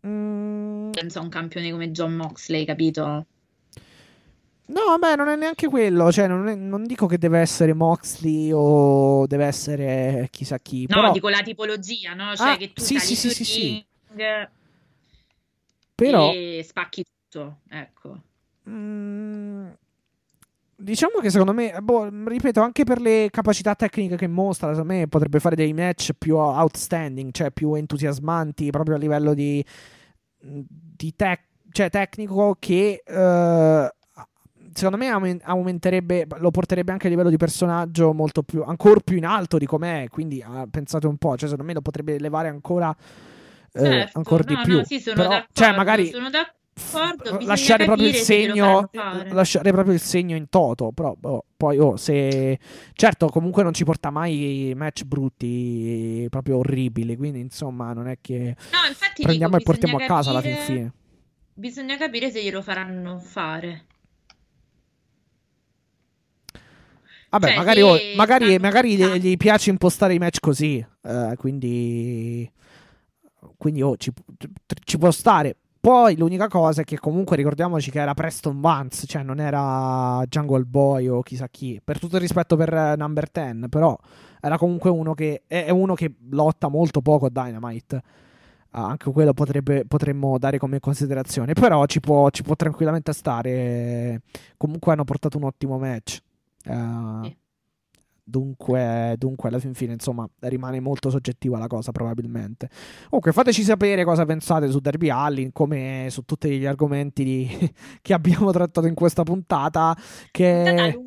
[0.06, 3.26] mm, Penso a un campione come John Moxley, capito?
[4.68, 6.10] No, beh, non è neanche quello.
[6.10, 10.86] Cioè, non, è- non dico che deve essere Moxley o deve essere chissà chi.
[10.88, 12.34] No, però, dico la tipologia, no?
[12.34, 13.86] Cioè Ah, che tu sì, sì, sì, sì, sì.
[15.94, 18.20] però e spacchi tutto, ecco.
[18.68, 19.68] mm,
[20.76, 25.06] diciamo che secondo me, boh, ripeto, anche per le capacità tecniche che mostra, secondo me
[25.08, 29.64] potrebbe fare dei match più outstanding, cioè più entusiasmanti proprio a livello di,
[30.38, 33.90] di tec- cioè tecnico che eh,
[34.76, 39.16] secondo me aumen- aumenterebbe, lo porterebbe anche a livello di personaggio molto più, ancora più
[39.16, 42.48] in alto di com'è, quindi ah, pensate un po', cioè secondo me lo potrebbe elevare
[42.48, 42.94] ancora,
[43.72, 44.76] eh, Certo, ancora di no, più.
[44.78, 48.90] no, sì, sono Però, d'accordo, cioè magari sono d'accordo, lasciare proprio il capire segno
[49.30, 52.58] lasciare proprio il segno in toto però boh, poi oh, se
[52.92, 58.55] certo comunque non ci porta mai match brutti proprio orribili quindi insomma non è che
[58.72, 60.92] No, infatti prendiamo dico, e portiamo a bisogna casa alla fin capire- fine
[61.58, 63.86] Bisogna capire se glielo faranno fare.
[67.39, 72.50] Vabbè Cioè, magari, oh, magari, magari gli, gli piace impostare i match così eh, quindi
[73.56, 74.12] quindi oh, ci,
[74.84, 75.56] ci può stare
[75.86, 80.65] poi l'unica cosa è che comunque ricordiamoci che era Preston Vance, cioè non era Jungle
[80.65, 83.97] Boy o chissà chi, per tutto il rispetto per eh, Number 10, però
[84.40, 88.02] era comunque uno che è uno che lotta molto poco a Dynamite.
[88.70, 94.23] Ah, anche quello potrebbe, potremmo dare come considerazione, però ci può, ci può tranquillamente stare.
[94.56, 96.18] Comunque hanno portato un ottimo match.
[97.24, 97.36] Sì.
[98.28, 102.68] Dunque, dunque, alla fin fine, insomma, rimane molto soggettiva la cosa, probabilmente.
[103.04, 107.72] Comunque, fateci sapere cosa pensate su Derby Allin, come su tutti gli argomenti di-
[108.02, 109.96] che abbiamo trattato in questa puntata.
[110.32, 110.98] Che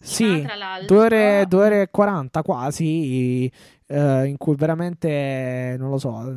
[0.00, 0.96] sì, tra l'altro.
[0.96, 3.48] due ore, due ore e 40 quasi,
[3.86, 6.36] eh, in cui veramente non lo so.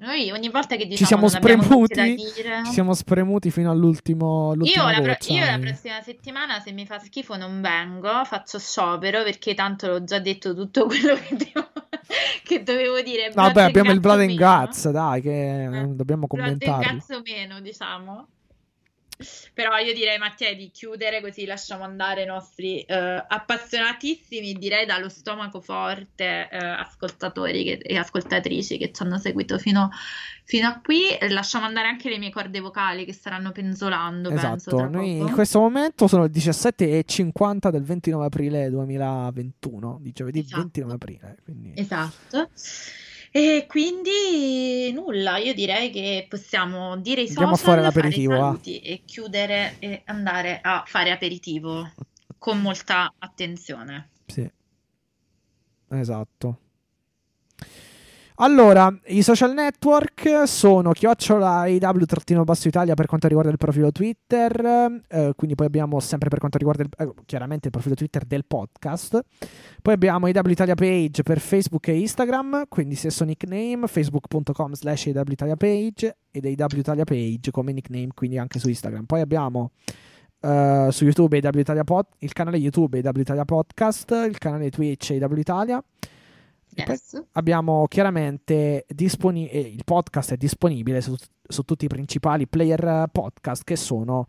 [0.00, 4.54] Noi ogni volta che diciamo ci siamo da spremuti, dire- ci siamo spremuti fino all'ultimo
[4.62, 5.58] Io, la, pro- io la eh.
[5.58, 10.54] prossima settimana, se mi fa schifo, non vengo, faccio sciopero perché tanto l'ho già detto
[10.54, 11.70] tutto quello che, devo-
[12.44, 13.30] che dovevo dire.
[13.34, 14.36] Vabbè, abbiamo il Blood and.
[14.36, 16.90] Guts, dai, che eh, dobbiamo Blood and.
[16.90, 18.28] Guts o meno, diciamo.
[19.52, 25.08] Però io direi, Mattia, di chiudere così lasciamo andare i nostri eh, appassionatissimi, direi dallo
[25.08, 29.90] stomaco forte, eh, ascoltatori che- e ascoltatrici che ci hanno seguito fino,
[30.44, 31.00] fino a qui.
[31.30, 35.28] Lasciamo andare anche le mie corde vocali che staranno penzolando, penso, Esatto, tra noi poco.
[35.28, 40.60] in questo momento sono le 17.50 del 29 aprile 2021, di giovedì Esatto.
[40.62, 41.36] 29 aprile.
[41.42, 41.72] Quindi...
[41.74, 42.50] Esatto.
[43.30, 48.42] E quindi nulla, io direi che possiamo dire i Andiamo a social, fare l'aperitivo, fare
[48.42, 51.92] i saluti e chiudere e andare a fare aperitivo
[52.38, 54.10] con molta attenzione.
[54.26, 54.50] Sì.
[55.90, 56.58] Esatto.
[58.40, 61.64] Allora, i social network sono chiocciola
[62.44, 66.56] basso Italia per quanto riguarda il profilo Twitter, eh, quindi poi abbiamo sempre per quanto
[66.56, 69.20] riguarda il- eh, chiaramente il profilo Twitter del podcast.
[69.82, 75.32] Poi abbiamo IW Italia page per Facebook e Instagram, quindi stesso nickname, facebook.com slash IW
[75.32, 79.04] Italia page ed IW Italia page come nickname, quindi anche su Instagram.
[79.06, 79.72] Poi abbiamo
[80.42, 85.08] eh, su YouTube IW Italia Pod- il canale YouTube IW Italia Podcast, il canale Twitch
[85.10, 85.82] IW Italia.
[86.86, 87.22] Yes.
[87.32, 91.14] abbiamo chiaramente disponi- eh, il podcast è disponibile su,
[91.46, 94.26] su tutti i principali player eh, podcast che sono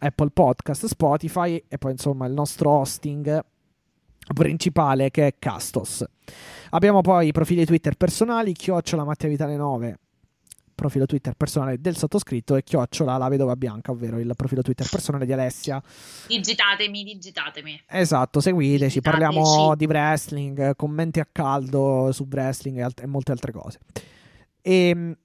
[0.00, 3.42] Apple Podcast, Spotify e poi insomma il nostro hosting
[4.34, 6.04] principale che è Castos.
[6.70, 9.98] Abbiamo poi i profili Twitter personali, chiocciola Mattia Vitale 9,
[10.74, 15.26] profilo Twitter personale del sottoscritto e chiocciola la vedova bianca, ovvero il profilo Twitter personale
[15.26, 15.82] di Alessia.
[16.26, 17.82] Digitatemi, digitatemi.
[17.88, 19.22] Esatto, seguiteci, Visitateci.
[19.22, 23.78] parliamo di wrestling, commenti a caldo su wrestling e, alt- e molte altre cose.
[24.60, 25.16] E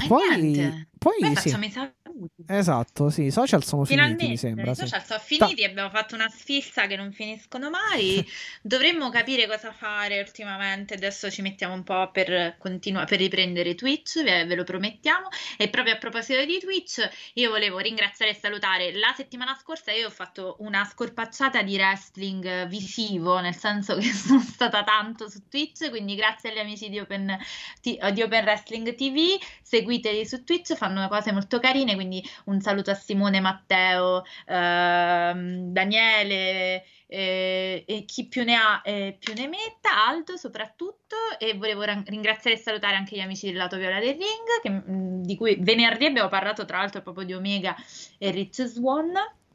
[0.00, 0.87] E poi, niente.
[0.98, 2.44] Poi Poi sì, facciamo i saluti.
[2.46, 4.72] esatto, sì, i social sono Finalmente, finiti, mi sembra.
[4.72, 4.82] i sì.
[4.82, 8.24] social sono finiti, abbiamo fatto una sfilza che non finiscono mai.
[8.62, 10.94] Dovremmo capire cosa fare ultimamente.
[10.94, 15.28] Adesso ci mettiamo un po' per continuare per riprendere Twitch, ve, ve lo promettiamo.
[15.56, 18.92] E proprio a proposito di Twitch, io volevo ringraziare e salutare.
[18.92, 24.40] La settimana scorsa io ho fatto una scorpacciata di wrestling visivo, nel senso che sono
[24.40, 27.36] stata tanto su Twitch, quindi grazie agli amici di Open,
[27.80, 32.90] ti- di Open Wrestling TV, seguiteli su Twitch, fanno cose molto carine, quindi un saluto
[32.90, 40.06] a Simone, Matteo, ehm, Daniele eh, e chi più ne ha eh, più ne metta,
[40.06, 44.14] Aldo soprattutto e volevo ran- ringraziare e salutare anche gli amici del lato viola del
[44.14, 47.76] ring che, mh, di cui venerdì abbiamo parlato tra l'altro proprio di Omega
[48.18, 49.12] e Rich Swan.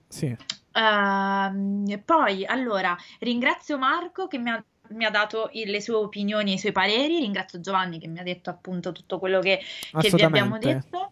[0.07, 0.35] Sì.
[0.73, 4.63] Ehm, poi, allora, ringrazio Marco che mi ha,
[4.93, 7.19] mi ha dato i- le sue opinioni e i suoi pareri.
[7.19, 9.59] Ringrazio Giovanni che mi ha detto appunto tutto quello che,
[9.99, 11.11] che vi abbiamo detto.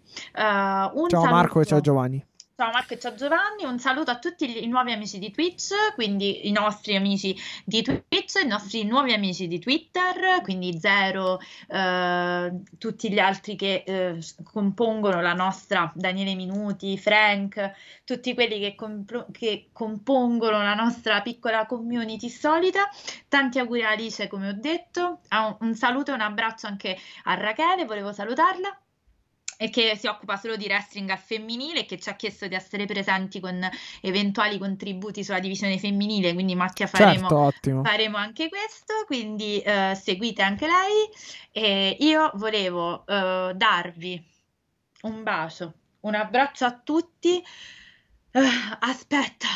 [0.93, 2.26] Un Ciao Marco e saluto- ciao Giovanni.
[2.61, 6.48] Ciao Marco e ciao Giovanni, un saluto a tutti i nuovi amici di Twitch, quindi
[6.48, 13.11] i nostri amici di Twitch, i nostri nuovi amici di Twitter, quindi Zero, eh, tutti
[13.11, 17.72] gli altri che eh, compongono la nostra Daniele Minuti, Frank,
[18.06, 22.88] tutti quelli che, compro- che compongono la nostra piccola community solita.
[23.27, 25.22] Tanti auguri a Alice, come ho detto.
[25.30, 28.81] Ah, Un, un saluto e un abbraccio anche a Rachele, volevo salutarla
[29.61, 32.56] e che si occupa solo di wrestling al femminile e che ci ha chiesto di
[32.56, 33.69] essere presenti con
[34.01, 40.41] eventuali contributi sulla divisione femminile, quindi Mattia faremo, Certo, faremo anche questo, quindi eh, seguite
[40.41, 41.07] anche lei
[41.51, 44.25] e io volevo eh, darvi
[45.03, 47.38] un bacio, un abbraccio a tutti.
[48.31, 48.40] Eh,
[48.80, 49.48] aspetta,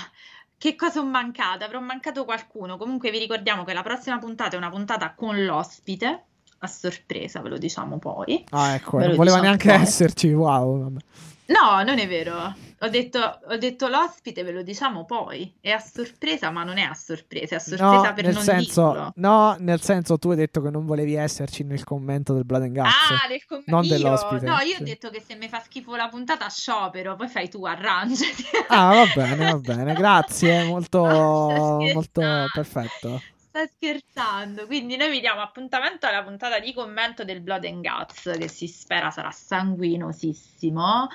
[0.55, 1.63] che cosa ho mancato?
[1.63, 2.77] Avrò mancato qualcuno.
[2.77, 6.25] Comunque vi ricordiamo che la prossima puntata è una puntata con l'ospite,
[6.65, 8.43] a sorpresa, ve lo diciamo poi.
[8.51, 9.81] Ah, ecco, Ve non voleva diciamo neanche poi.
[9.81, 10.33] esserci.
[10.33, 10.81] Wow.
[10.83, 10.99] vabbè.
[11.47, 12.55] No, non è vero.
[12.79, 15.53] Ho detto, ho detto l'ospite, ve lo diciamo poi.
[15.61, 18.41] È a sorpresa, ma non è a sorpresa, è a sorpresa No, per nel non
[18.43, 19.11] senso, dirlo.
[19.17, 22.73] no, nel senso tu hai detto che non volevi esserci nel commento del Blood and
[22.73, 22.89] Guts.
[22.89, 24.81] Ah, del com- non io, dell'ospite, no, io sì.
[24.81, 28.43] ho detto che se mi fa schifo la puntata sciopero, poi fai tu, arrangiati.
[28.69, 31.05] Ah, va bene, va bene, grazie, molto,
[31.53, 32.21] Sto molto
[32.51, 33.21] perfetto.
[33.55, 38.35] Sta scherzando, quindi noi vi diamo appuntamento alla puntata di commento del Blood and Guts,
[38.37, 41.07] che si spera sarà sanguinosissimo.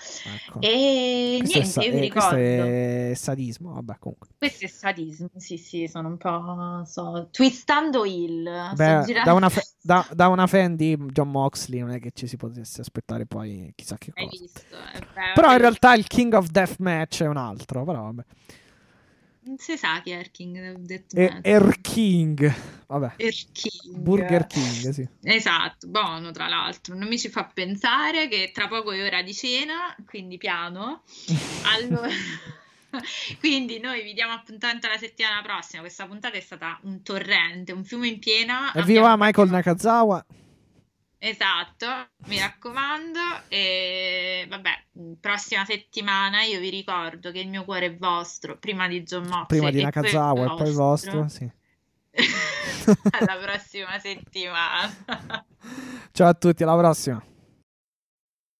[0.46, 0.58] Ecco.
[0.62, 2.64] E Questo, niente, sa- io vi eh, questo ricordo.
[2.64, 4.28] è sadismo, vabbè, comunque.
[4.38, 8.42] Questo è sadismo, sì, sì, sono un po' so, twistando il.
[8.74, 12.10] Beh, girando- da una, fa- da- da una fan di John Moxley non è che
[12.14, 14.42] ci si potesse aspettare poi chissà che Hai cosa.
[14.42, 14.60] visto?
[14.94, 18.22] eh, Però in realtà il King of Deathmatch è un altro, però vabbè.
[19.50, 21.40] Non si sa chi è il King del È Deathmatch.
[21.42, 22.54] Er King.
[22.86, 23.14] vabbè.
[23.16, 23.96] Burger King.
[23.96, 25.08] Burger King, sì.
[25.24, 26.94] Esatto, buono tra l'altro.
[26.94, 31.02] Non mi ci fa pensare che tra poco è ora di cena, quindi piano.
[31.66, 32.08] Allora...
[33.38, 35.80] Quindi noi vi diamo appuntamento la settimana prossima.
[35.82, 38.72] Questa puntata è stata un torrente, un fiume in piena.
[38.74, 39.24] Evviva Abbiamo...
[39.24, 40.26] Michael Nakazawa.
[41.22, 41.86] Esatto,
[42.28, 43.20] mi raccomando.
[43.48, 44.70] E vabbè,
[45.20, 49.44] prossima settimana io vi ricordo che il mio cuore è vostro, prima di John Moxley.
[49.46, 51.48] Prima di Nakazawa e poi vostro, sì.
[53.10, 54.90] alla prossima settimana.
[56.10, 57.22] Ciao a tutti, alla prossima.